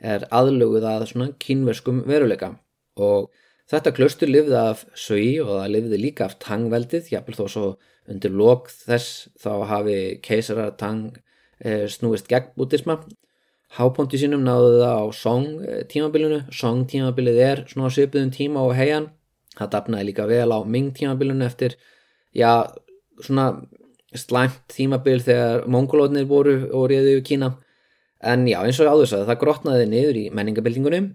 er 0.02 0.26
aðlöguð 0.34 0.86
að 0.88 1.06
svona 1.12 1.32
kínverskum 1.42 2.02
veruleika. 2.08 2.54
Og 2.98 3.30
þetta 3.72 3.94
klöstur 3.96 4.30
lifði 4.30 4.58
af 4.58 4.84
Sui 4.98 5.40
og 5.42 5.54
það 5.56 5.72
lifði 5.76 6.00
líka 6.00 6.28
af 6.28 6.36
Tang-veldið, 6.42 7.10
jápil 7.14 7.36
þó 7.38 7.44
svo 7.48 7.66
undir 8.10 8.34
lok 8.34 8.68
þess 8.72 9.28
þá 9.40 9.52
hafi 9.70 9.98
keisarar 10.24 10.74
Tang 10.80 11.16
e, 11.62 11.88
snúist 11.88 12.28
gegn 12.30 12.52
bútisma. 12.58 12.98
Háponti 13.72 14.20
sínum 14.20 14.42
náðu 14.44 14.82
það 14.82 14.98
á 15.00 15.04
Song 15.16 15.62
eh, 15.64 15.84
tímabilinu, 15.88 16.42
Song 16.52 16.84
tímabilið 16.84 17.38
er 17.40 17.62
svona 17.70 17.88
svipuðum 17.94 18.32
tíma 18.34 18.60
og 18.66 18.74
heian, 18.76 19.08
það 19.56 19.70
dafnaði 19.72 20.08
líka 20.10 20.26
vel 20.28 20.50
á 20.52 20.60
Ming 20.68 20.92
tímabilinu 20.92 21.46
eftir, 21.46 21.78
já, 22.36 22.68
svona 23.24 23.62
slæmt 24.12 24.60
tímabil 24.68 25.24
þegar 25.24 25.64
mongolóðnir 25.72 26.28
voru 26.28 26.58
og 26.68 26.90
reyðu 26.92 27.16
í 27.22 27.24
Kína. 27.24 27.54
En 28.20 28.44
já, 28.44 28.58
eins 28.60 28.80
og 28.82 28.92
áður 28.92 29.08
sagði, 29.08 29.28
það 29.30 29.40
grotnaði 29.40 29.88
niður 29.88 30.20
í 30.20 30.26
menningabildingunum 30.36 31.08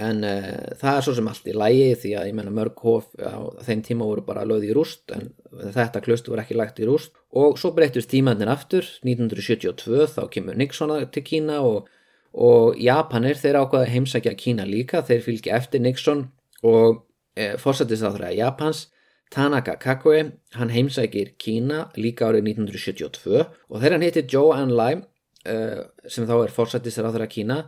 en 0.00 0.24
uh, 0.26 0.74
það 0.80 0.96
er 0.96 1.06
svo 1.06 1.14
sem 1.16 1.30
allt 1.30 1.48
í 1.50 1.54
lægi 1.56 1.88
því 2.02 2.12
að 2.18 2.28
ég 2.30 2.36
menna 2.38 2.54
mörg 2.54 2.82
hof 2.84 3.08
á 3.20 3.38
þeim 3.66 3.84
tíma 3.86 4.08
voru 4.08 4.24
bara 4.26 4.46
lögði 4.48 4.70
í 4.72 4.76
rúst 4.76 5.14
en 5.16 5.30
þetta 5.76 6.02
klöstu 6.04 6.32
voru 6.32 6.44
ekki 6.44 6.58
lægt 6.58 6.80
í 6.80 6.88
rúst. 6.88 7.12
Og 7.36 7.58
svo 7.60 7.72
breytist 7.76 8.10
tímannir 8.12 8.50
aftur 8.50 8.86
1972 9.04 10.08
þá 10.14 10.22
kemur 10.32 10.58
Nixon 10.58 10.94
til 11.14 11.24
Kína 11.26 11.60
og, 11.66 11.90
og 12.32 12.80
Japanir 12.80 13.38
þeir 13.38 13.60
ákvaða 13.62 13.90
heimsækja 13.92 14.36
Kína 14.38 14.66
líka 14.68 15.04
þeir 15.06 15.26
fylgja 15.26 15.60
eftir 15.60 15.84
Nixon 15.84 16.26
og 16.66 17.04
eh, 17.36 17.54
fórsættist 17.60 18.04
á 18.04 18.10
það 18.10 18.34
Japans 18.38 18.88
Tanaka 19.30 19.76
Kakue, 19.78 20.32
hann 20.58 20.72
heimsækir 20.74 21.36
Kína 21.38 21.84
líka 21.94 22.26
árið 22.26 22.48
1972 22.50 23.44
og 23.46 23.76
þegar 23.76 23.94
hann 23.94 24.04
heitir 24.04 24.26
Joe 24.26 24.56
Enlai 24.58 24.96
uh, 24.98 25.84
sem 26.10 26.26
þá 26.26 26.34
er 26.40 26.54
fórsættisir 26.54 27.06
á 27.06 27.14
þeirra 27.14 27.28
Kína 27.30 27.58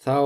þá 0.00 0.16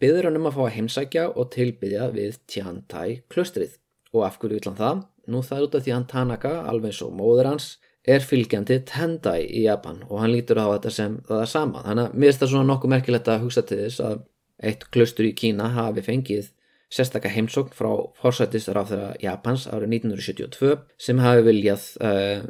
byður 0.00 0.28
hann 0.28 0.38
um 0.40 0.48
að 0.48 0.56
fá 0.56 0.62
að 0.64 0.74
heimsækja 0.76 1.26
og 1.34 1.50
tilbyðja 1.52 2.08
við 2.14 2.38
Tiantai 2.48 3.22
klustrið 3.28 3.76
og 4.14 4.24
af 4.24 4.38
hverju 4.40 4.58
vil 4.58 4.70
hann 4.70 4.78
það? 4.78 5.04
Nú 5.28 5.42
það 5.44 5.58
er 5.58 5.66
út 5.66 5.76
af 5.76 5.84
því 5.84 5.94
hann 5.94 6.08
Tanaka, 6.08 6.54
alveg 6.70 7.02
og 7.04 7.12
móður 7.12 7.50
hans 7.50 7.68
er 8.08 8.24
fylgjandi 8.24 8.78
Tendai 8.88 9.42
í 9.44 9.66
Japan. 9.66 10.00
Og 10.08 10.22
hann 10.22 10.32
lítur 10.32 10.60
á 10.62 10.72
þetta 10.72 10.92
sem 10.94 11.18
það 11.28 11.42
er 11.44 11.50
sama. 11.52 11.82
Þannig 11.84 12.06
að 12.06 12.14
mér 12.14 12.30
er 12.30 12.36
þetta 12.36 12.50
svona 12.52 12.68
nokkuð 12.70 12.92
merkilegt 12.94 13.28
að 13.28 13.42
hugsa 13.44 13.64
til 13.68 13.80
þess 13.82 14.04
að 14.06 14.22
eitt 14.68 14.86
klustur 14.94 15.28
í 15.28 15.34
Kína 15.36 15.68
hafi 15.76 16.04
fengið 16.06 16.48
sérstakka 16.88 17.28
heimsókn 17.28 17.74
frá 17.76 17.90
fórsættisar 18.22 18.80
á 18.80 18.82
þeirra 18.88 19.10
Japans 19.20 19.66
árið 19.68 19.98
1972 19.98 20.78
sem 20.96 21.20
hafi 21.20 21.44
viljað 21.44 21.84
uh, 22.00 22.46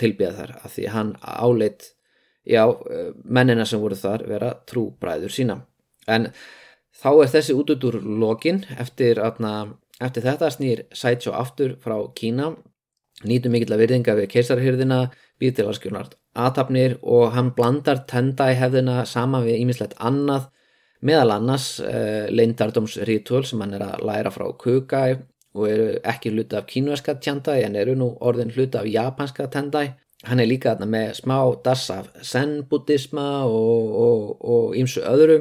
tilbyða 0.00 0.36
þar 0.38 0.52
af 0.60 0.76
því 0.76 0.86
hann 0.94 1.10
áleitt 1.20 1.90
já, 2.46 2.62
eh, 2.64 3.10
mennina 3.24 3.66
sem 3.68 3.82
voru 3.82 3.98
þar 3.98 4.24
vera 4.30 4.54
trúbræður 4.70 5.34
sína 5.34 5.58
en 6.06 6.30
þá 7.02 7.10
er 7.12 7.32
þessi 7.34 7.56
út 7.56 7.70
út 7.74 7.84
úr 7.90 8.00
lokin 8.00 8.64
eftir, 8.78 9.20
eftir 9.20 10.26
þetta 10.26 10.50
snýr 10.50 10.84
Sætsjó 10.92 11.34
aftur 11.36 11.76
frá 11.82 11.96
Kína 12.14 12.54
nýtum 13.24 13.52
mikill 13.52 13.74
að 13.74 13.84
virðinga 13.84 14.16
við 14.16 14.30
keisarhyrðina 14.34 15.02
býð 15.40 15.58
til 15.58 15.68
aðskjónart 15.68 16.16
aðtapnir 16.38 16.96
og 17.02 17.34
hann 17.34 17.52
blandar 17.56 18.04
tenda 18.08 18.50
í 18.52 18.56
hefðina 18.58 19.04
sama 19.08 19.42
við 19.44 19.60
ímislegt 19.64 19.96
annað 19.98 20.48
meðal 21.04 21.34
annars 21.34 21.80
uh, 21.80 22.28
leindardómsrítúl 22.30 23.44
sem 23.48 23.60
hann 23.64 23.74
er 23.76 23.84
að 23.86 24.04
læra 24.06 24.32
frá 24.32 24.46
Kukai 24.60 25.18
og 25.56 25.66
eru 25.66 25.88
ekki 26.06 26.32
hluta 26.34 26.60
af 26.60 26.68
kínverska 26.70 27.16
tjandai 27.18 27.64
en 27.64 27.76
eru 27.76 27.96
nú 27.98 28.12
orðin 28.20 28.52
hluta 28.54 28.84
af 28.84 28.86
japanska 28.86 29.48
tendai. 29.50 29.96
Hann 30.22 30.40
er 30.40 30.46
líka 30.46 30.76
með 30.84 31.14
smá 31.22 31.38
dass 31.64 31.88
af 31.90 32.10
zen-buddhisma 32.22 33.46
og 33.48 34.76
ímsu 34.76 35.02
öðru 35.02 35.40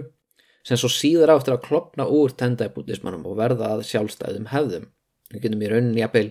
sem 0.69 0.77
svo 0.77 0.89
síður 0.93 1.33
áttur 1.33 1.55
að 1.55 1.65
klopna 1.65 2.05
úr 2.13 2.35
tendai-buddhismanum 2.37 3.25
og 3.25 3.39
verða 3.39 3.73
að 3.73 3.87
sjálfstæðum 3.89 4.51
hefðum. 4.51 4.85
Við 5.33 5.45
getum 5.45 5.63
í 5.65 5.71
rauninni 5.71 6.03
jafnvel 6.03 6.29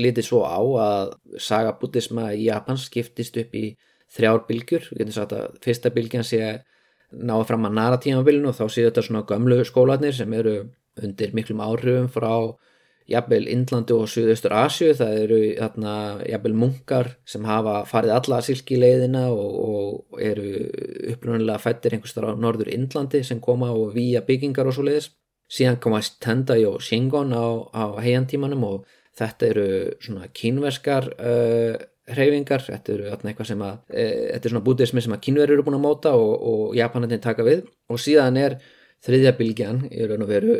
litið 0.00 0.26
svo 0.26 0.42
á 0.44 0.60
að 0.60 1.14
saga 1.40 1.72
buddhisma 1.80 2.30
í 2.36 2.46
Japan 2.50 2.80
skiptist 2.80 3.38
upp 3.40 3.56
í 3.56 3.70
þrjár 4.12 4.44
bylgjur. 4.48 4.90
Við 4.90 5.02
getum 5.02 5.16
sagt 5.16 5.34
að 5.36 5.56
fyrsta 5.64 5.92
bylgjan 5.94 6.28
sé 6.28 6.42
náða 7.12 7.48
fram 7.48 7.68
að 7.68 7.78
nara 7.78 8.00
tímabilinu 8.00 8.50
og 8.52 8.58
þá 8.58 8.64
séu 8.68 8.88
þetta 8.88 9.04
svona 9.06 9.24
gömlu 9.28 9.58
skólanir 9.68 10.16
sem 10.16 10.32
eru 10.36 10.56
undir 11.02 11.32
miklum 11.36 11.60
áhrifum 11.64 12.08
frá 12.12 12.32
jafnvel 13.12 13.48
Indlandu 13.52 14.00
og 14.02 14.10
Suðaustur 14.10 14.54
Asju 14.56 14.92
það 14.98 15.18
eru 15.22 15.40
þarna 15.58 15.94
jafnvel 16.28 16.54
munkar 16.64 17.12
sem 17.28 17.44
hafa 17.48 17.82
farið 17.88 18.16
alla 18.16 18.40
silkileiðina 18.44 19.26
og, 19.32 19.58
og 19.62 20.22
eru 20.22 20.66
upprunnilega 21.12 21.60
fættir 21.62 21.96
einhverstar 21.96 22.28
á 22.28 22.32
norður 22.34 22.72
Indlandi 22.74 23.22
sem 23.26 23.40
koma 23.44 23.70
og 23.76 23.94
výja 23.96 24.24
byggingar 24.26 24.70
og 24.70 24.76
svo 24.76 24.86
leiðis 24.88 25.12
síðan 25.52 25.80
komast 25.82 26.18
Tendai 26.24 26.62
og 26.68 26.80
Shingon 26.84 27.34
á, 27.36 27.46
á 27.76 27.84
heiantímanum 28.00 28.64
og 28.68 28.90
þetta 29.18 29.48
eru 29.50 29.66
svona 30.00 30.28
kínverskar 30.32 31.08
uh, 31.18 31.74
hreyfingar, 32.12 32.64
þetta 32.66 32.94
eru 32.94 33.10
eitthvað 33.12 33.50
sem 33.50 33.64
að 33.64 33.74
uh, 33.74 34.14
þetta 34.32 34.48
er 34.48 34.54
svona 34.54 34.66
bútismi 34.68 35.04
sem 35.04 35.16
að 35.16 35.24
kínverður 35.26 35.58
eru 35.58 35.66
búin 35.66 35.78
að 35.78 35.84
móta 35.84 36.14
og, 36.18 36.32
og 36.52 36.62
Japanin 36.78 37.20
taka 37.22 37.46
við. 37.46 37.66
Og 37.92 38.00
síðan 38.00 38.40
er 38.40 38.58
þriðja 39.02 39.34
bylgjan 39.38 39.84
í 39.90 40.06
raun 40.08 40.24
og 40.24 40.30
veru 40.30 40.56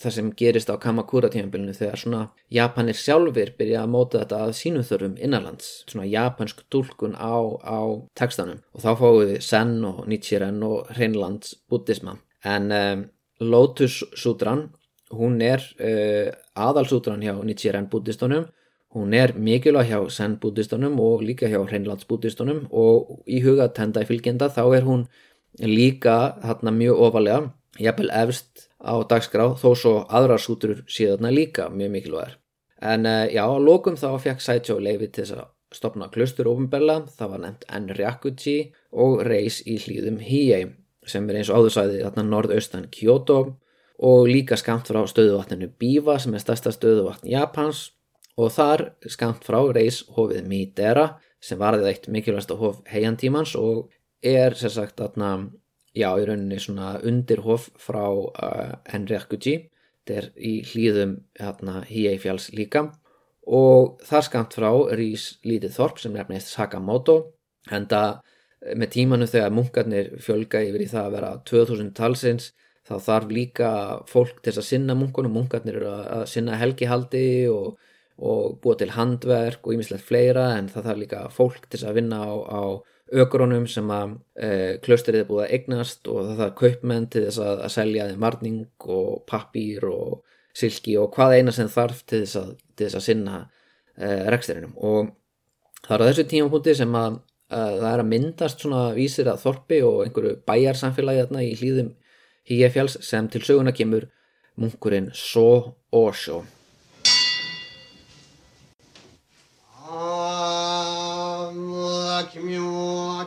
það 0.00 0.14
sem 0.16 0.30
gerist 0.40 0.70
á 0.72 0.80
Kamakura 0.80 1.30
tímanbylnu 1.32 1.74
þegar 1.76 2.00
svona 2.00 2.22
Japanir 2.52 2.98
sjálfur 2.98 3.52
byrja 3.58 3.84
að 3.84 3.92
móta 3.92 4.22
þetta 4.22 4.40
að 4.46 4.54
sínum 4.58 4.86
þörfum 4.86 5.16
innanlands. 5.20 5.70
Svona 5.90 6.08
japansk 6.08 6.64
tólkun 6.72 7.16
á, 7.16 7.36
á 7.60 7.80
tekstanum 8.18 8.60
og 8.74 8.84
þá 8.84 8.90
fáum 9.00 9.18
við 9.22 9.34
Zen 9.44 9.78
og 9.84 10.04
Nichiren 10.10 10.62
og 10.66 10.90
Hreinlands 10.96 11.56
buddhisma 11.70 12.18
en 12.44 12.70
um, 12.72 13.04
Lotus 13.40 14.00
Sutran 14.16 14.68
hún 15.10 15.40
er 15.42 15.64
uh, 15.80 16.30
aðalsútran 16.54 17.22
hjá 17.24 17.34
Nichiren 17.44 17.90
buddhistunum 17.90 18.48
hún 18.94 19.14
er 19.14 19.34
mikilvæg 19.36 19.90
hjá 19.90 20.00
Zen 20.10 20.38
buddhistunum 20.42 20.98
og 21.00 21.22
líka 21.26 21.50
hjá 21.50 21.60
Hreinlands 21.62 22.08
buddhistunum 22.08 22.66
og 22.70 23.20
í 23.26 23.42
huga 23.44 23.70
tenda 23.74 24.02
í 24.02 24.08
fylgjenda 24.08 24.50
þá 24.50 24.64
er 24.78 24.88
hún 24.88 25.06
líka 25.60 26.36
hérna 26.44 26.72
mjög 26.74 27.04
ofalega 27.08 27.50
jafnvel 27.80 28.10
efst 28.22 28.69
á 28.80 28.94
dagskrá 29.06 29.52
þó 29.60 29.70
svo 29.76 29.94
aðrar 30.08 30.40
sútur 30.40 30.82
síðan 30.88 31.30
líka 31.34 31.68
mjög 31.70 31.94
mikilvægur. 31.96 32.36
En 32.80 33.06
uh, 33.06 33.26
já, 33.28 33.44
lókum 33.60 33.96
þá 34.00 34.16
fekk 34.20 34.40
Saito 34.40 34.78
leiði 34.80 35.10
til 35.10 35.24
þess 35.24 35.38
að 35.38 35.48
stopna 35.74 36.08
klustur 36.10 36.48
ofinbella, 36.50 37.04
það 37.14 37.32
var 37.34 37.42
nefnt 37.44 37.66
Enryakuji 37.70 38.58
og 38.90 39.20
reys 39.26 39.60
í 39.68 39.76
hlýðum 39.78 40.18
Hiei 40.24 40.64
sem 41.06 41.28
er 41.30 41.40
eins 41.40 41.50
og 41.50 41.60
áðursæði 41.60 42.02
þarna 42.02 42.24
norðaustan 42.26 42.88
Kyoto 42.92 43.38
og 44.00 44.28
líka 44.28 44.56
skamt 44.56 44.88
frá 44.90 45.02
stöðuvatninu 45.08 45.70
Biwa 45.80 46.18
sem 46.20 46.34
er 46.34 46.42
stærsta 46.42 46.72
stöðuvatn 46.74 47.30
Japans 47.30 47.90
og 48.40 48.52
þar 48.54 48.86
skamt 49.12 49.44
frá 49.46 49.60
reys 49.74 50.02
hofið 50.16 50.46
Midera 50.48 51.06
sem 51.40 51.60
varðið 51.60 51.90
eitt 51.92 52.08
mikilvægsta 52.12 52.56
hof 52.60 52.80
heiantímans 52.88 53.54
og 53.56 53.90
er 54.24 54.56
sér 54.56 54.74
sagt 54.74 55.00
þarna 55.00 55.50
já, 55.96 56.10
í 56.16 56.24
rauninni 56.28 56.60
svona 56.62 56.94
undirhof 57.06 57.68
frá 57.80 58.04
uh, 58.06 58.72
Enryakuji 58.94 59.70
þetta 60.10 60.16
er 60.18 60.30
í 60.36 60.54
hlýðum 60.66 61.14
hérna 61.38 61.84
Hiei-fjalls 61.86 62.50
líka. 62.56 62.88
Og 63.46 64.00
þar 64.06 64.26
skamt 64.26 64.54
frá 64.54 64.70
rýs 64.96 65.38
lítið 65.44 65.74
þorp 65.74 66.00
sem 66.00 66.14
nefnist 66.14 66.52
Sakamoto 66.52 67.34
henda 67.70 68.20
með 68.76 68.92
tímanu 68.94 69.26
þegar 69.26 69.54
munkarnir 69.56 70.10
fjölga 70.20 70.60
yfir 70.66 70.84
í 70.84 70.88
það 70.90 71.06
að 71.06 71.14
vera 71.16 71.30
2000 71.48 71.94
talsins 71.96 72.50
þá 72.86 72.94
þarf 73.06 73.30
líka 73.32 73.70
fólk 74.08 74.42
til 74.44 74.52
að 74.56 74.66
sinna 74.66 74.96
munkunum, 74.98 75.32
munkarnir 75.32 75.78
eru 75.80 75.92
að 75.94 76.26
sinna 76.28 76.58
helgihaldi 76.60 77.48
og, 77.48 77.78
og 78.20 78.58
búa 78.60 78.76
til 78.76 78.92
handverk 78.92 79.64
og 79.64 79.76
ýmislegt 79.76 80.04
fleira 80.04 80.50
en 80.58 80.68
það 80.68 80.88
þarf 80.90 81.02
líka 81.04 81.22
fólk 81.32 81.68
til 81.72 81.82
að 81.86 82.00
vinna 82.00 82.20
á, 82.20 82.32
á 82.36 82.62
ögrunum 83.10 83.66
sem 83.70 83.88
að 83.90 84.16
e, 84.38 84.50
klaustrið 84.84 85.22
er 85.22 85.28
búið 85.28 85.44
að 85.44 85.54
eignast 85.56 86.10
og 86.10 86.20
það 86.26 86.42
þarf 86.42 86.58
kaupmenn 86.60 87.08
til 87.10 87.24
þess 87.26 87.40
að, 87.42 87.62
að 87.66 87.72
selja 87.74 88.08
þeim 88.10 88.26
varning 88.26 88.60
og 88.96 89.22
pappír 89.30 89.86
og 89.90 90.20
silki 90.60 90.96
og 91.00 91.10
hvað 91.14 91.38
eina 91.38 91.54
sem 91.54 91.70
þarf 91.70 92.04
til 92.06 92.22
þess 92.24 92.38
að, 92.40 92.52
til 92.76 92.86
þess 92.86 93.00
að 93.00 93.06
sinna 93.06 93.40
e, 93.96 94.12
reksturinnum 94.34 94.76
og 94.76 95.10
það 95.86 95.96
er 95.96 96.04
á 96.04 96.08
þessu 96.10 96.26
tímapunkti 96.30 96.76
sem 96.78 97.00
að, 97.00 97.18
að 97.50 97.74
það 97.80 97.90
er 97.92 98.04
að 98.04 98.12
myndast 98.12 98.62
svona 98.64 98.84
vísir 98.96 99.32
að 99.32 99.42
þorpi 99.46 99.82
og 99.86 100.04
einhverju 100.04 100.36
bæjarsamfélagi 100.50 101.24
þarna 101.24 101.44
í 101.46 101.56
hlýðum 101.58 101.90
Híefjáls 102.50 102.96
sem 103.06 103.28
til 103.30 103.44
söguna 103.46 103.74
kemur 103.76 104.08
munkurinn 104.58 105.12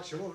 So 0.04 0.18
Osho. 0.18 0.34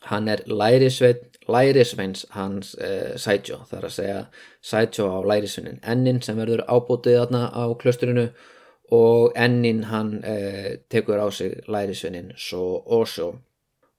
Hann 0.00 0.28
er 0.28 0.36
lærisveit, 0.46 1.16
lærisveins 1.48 2.26
hans 2.30 2.76
eh, 2.80 3.16
Sætjó, 3.16 3.58
það 3.68 3.78
er 3.78 3.84
að 3.84 3.92
segja 3.96 4.22
Sætjó 4.62 5.08
á 5.12 5.18
lærisveinin 5.28 5.80
ennin 5.84 6.22
sem 6.24 6.40
verður 6.40 6.64
ábútið 6.68 7.18
þarna 7.20 7.42
á 7.52 7.64
klösturinu 7.82 8.26
og 8.92 9.32
ennin 9.36 9.84
hann 9.90 10.24
eh, 10.24 10.78
tekur 10.88 11.20
á 11.20 11.28
sig 11.30 11.60
lærisveinin 11.68 12.32
svo 12.36 12.80
Osho 12.86 13.34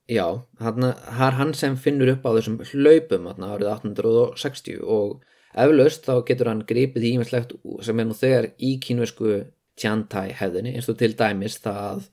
já, 0.09 0.41
hann 0.59 0.83
er 0.89 1.37
hann 1.37 1.53
sem 1.53 1.77
finnur 1.77 2.15
upp 2.15 2.25
á 2.25 2.33
þessum 2.33 2.57
hlaupum 2.71 3.29
hann 3.29 3.45
árið 3.45 3.69
1860 3.75 4.81
og 4.81 5.21
eflaust 5.53 6.07
þá 6.07 6.15
getur 6.27 6.51
hann 6.51 6.65
gripið 6.69 7.07
í 7.07 7.13
ímestlegt 7.17 7.55
sem 7.85 7.99
er 7.99 8.09
nú 8.09 8.17
þegar 8.17 8.49
í 8.57 8.75
kínvesku 8.83 9.39
tjantai 9.79 10.33
hefðinni 10.37 10.75
eins 10.77 10.89
og 10.89 10.99
til 10.99 11.13
dæmis 11.17 11.59
það 11.63 12.09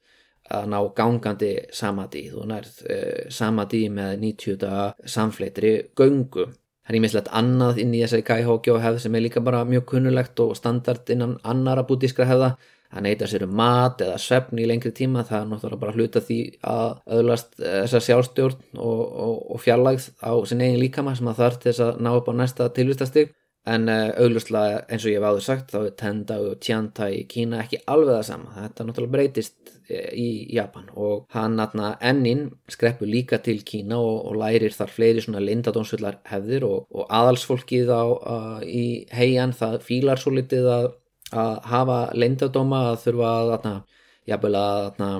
að 0.50 0.70
ná 0.72 0.78
gangandi 0.96 1.52
samadí 1.72 2.24
þú 2.32 2.46
nærð 2.50 2.80
eh, 2.90 3.26
samadí 3.30 3.84
með 3.92 4.16
90 4.24 5.06
samfleitri 5.14 5.74
göngu 5.98 6.48
Það 6.90 6.96
er 6.96 7.04
ímislegt 7.04 7.28
annað 7.38 7.76
inn 7.78 7.92
í 7.94 7.98
þessari 8.02 8.24
kæhókjó 8.26 8.72
hefð 8.82 8.96
sem 9.04 9.14
er 9.14 9.22
líka 9.22 9.40
bara 9.46 9.60
mjög 9.62 9.84
kunnulegt 9.92 10.40
og 10.42 10.56
standard 10.58 11.10
innan 11.14 11.36
annara 11.46 11.84
bútískra 11.86 12.26
hefða. 12.26 12.48
Það 12.90 13.04
neyta 13.06 13.26
sér 13.30 13.44
um 13.46 13.52
mat 13.54 14.00
eða 14.02 14.16
svefn 14.18 14.58
í 14.58 14.66
lengri 14.66 14.90
tíma, 14.94 15.22
það 15.26 15.40
er 15.40 15.50
náttúrulega 15.50 15.82
bara 15.84 15.94
hluta 15.94 16.22
því 16.26 16.38
að 16.66 16.88
öðlast 17.18 17.52
eh, 17.60 17.76
þessa 17.84 18.00
sjálfstjórn 18.06 18.80
og, 18.82 19.02
og, 19.26 19.36
og 19.54 19.62
fjarlægð 19.62 20.08
á 20.26 20.32
sin 20.50 20.64
eigin 20.64 20.80
líkama 20.82 21.14
sem 21.18 21.30
að 21.30 21.44
þarf 21.44 21.60
til 21.60 21.70
þess 21.70 21.84
að 21.86 22.00
ná 22.02 22.10
upp 22.16 22.32
á 22.32 22.34
næsta 22.40 22.70
tilvistastig. 22.74 23.30
En 23.68 23.90
uh, 23.92 24.08
auglustlega 24.16 24.86
eins 24.88 25.04
og 25.04 25.10
ég 25.12 25.18
hef 25.20 25.26
áður 25.28 25.42
sagt 25.44 25.72
þá 25.74 25.80
er 25.82 25.96
Tenda 26.00 26.36
og 26.40 26.60
Tianta 26.64 27.10
í 27.12 27.26
Kína 27.28 27.58
ekki 27.60 27.82
alveg 27.92 28.14
það 28.14 28.22
sama. 28.30 28.54
Þetta 28.56 28.86
náttúrulega 28.88 29.14
breytist 29.14 29.72
eh, 29.92 30.06
í 30.16 30.28
Japan 30.56 30.86
og 30.96 31.26
hann 31.34 31.60
aðna 31.60 31.90
ennin 32.00 32.46
skreppur 32.72 33.10
líka 33.10 33.36
til 33.44 33.58
Kína 33.68 33.98
og, 34.00 34.30
og 34.30 34.38
lærir 34.40 34.72
þar 34.72 34.94
fleiri 34.94 35.24
svona 35.26 35.44
lindadónsfullar 35.44 36.22
hefðir 36.30 36.64
og, 36.70 36.86
og 36.88 37.12
aðalsfólkið 37.20 37.92
á, 37.92 38.04
uh, 38.08 38.64
í 38.64 39.04
heian 39.12 39.52
það 39.52 39.76
fílar 39.90 40.24
svo 40.24 40.32
litið 40.38 40.70
að, 40.78 40.88
að 41.32 41.54
hafa 41.70 42.00
lindadóma 42.18 42.82
að 42.90 43.00
þurfa 43.04 43.30
að 43.30 43.54
að 43.54 43.70
aðna 44.30 45.10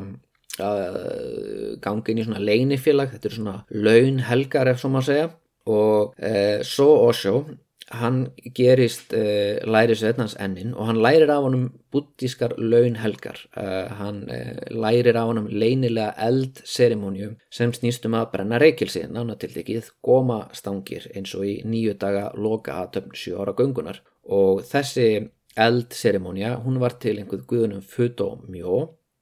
að 0.61 0.87
gangi 1.81 2.13
inn 2.13 2.21
í 2.21 2.27
svona 2.27 2.45
leinifélag, 2.45 3.15
þetta 3.15 3.29
eru 3.29 3.39
svona 3.39 3.57
launhelgar 3.71 4.71
ef 4.71 4.81
svo 4.83 4.91
maður 4.93 5.09
segja. 5.09 5.29
Og 5.71 6.15
e, 6.17 6.33
svo 6.67 6.89
Osho 7.07 7.35
hann 7.91 8.29
gerist 8.55 9.15
uh, 9.19 9.59
lærisveitn 9.67 10.23
hans 10.23 10.37
ennin 10.39 10.75
og 10.77 10.87
hann 10.87 11.01
lærir 11.03 11.31
af 11.35 11.43
honum 11.43 11.65
buddískar 11.91 12.55
launhelgar. 12.57 13.41
Uh, 13.57 13.91
hann 13.99 14.21
lærir 14.71 15.17
af 15.19 15.27
honum 15.27 15.49
leinilega 15.51 16.13
eldserimónium 16.29 17.35
sem 17.51 17.73
snýstum 17.75 18.15
að 18.15 18.31
brenna 18.35 18.61
reykilsi 18.63 19.09
nánatildikið 19.11 19.91
góma 20.07 20.45
stangir 20.55 21.09
eins 21.15 21.35
og 21.35 21.47
í 21.49 21.57
nýju 21.67 21.97
daga 21.99 22.31
loka 22.39 22.79
að 22.79 22.93
töfn 22.99 23.19
7 23.25 23.43
ára 23.43 23.57
göngunar. 23.59 24.01
Og 24.31 24.63
þessi 24.71 25.09
eldserimónia 25.57 26.57
hún 26.65 26.79
var 26.83 26.99
til 27.03 27.19
einhverð 27.19 27.47
guðunum 27.51 27.83
Fudo 27.83 28.37
Mjó 28.49 28.77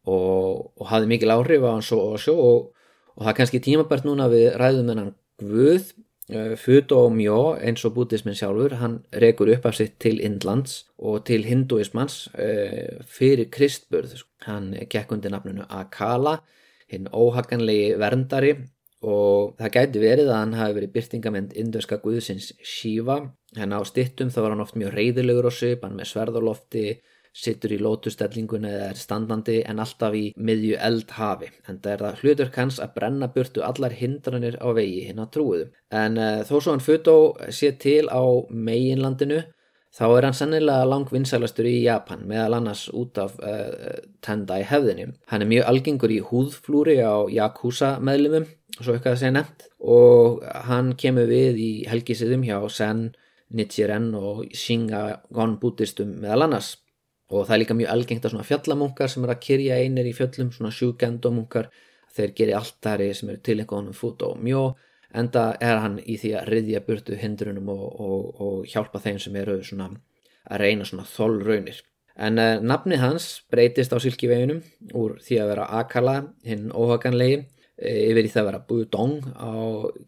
og, 0.09 0.73
og 0.77 0.85
hafði 0.91 1.13
mikil 1.15 1.33
áhrif 1.35 1.65
á 1.65 1.71
hann 1.73 1.87
svo 1.87 2.13
og 2.13 2.29
og, 2.35 2.75
og 3.17 3.23
það 3.25 3.33
er 3.33 3.39
kannski 3.41 3.63
tímabært 3.65 4.05
núna 4.09 4.29
við 4.33 4.53
ræðum 4.61 4.93
þennan 4.93 5.15
guð 5.41 5.93
Eh, 6.29 6.57
Fudo 6.61 7.07
Mjó 7.09 7.57
eins 7.57 7.87
og 7.89 7.95
bútismin 7.97 8.37
sjálfur 8.37 8.75
hann 8.83 8.99
rekur 9.17 9.49
upp 9.49 9.65
af 9.65 9.79
sitt 9.79 9.95
til 9.99 10.21
Indlands 10.21 10.83
og 10.99 11.25
til 11.25 11.47
hinduismans 11.49 12.29
uh, 12.37 13.01
fyrir 13.09 13.49
Kristburð. 13.49 14.13
Hann 14.45 14.75
gekk 14.93 15.15
undir 15.17 15.33
nafnunu 15.33 15.65
Akala 15.73 16.43
hinn 16.93 17.09
óhaganlegi 17.09 17.97
verndari 17.97 18.53
og 19.01 19.57
það 19.57 19.73
gæti 19.79 20.03
verið 20.05 20.29
að 20.29 20.41
hann 20.43 20.55
hafi 20.59 20.77
verið 20.77 20.93
byrtingament 20.99 21.57
indurska 21.57 21.97
guðsins 22.03 22.53
Shiva 22.61 23.23
henn 23.57 23.73
á 23.73 23.81
stittum 23.89 24.33
þá 24.33 24.41
var 24.43 24.55
hann 24.55 24.65
oft 24.65 24.77
mjög 24.77 24.97
reyðilegur 24.97 25.49
á 25.49 25.53
sig 25.55 25.79
hann 25.83 25.97
með 25.97 26.13
sverðalofti 26.13 26.85
sittur 27.39 27.75
í 27.77 27.79
lótustellingunni 27.81 28.71
eða 28.73 28.89
er 28.93 28.99
standandi 28.99 29.59
en 29.69 29.83
alltaf 29.83 30.17
í 30.17 30.25
miðju 30.37 30.79
eldhafi 30.89 31.51
en 31.69 31.79
það 31.79 31.93
er 31.93 32.03
það 32.05 32.23
hlutur 32.23 32.51
kanns 32.55 32.81
að 32.83 32.95
brenna 32.97 33.29
burtu 33.35 33.63
allar 33.65 33.95
hindranir 33.95 34.59
á 34.59 34.69
vegi 34.75 35.05
hinn 35.07 35.23
að 35.23 35.31
trúiðu 35.37 35.69
en 35.95 36.19
uh, 36.19 36.41
þó 36.49 36.55
svo 36.57 36.75
hann 36.75 36.85
Futo 36.85 37.17
sé 37.55 37.73
til 37.81 38.09
á 38.11 38.25
meginlandinu 38.51 39.45
þá 39.95 40.05
er 40.09 40.27
hann 40.29 40.37
sannilega 40.37 40.89
langvinnsælastur 40.89 41.69
í 41.69 41.79
Japan 41.85 42.27
meðal 42.29 42.59
annars 42.59 42.87
út 42.95 43.19
af 43.21 43.39
uh, 43.41 43.99
Tendai 44.25 44.61
hefðinni. 44.69 45.13
Hann 45.31 45.45
er 45.45 45.51
mjög 45.51 45.71
algengur 45.73 46.13
í 46.13 46.21
húðflúri 46.25 46.99
á 47.03 47.27
Yakuza 47.33 47.97
meðlumum 48.05 48.47
svo 48.79 48.95
eitthvað 48.95 49.15
að 49.15 49.23
segja 49.23 49.35
nefnt 49.35 49.67
og 49.81 50.45
hann 50.69 50.93
kemur 51.01 51.27
við 51.31 51.59
í 51.63 51.71
helgisiðum 51.91 52.45
hjá 52.47 52.59
Sen, 52.71 53.09
Nichiren 53.57 54.11
og 54.19 54.45
Shingagon 54.53 55.57
bútistum 55.63 56.19
meðal 56.23 56.49
annars. 56.49 56.75
Og 57.29 57.45
það 57.45 57.55
er 57.55 57.63
líka 57.63 57.77
mjög 57.77 57.93
algengt 57.93 58.25
að 58.25 58.35
svona 58.35 58.49
fjallamunkar 58.49 59.13
sem 59.13 59.25
er 59.25 59.35
að 59.35 59.43
kyrja 59.45 59.79
einir 59.83 60.09
í 60.09 60.15
fjöllum, 60.17 60.53
svona 60.53 60.73
sjúkendomunkar 60.73 61.69
þeir 62.17 62.35
gerir 62.37 62.59
alltari 62.59 63.11
sem 63.15 63.31
eru 63.33 63.43
til 63.45 63.59
einhvern 63.61 63.93
fút 63.97 64.25
og 64.27 64.39
mjó 64.43 64.71
enda 65.17 65.51
er 65.65 65.81
hann 65.83 65.99
í 66.01 66.19
því 66.21 66.33
að 66.37 66.49
riðja 66.53 66.81
burtu 66.87 67.17
hindrunum 67.17 67.71
og, 67.73 67.85
og, 68.01 68.25
og 68.45 68.57
hjálpa 68.69 69.01
þeim 69.05 69.21
sem 69.23 69.37
eru 69.41 69.59
svona 69.65 69.91
að 70.49 70.65
reyna 70.65 70.89
svona 70.89 71.07
þólraunir 71.09 71.81
en 72.19 72.41
uh, 72.43 72.59
nafni 72.61 72.99
hans 73.01 73.29
breytist 73.53 73.95
á 73.95 73.99
silkiveginum 74.03 74.61
úr 74.99 75.17
því 75.25 75.41
að 75.43 75.53
vera 75.53 75.69
Akala 75.81 76.17
hinn 76.47 76.69
óhaganlegi 76.75 77.39
eh, 77.39 77.47
yfir 77.79 78.27
í 78.27 78.33
það 78.33 78.43
að 78.43 78.49
vera 78.51 78.65
Budong 78.69 79.17
á 79.39 79.53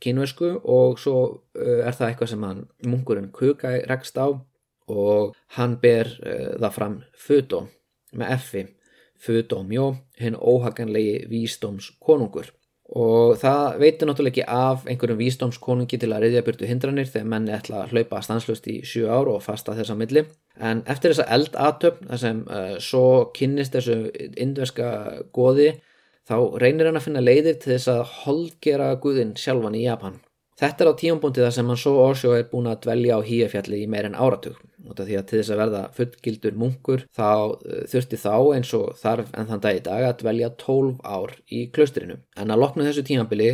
kínversku 0.03 0.53
og 0.65 0.99
svo 0.99 1.17
uh, 1.31 1.81
er 1.87 1.95
það 1.95 2.09
eitthvað 2.09 2.33
sem 2.33 2.47
hann 2.49 2.65
munkurinn 2.87 3.31
Kukai 3.35 3.81
rekst 3.91 4.19
á 4.19 4.27
og 4.91 5.37
hann 5.57 5.79
ber 5.83 6.11
uh, 6.19 6.57
það 6.59 6.77
fram 6.77 7.01
Fudo 7.15 7.67
með 8.11 8.35
effi 8.35 8.65
Fudomjó, 9.21 9.93
hinn 10.17 10.37
óhaganlegi 10.37 11.27
vísdómskonungur. 11.29 12.49
Og 12.91 13.37
það 13.39 13.77
veitur 13.79 14.09
náttúrulega 14.09 14.33
ekki 14.33 14.47
af 14.49 14.87
einhverjum 14.89 15.21
vísdómskonungi 15.21 15.99
til 16.01 16.09
að 16.11 16.25
reyðja 16.25 16.43
byrtu 16.47 16.67
hindranir 16.67 17.11
þegar 17.11 17.29
menni 17.29 17.53
ætla 17.55 17.85
að 17.85 17.93
hlaupa 17.93 18.23
stanslust 18.25 18.67
í 18.73 18.81
sjú 18.89 19.05
ár 19.13 19.29
og 19.31 19.45
fasta 19.45 19.77
þessa 19.77 19.95
milli. 20.01 20.25
En 20.59 20.81
eftir 20.91 21.13
þessa 21.13 21.29
eldatöfn 21.37 22.09
þar 22.09 22.23
sem 22.25 22.41
svo 22.83 23.05
kynnist 23.37 23.77
þessu 23.77 23.99
indverska 24.41 24.89
goði 25.37 25.69
þá 26.29 26.37
reynir 26.63 26.91
hann 26.91 27.01
að 27.01 27.07
finna 27.09 27.23
leiðir 27.25 27.61
til 27.61 27.75
þess 27.75 27.93
að 27.93 28.03
holgera 28.25 28.91
guðin 29.03 29.37
sjálfan 29.39 29.79
í 29.79 29.87
Japan 29.87 30.21
Þetta 30.61 30.85
er 30.85 30.89
á 30.93 31.01
tíumbúndi 31.01 31.41
þar 31.41 31.55
sem 31.57 31.71
hann 31.73 31.79
svo 31.81 31.93
Osho 32.03 32.35
er 32.37 32.49
búin 32.51 32.69
að 32.69 32.83
dvelja 32.85 33.17
á 33.17 33.21
híafjalli 33.25 33.79
í 33.81 33.87
meirinn 33.89 34.17
áratug. 34.19 34.59
Því 34.91 35.17
að 35.17 35.27
til 35.31 35.39
þess 35.39 35.53
að 35.55 35.61
verða 35.63 35.81
fullgildur 35.97 36.59
munkur 36.61 37.05
þá 37.17 37.31
uh, 37.55 37.79
þurfti 37.89 38.19
þá 38.21 38.35
eins 38.59 38.73
og 38.77 38.91
þarf 39.01 39.31
en 39.33 39.49
þann 39.49 39.63
dag 39.65 39.79
í 39.79 39.83
dag 39.87 40.05
að 40.05 40.19
dvelja 40.21 40.51
12 40.61 40.99
ár 41.01 41.33
í 41.49 41.63
klaustrinu. 41.73 42.19
En 42.37 42.53
að 42.53 42.61
lokna 42.61 42.89
þessu 42.91 43.07
tímabili 43.09 43.51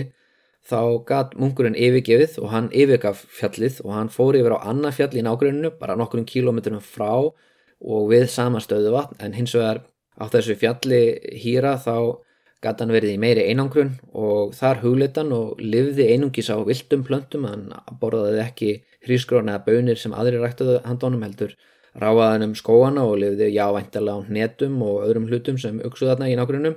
þá 0.67 0.81
gatt 1.07 1.39
munkurinn 1.39 1.79
yfirgefið 1.79 2.41
og 2.43 2.51
hann 2.51 2.73
yfirgaf 2.75 3.23
fjallið 3.39 3.79
og 3.85 3.95
hann 3.95 4.11
fór 4.11 4.41
yfir 4.41 4.57
á 4.59 4.67
annað 4.67 4.99
fjall 4.99 5.15
í 5.15 5.27
nágruninu 5.29 5.77
bara 5.79 5.95
nokkurinn 5.95 6.27
kílometrum 6.27 6.83
frá 6.83 7.13
og 7.23 8.11
við 8.11 8.27
sama 8.35 8.59
stöðu 8.65 8.97
vatn 8.97 9.23
en 9.23 9.37
hins 9.39 9.55
vegar 9.55 9.85
á 10.19 10.27
þessu 10.33 10.59
fjalli 10.59 11.05
hýra 11.39 11.77
þá 11.79 12.19
gæti 12.65 12.85
hann 12.85 12.95
verið 12.95 13.15
í 13.15 13.21
meiri 13.21 13.47
einangrun 13.51 13.93
og 14.17 14.55
þar 14.57 14.83
hugleitan 14.83 15.33
og 15.37 15.61
livði 15.61 16.09
einungis 16.15 16.49
á 16.49 16.57
viltum 16.65 17.05
plöntum, 17.07 17.47
hann 17.51 17.69
borðaði 18.01 18.43
ekki 18.45 18.71
hrísgróna 19.07 19.57
eða 19.57 19.65
bönir 19.69 20.01
sem 20.01 20.15
aðri 20.17 20.41
ræktuðu 20.43 20.81
handónum 20.87 21.25
heldur 21.27 21.55
ráaðan 22.01 22.51
um 22.51 22.55
skóana 22.59 23.05
og 23.09 23.21
lifði 23.23 23.53
jávæntalega 23.55 24.21
á 24.21 24.27
hnetum 24.29 24.83
og 24.85 25.05
öðrum 25.07 25.29
hlutum 25.31 25.61
sem 25.61 25.79
uksuð 25.85 26.13
þarna 26.13 26.31
í 26.33 26.37
nákvæmum 26.39 26.77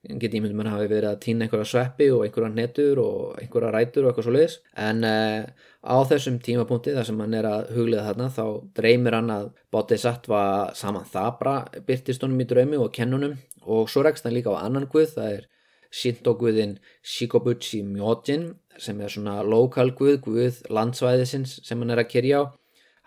geti 0.00 0.38
ímyndum 0.40 0.62
hann 0.62 0.72
hafi 0.72 0.88
verið 0.88 1.10
að 1.10 1.18
týna 1.24 1.44
einhverja 1.44 1.68
sveppi 1.68 2.06
og 2.14 2.22
einhverja 2.24 2.52
hnetur 2.54 3.00
og 3.02 3.40
einhverja 3.42 3.72
rætur 3.74 4.06
og 4.06 4.10
eitthvað 4.10 4.26
svo 4.26 4.32
leiðis 4.36 4.56
en 4.88 5.04
uh, 5.04 5.68
á 5.80 5.96
þessum 6.08 6.38
tímapunkti 6.44 6.94
þar 6.96 7.08
sem 7.08 7.20
hann 7.20 7.36
er 7.36 7.48
að 7.48 7.70
hugliða 7.76 8.06
þarna 8.08 8.28
þá 8.34 8.44
dreymir 8.76 9.16
hann 9.16 9.32
að 9.32 9.46
Bodhisattva 9.72 10.42
saman 10.76 11.08
þabra 11.08 11.54
byrtist 11.86 12.24
honum 12.24 12.42
í 12.42 12.48
draumi 12.48 12.80
og 12.80 12.92
kennunum. 12.96 13.38
Og 13.68 13.88
svo 13.92 14.04
rekst 14.04 14.26
hann 14.26 14.36
líka 14.36 14.52
á 14.52 14.64
annan 14.64 14.88
guð 14.90 15.14
það 15.16 15.34
er 15.38 15.48
Shinto-guðin 15.90 16.76
Shikobuchi 17.02 17.82
Myojin 17.84 18.54
sem 18.80 19.00
er 19.02 19.12
svona 19.12 19.40
lokal 19.42 19.90
guð, 19.96 20.20
guð 20.24 20.62
landsvæðisins 20.70 21.58
sem 21.66 21.80
hann 21.82 21.92
er 21.92 22.04
að 22.04 22.10
kyrja 22.12 22.44
á. 22.44 22.50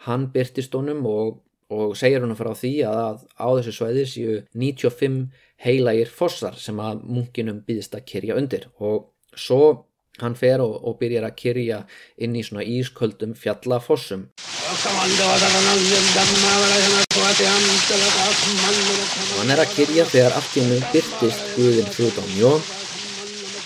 Hann 0.07 0.27
byrtist 0.33 0.73
honum 0.75 1.05
og, 1.07 1.39
og 1.71 1.95
segir 1.97 2.25
hann 2.25 2.35
frá 2.37 2.51
því 2.57 2.73
að 2.89 3.23
á 3.39 3.47
þessu 3.55 3.75
svæði 3.77 4.05
séu 4.09 4.39
95 4.51 5.29
heilagir 5.63 6.11
fossar 6.11 6.59
sem 6.59 6.79
að 6.83 7.03
munkinum 7.07 7.63
býðist 7.67 7.95
að 7.95 8.07
kyrja 8.11 8.37
undir. 8.39 8.67
Og 8.83 9.09
svo 9.35 9.85
hann 10.21 10.35
fer 10.37 10.61
og, 10.61 10.75
og 10.85 10.97
byrjar 10.99 11.25
að 11.25 11.37
kyrja 11.39 11.79
inn 12.21 12.35
í 12.37 12.43
svona 12.45 12.65
ísköldum 12.67 13.33
fjallafossum. 13.37 14.27
Og 19.33 19.39
hann 19.39 19.53
er 19.53 19.63
að 19.63 19.73
kyrja 19.73 20.05
þegar 20.11 20.37
hennu 20.53 20.79
byrtist 20.93 21.41
Guðin 21.57 21.89
Jón 22.37 22.61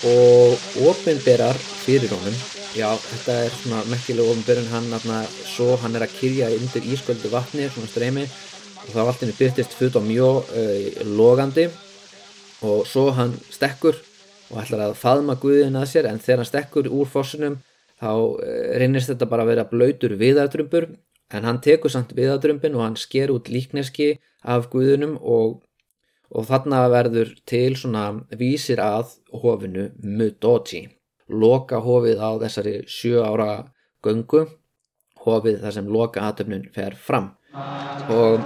og 0.08 0.54
ofinberar 0.88 1.58
fyrir 1.58 2.12
honum. 2.14 2.36
Já 2.76 2.92
þetta 2.94 3.34
er 3.44 3.52
svona 3.58 3.82
mekkileg 3.90 4.28
ofinberun 4.30 4.70
hann 4.70 4.92
atna, 4.94 5.24
svo 5.26 5.76
hann 5.82 5.96
er 5.98 6.06
að 6.06 6.14
kyrja 6.20 6.52
undir 6.54 6.86
ísköldu 6.86 7.32
vatni 7.32 7.68
svona 7.72 7.90
streymi. 7.90 8.24
Og 8.86 8.94
þá 8.94 9.00
allt 9.02 9.20
í 9.20 9.26
hennu 9.26 9.36
byrtist 9.36 9.76
Hrúdán 9.76 10.08
Jón 10.14 10.40
uh, 10.46 11.04
logandi 11.18 11.66
og 12.66 12.86
svo 12.88 13.10
hann 13.16 13.34
stekkur 13.52 13.98
og 14.48 14.62
ætlar 14.62 14.88
að 14.88 14.98
faðma 14.98 15.36
Guðin 15.40 15.78
að 15.78 15.90
sér 15.92 16.08
en 16.10 16.20
þegar 16.22 16.42
hann 16.42 16.50
stekkur 16.50 16.88
úr 16.90 17.10
fossunum 17.10 17.58
þá 18.00 18.10
eh, 18.42 18.78
reynist 18.80 19.12
þetta 19.12 19.28
bara 19.30 19.44
að 19.44 19.52
vera 19.52 19.68
blöytur 19.70 20.16
viðardrumpur 20.20 20.88
en 21.34 21.48
hann 21.48 21.60
tekur 21.64 21.92
samt 21.92 22.14
viðardrumpin 22.16 22.76
og 22.78 22.86
hann 22.86 22.98
sker 22.98 23.32
út 23.34 23.50
líkneski 23.52 24.14
af 24.42 24.70
Guðinum 24.72 25.16
og, 25.20 25.58
og 26.32 26.46
þarna 26.48 26.86
verður 26.92 27.34
til 27.48 27.76
svona 27.76 28.10
vísir 28.40 28.80
að 28.80 29.18
hofinu 29.42 29.90
Mudoji. 30.02 30.86
Loka 31.28 31.82
hofið 31.84 32.22
á 32.24 32.30
þessari 32.40 32.78
sjö 32.88 33.20
ára 33.26 33.66
göngu 34.04 34.46
hofið 35.26 35.60
þar 35.64 35.74
sem 35.76 35.90
loka 35.92 36.24
aðtöfnun 36.24 36.68
fer 36.72 36.96
fram. 36.96 37.34
Og 38.08 38.40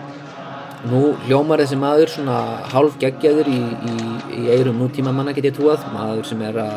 Nú 0.91 1.12
hljómar 1.28 1.62
þessi 1.62 1.76
maður 1.78 2.11
svona 2.11 2.37
hálf 2.72 2.97
geggjaður 2.99 3.49
í, 3.53 3.61
í, 3.87 3.97
í 4.41 4.43
eirum 4.51 4.80
nútíma 4.83 5.12
manna 5.14 5.35
get 5.37 5.47
ég 5.47 5.55
trúað, 5.55 5.85
maður 5.95 6.24
sem 6.26 6.43
er 6.43 6.59
að 6.59 6.72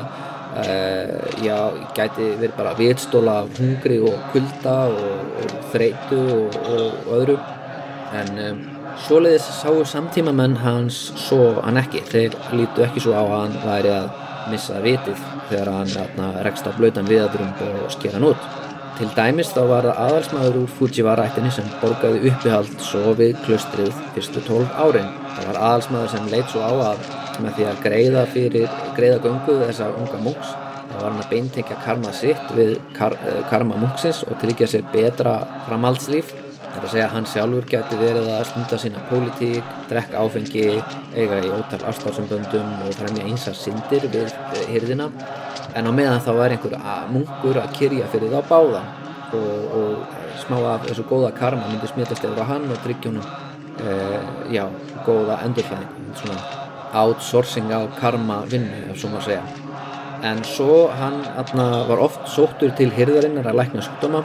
uh, 0.61 1.31
já, 1.41 1.57
gæti 1.97 2.27
verið 2.37 2.53
bara 2.59 2.75
vitstóla 2.77 3.39
hungri 3.57 3.97
og 4.05 4.19
kulda 4.33 4.75
og, 4.93 5.39
og 5.41 5.55
þreitu 5.73 6.21
og, 6.35 6.59
og 6.75 7.09
öðru. 7.17 7.39
En 8.15 8.43
um, 8.45 8.61
svoleiðis 9.07 9.47
sáu 9.63 9.81
samtíma 9.89 10.35
menn 10.35 10.53
hans 10.61 10.99
svo 11.25 11.55
hann 11.63 11.81
ekki, 11.81 12.03
þeir 12.11 12.37
lítu 12.53 12.85
ekki 12.85 13.03
svo 13.03 13.17
á 13.17 13.25
hann 13.25 13.57
væri 13.65 13.95
að 13.95 14.13
missa 14.51 14.77
vitið 14.85 15.17
þegar 15.49 15.73
hann 15.73 16.45
rekst 16.45 16.69
á 16.69 16.71
blötan 16.77 17.09
viðadrum 17.09 17.51
og 17.71 17.89
sker 17.93 18.13
hann 18.17 18.29
út 18.29 18.45
Til 18.95 19.09
dæmis 19.11 19.49
þá 19.51 19.61
var 19.67 19.85
það 19.89 19.97
aðalsmaður 20.05 20.57
úr 20.61 20.69
Fujiwara-ættinni 20.77 21.49
sem 21.51 21.65
borgaði 21.81 22.29
uppihald 22.29 22.75
svo 22.79 23.11
við 23.19 23.33
klustrið 23.43 23.89
fyrstu 24.15 24.43
12 24.45 24.69
árin. 24.85 25.09
Það 25.35 25.49
var 25.49 25.59
aðalsmaður 25.69 26.13
sem 26.13 26.29
leitt 26.31 26.53
svo 26.53 26.61
á 26.63 26.71
að 26.93 27.09
með 27.43 27.57
því 27.57 27.65
að 27.67 27.81
greiða 27.83 28.21
fyrir 28.31 28.77
greiða 28.95 29.17
göngu 29.25 29.57
þessa 29.65 29.89
unga 29.99 30.21
múks 30.23 30.53
þá 30.95 30.95
var 31.01 31.09
hann 31.09 31.23
að 31.25 31.31
beintekja 31.33 31.77
karma 31.83 32.13
sitt 32.15 32.53
við 32.55 32.71
kar, 32.95 33.17
eh, 33.19 33.41
karma 33.49 33.75
múksins 33.81 34.23
og 34.23 34.39
tryggja 34.39 34.67
sér 34.71 34.85
betra 34.93 35.35
framhaldslíf. 35.67 36.31
Það 36.61 36.77
er 36.79 36.87
að 36.87 36.91
segja 36.91 37.05
að 37.07 37.15
hann 37.15 37.27
sjálfur 37.31 37.67
geti 37.71 37.99
verið 37.99 38.29
að 38.31 38.45
stunda 38.49 38.77
sína 38.79 39.03
pólitík, 39.09 39.75
drekka 39.89 40.23
áfengi, 40.23 40.83
eiga 41.15 41.41
í 41.43 41.51
ótal 41.51 41.83
afstafsamböndum 41.91 42.87
og 42.87 42.95
fremja 42.95 43.27
einsar 43.27 43.55
syndir 43.55 44.07
við 44.11 44.31
hyrðina 44.71 45.11
en 45.73 45.89
á 45.89 45.91
meðan 45.95 46.21
þá 46.23 46.31
er 46.35 46.55
einhver 46.55 46.77
munkur 47.13 47.59
að 47.61 47.73
kyrja 47.79 48.11
fyrir 48.13 48.33
þá 48.35 48.41
báða 48.49 48.83
og, 49.35 49.75
og 49.79 50.21
smá 50.43 50.59
af 50.75 50.85
þessu 50.87 51.05
góða 51.09 51.31
karma 51.35 51.69
myndi 51.71 51.89
smitast 51.89 52.25
yfir 52.27 52.43
á 52.43 52.45
hann 52.51 52.69
og 52.71 52.81
tryggja 52.83 53.11
honum 53.11 53.25
e, 53.81 53.95
já, 54.53 54.65
góða 55.07 55.39
endurfæðing 55.47 56.15
svona 56.19 56.39
outsourcing 56.95 57.71
á 57.75 57.81
karma 57.99 58.41
vinnu, 58.49 58.89
ef 58.91 58.99
svo 58.99 59.11
maður 59.11 59.29
segja. 59.29 59.43
En 60.25 60.43
svo 60.47 60.87
hann 60.95 61.19
atna, 61.37 61.85
var 61.89 62.01
oft 62.07 62.29
sóttur 62.31 62.71
til 62.77 62.91
hyrðarinnar 62.95 63.49
að 63.51 63.59
lækna 63.59 63.83
sjúkdóma. 63.85 64.23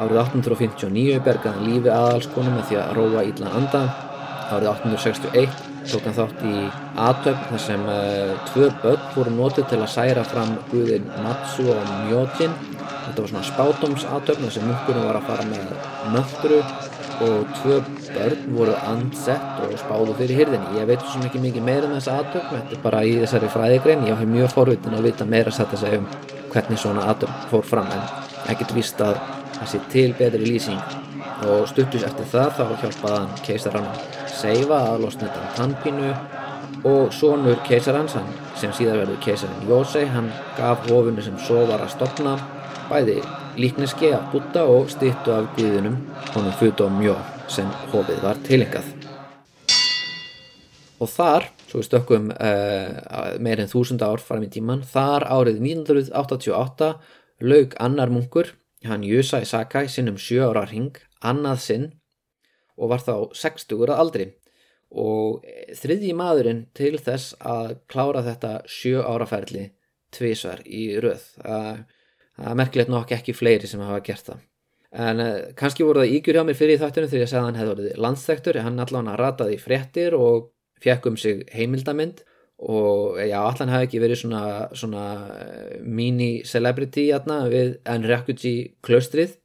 Árið 0.00 0.22
1859 0.22 1.20
bergaði 1.26 1.66
lífi 1.66 1.92
aðalskonum 1.92 2.56
með 2.56 2.70
því 2.70 2.78
að 2.80 2.94
róa 2.96 3.26
íllan 3.28 3.58
anda 3.60 3.82
árið 4.50 4.70
1861 4.72 5.69
hann 5.88 6.16
þátt 6.18 6.44
í 6.44 6.54
aðtöfn 7.00 7.48
þar 7.50 7.64
sem 7.64 7.88
uh, 7.88 8.34
tvö 8.50 8.68
börn 8.82 9.08
voru 9.16 9.34
nótið 9.34 9.70
til 9.72 9.80
að 9.80 9.92
særa 9.94 10.24
fram 10.28 10.54
guðin 10.70 11.08
Matsu 11.24 11.66
og 11.72 11.90
Mjótin 12.06 12.54
þetta 12.76 13.22
var 13.22 13.32
svona 13.32 13.48
spátumsatöfn 13.48 14.46
þar 14.46 14.56
sem 14.56 14.68
munkurinn 14.68 15.08
var 15.08 15.20
að 15.20 15.28
fara 15.30 15.48
með 15.48 15.72
möndru 16.14 16.60
og 17.20 17.56
tvö 17.60 17.80
börn 18.14 18.46
voru 18.56 18.76
ansett 18.88 19.64
og 19.64 19.74
spáðu 19.80 20.14
fyrir 20.20 20.42
hyrðinni 20.42 20.78
ég 20.80 20.88
veit 20.88 21.02
svo 21.04 21.22
mikið 21.24 21.44
mikið 21.48 21.66
meira 21.66 21.88
um 21.88 21.96
þessa 21.96 22.20
atöfn 22.22 22.54
þetta 22.54 22.76
er 22.76 22.84
bara 22.84 23.02
í 23.04 23.16
þessari 23.22 23.50
fræðigrein. 23.56 24.06
Ég 24.08 24.20
hef 24.20 24.30
mjög 24.30 24.54
forvitin 24.54 24.96
að 24.96 25.10
vita 25.10 25.28
meira 25.28 25.52
að 25.52 25.76
segja 25.82 26.00
um 26.00 26.08
hvernig 26.52 26.80
svona 26.80 27.10
atöfn 27.12 27.44
fór 27.52 27.68
fram 27.72 27.92
en 27.96 28.08
ekkert 28.52 28.74
vist 28.76 29.00
að 29.04 29.20
það 29.58 29.70
sé 29.74 29.82
til 29.92 30.08
betri 30.18 30.46
lýsing. 30.46 30.96
Og 31.50 31.68
stuttus 31.68 32.04
eftir 32.04 32.28
það 32.32 32.56
þá 32.58 32.64
hjálpaði 32.82 33.18
hann 33.18 33.38
keisarann 33.46 33.92
Seifa 34.40 34.78
að 34.92 35.02
losna 35.04 35.28
þetta 35.28 35.56
tannpínu 35.58 36.12
og 36.90 37.12
sonur 37.12 37.58
keisarans 37.66 38.14
hann 38.16 38.30
sem 38.56 38.72
síðar 38.76 39.02
verður 39.02 39.20
keisarin 39.24 39.68
Jósei 39.68 40.06
hann 40.08 40.30
gaf 40.56 40.86
hofunu 40.88 41.22
sem 41.24 41.36
svo 41.44 41.66
var 41.68 41.84
að 41.84 41.92
stopna 41.96 42.38
bæði 42.88 43.18
líkneski 43.60 44.14
af 44.16 44.30
Buddha 44.32 44.64
og 44.70 44.88
stýttu 44.92 45.34
af 45.34 45.50
guðunum 45.58 45.98
honum 46.32 46.56
Fudo 46.60 46.88
Mjó 46.92 47.18
sem 47.52 47.68
hofið 47.92 48.24
var 48.24 48.40
tilengað 48.46 48.88
og 51.00 51.08
þar 51.10 51.50
svo 51.66 51.80
við 51.80 51.88
stökkum 51.90 52.32
uh, 52.32 53.36
meir 53.42 53.62
en 53.62 53.70
þúsund 53.70 54.02
ár 54.04 54.22
fram 54.24 54.44
í 54.46 54.50
tíman 54.52 54.84
þar 54.86 55.28
árið 55.28 55.60
1988 55.62 56.92
laug 57.44 57.76
annar 57.80 58.12
munkur 58.12 58.54
hann 58.88 59.04
Jusai 59.04 59.44
Sakai 59.44 59.86
sinnum 59.92 60.18
sjö 60.20 60.48
ára 60.48 60.64
ring 60.70 60.96
annað 61.20 61.64
sinn 61.66 61.88
og 62.80 62.92
var 62.92 63.04
þá 63.04 63.14
60 63.36 63.84
að 63.86 64.02
aldri. 64.02 64.28
Og 64.90 65.44
þriðji 65.78 66.14
maðurinn 66.18 66.64
til 66.74 66.96
þess 66.98 67.36
að 67.46 67.76
klára 67.92 68.24
þetta 68.26 68.54
sjö 68.66 69.04
áraferli 69.06 69.68
tvísvar 70.14 70.64
í 70.66 70.88
röð. 71.02 71.26
Það 71.44 72.48
er 72.50 72.56
merkilegt 72.58 72.90
nokk 72.90 73.12
ekki 73.14 73.36
fleiri 73.36 73.70
sem 73.70 73.82
hafa 73.84 74.00
gert 74.06 74.32
það. 74.32 74.40
En 74.90 75.22
uh, 75.22 75.34
kannski 75.54 75.86
voru 75.86 76.02
það 76.02 76.16
ígjur 76.16 76.36
hjá 76.38 76.42
mér 76.46 76.58
fyrir 76.58 76.80
þáttunum 76.80 77.10
þegar 77.12 77.22
ég 77.22 77.30
segði 77.30 77.40
að 77.40 77.46
hann 77.46 77.58
hefði 77.60 77.74
verið 77.76 78.00
landstæktur 78.02 78.58
hann 78.66 78.82
allan 78.82 79.10
rataði 79.20 79.58
fréttir 79.62 80.16
og 80.18 80.48
fekk 80.82 81.06
um 81.12 81.18
sig 81.20 81.44
heimildamind. 81.54 82.24
Og 82.60 83.16
já, 83.22 83.38
allan 83.38 83.70
hafi 83.72 83.86
ekki 83.86 84.00
verið 84.02 84.18
svona, 84.20 84.42
svona 84.76 85.04
mini-celebrity 85.80 87.06
við 87.54 87.70
Enryakuji 87.88 88.56
klaustrið 88.84 89.38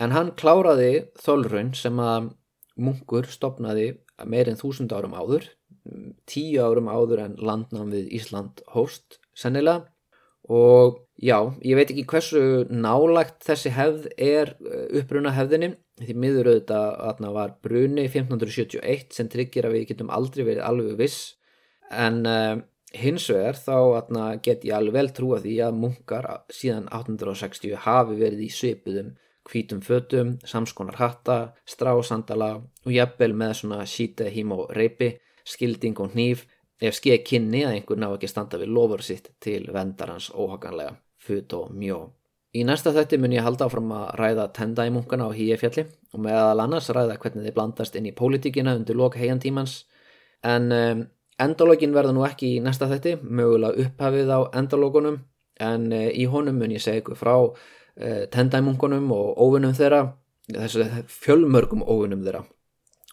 en 0.00 0.14
hann 0.14 0.30
kláraði 0.38 1.08
þólraun 1.20 1.74
sem 1.76 2.00
að 2.00 2.30
munkur 2.76 3.28
stopnaði 3.30 3.94
meir 4.24 4.48
en 4.50 4.58
þúsund 4.60 4.92
árum 4.92 5.16
áður 5.16 5.48
tíu 6.28 6.62
árum 6.62 6.90
áður 6.90 7.22
en 7.24 7.36
landnám 7.38 7.92
við 7.94 8.10
Ísland 8.18 8.62
hóst 8.74 9.20
sennilega. 9.36 9.86
Og 10.46 11.00
já, 11.18 11.40
ég 11.66 11.74
veit 11.78 11.90
ekki 11.90 12.06
hversu 12.06 12.40
nálagt 12.70 13.42
þessi 13.46 13.72
hefð 13.74 14.06
er 14.14 14.54
uh, 14.62 14.86
uppruna 15.00 15.34
hefðinni 15.34 15.72
því 15.98 16.14
miður 16.22 16.52
auðvitað 16.52 16.86
að 17.08 17.20
það 17.24 17.36
var 17.38 17.52
bruni 17.66 18.06
1571 18.06 19.16
sem 19.16 19.30
tryggir 19.32 19.66
að 19.66 19.78
við 19.78 19.86
getum 19.90 20.12
aldrei 20.14 20.44
verið 20.44 20.62
alveg 20.68 21.00
viss. 21.00 21.20
En 21.90 22.22
uh, 22.30 22.54
hins 22.94 23.26
vegar 23.32 23.58
þá 23.58 24.38
get 24.44 24.66
ég 24.68 24.76
alveg 24.76 24.94
vel 24.94 25.10
trúa 25.16 25.40
því 25.42 25.56
að 25.66 25.80
munkar 25.82 26.30
síðan 26.54 26.86
1860 26.92 27.82
hafi 27.82 28.20
verið 28.20 28.46
í 28.46 28.52
svipuðum 28.52 29.14
hvítum 29.46 29.80
fötum, 29.80 30.36
samskonar 30.44 30.98
hatta, 30.98 31.38
strásandala 31.68 32.50
og 32.84 32.92
jafnvel 32.92 33.34
með 33.34 33.54
svona 33.60 33.80
síte 33.86 34.28
hím 34.32 34.52
og 34.56 34.70
reypi, 34.74 35.14
skilding 35.46 35.98
og 36.02 36.14
hníf 36.14 36.46
ef 36.82 36.98
skeið 36.98 37.24
kynni 37.30 37.64
að 37.64 37.78
einhver 37.78 38.00
ná 38.00 38.08
ekki 38.10 38.28
standa 38.30 38.60
við 38.60 38.72
lofur 38.76 39.02
sitt 39.04 39.30
til 39.40 39.68
vendarans 39.72 40.28
óhaganlega 40.34 40.96
fut 41.26 41.52
og 41.56 41.72
mjó. 41.74 42.00
Í 42.56 42.62
næsta 42.64 42.92
þetti 42.94 43.18
mun 43.20 43.34
ég 43.34 43.44
halda 43.44 43.66
áfram 43.68 43.90
að 43.92 44.06
ræða 44.20 44.46
tendæmunkana 44.56 45.28
á 45.28 45.36
hýjafjalli 45.36 45.84
og 46.14 46.22
meðal 46.24 46.62
annars 46.64 46.88
ræða 46.94 47.18
hvernig 47.20 47.48
þið 47.48 47.56
blandast 47.56 47.96
inn 47.98 48.08
í 48.08 48.14
pólitíkina 48.16 48.76
undir 48.78 48.96
lok 48.96 49.18
heiantímans 49.20 49.82
en 50.46 50.70
um, 50.72 51.02
endalógin 51.42 51.96
verður 51.96 52.16
nú 52.16 52.24
ekki 52.28 52.54
í 52.56 52.62
næsta 52.64 52.88
þetti, 52.88 53.16
mögulega 53.20 53.84
upphafið 53.84 54.32
á 54.32 54.40
endalógunum 54.56 55.18
en 55.60 55.90
uh, 55.92 56.08
í 56.08 56.24
honum 56.32 56.56
mun 56.60 56.72
ég 56.72 56.84
segja 56.84 57.02
ykkur 57.02 57.18
frá 57.20 57.34
uh, 58.00 58.24
tendæmunkunum 58.32 59.10
og 59.14 59.40
óvinnum 59.42 59.74
þeirra, 59.76 60.02
þessu 60.52 60.86
fjölmörgum 61.10 61.82
óvinnum 61.82 62.22
þeirra 62.26 62.44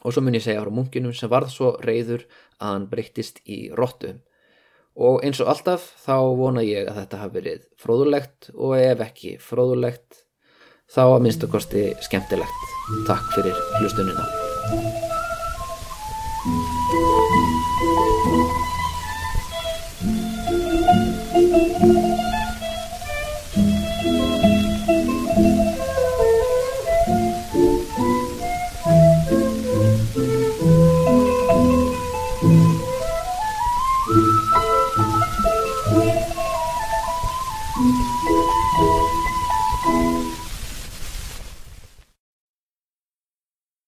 og 0.04 0.12
svo 0.14 0.22
mun 0.24 0.36
ég 0.36 0.44
segja 0.44 0.62
frá 0.64 0.74
munkinum 0.74 1.16
sem 1.16 1.32
varð 1.32 1.52
svo 1.54 1.74
reyður 1.84 2.26
að 2.60 2.68
hann 2.68 2.90
breyttist 2.92 3.40
í 3.48 3.70
róttu 3.76 4.18
og 4.94 5.24
eins 5.26 5.40
og 5.42 5.50
alltaf 5.54 5.88
þá 6.04 6.18
vona 6.38 6.66
ég 6.66 6.90
að 6.90 7.00
þetta 7.02 7.22
hafi 7.24 7.40
verið 7.40 7.64
fróðulegt 7.82 8.52
og 8.54 8.76
ef 8.78 9.06
ekki 9.08 9.38
fróðulegt 9.42 10.24
þá 10.94 11.04
að 11.08 11.22
minnstu 11.26 11.50
kosti 11.50 11.88
skemmtilegt. 12.06 12.68
Takk 13.08 13.26
fyrir 13.34 13.58
hlustunina. 13.80 14.28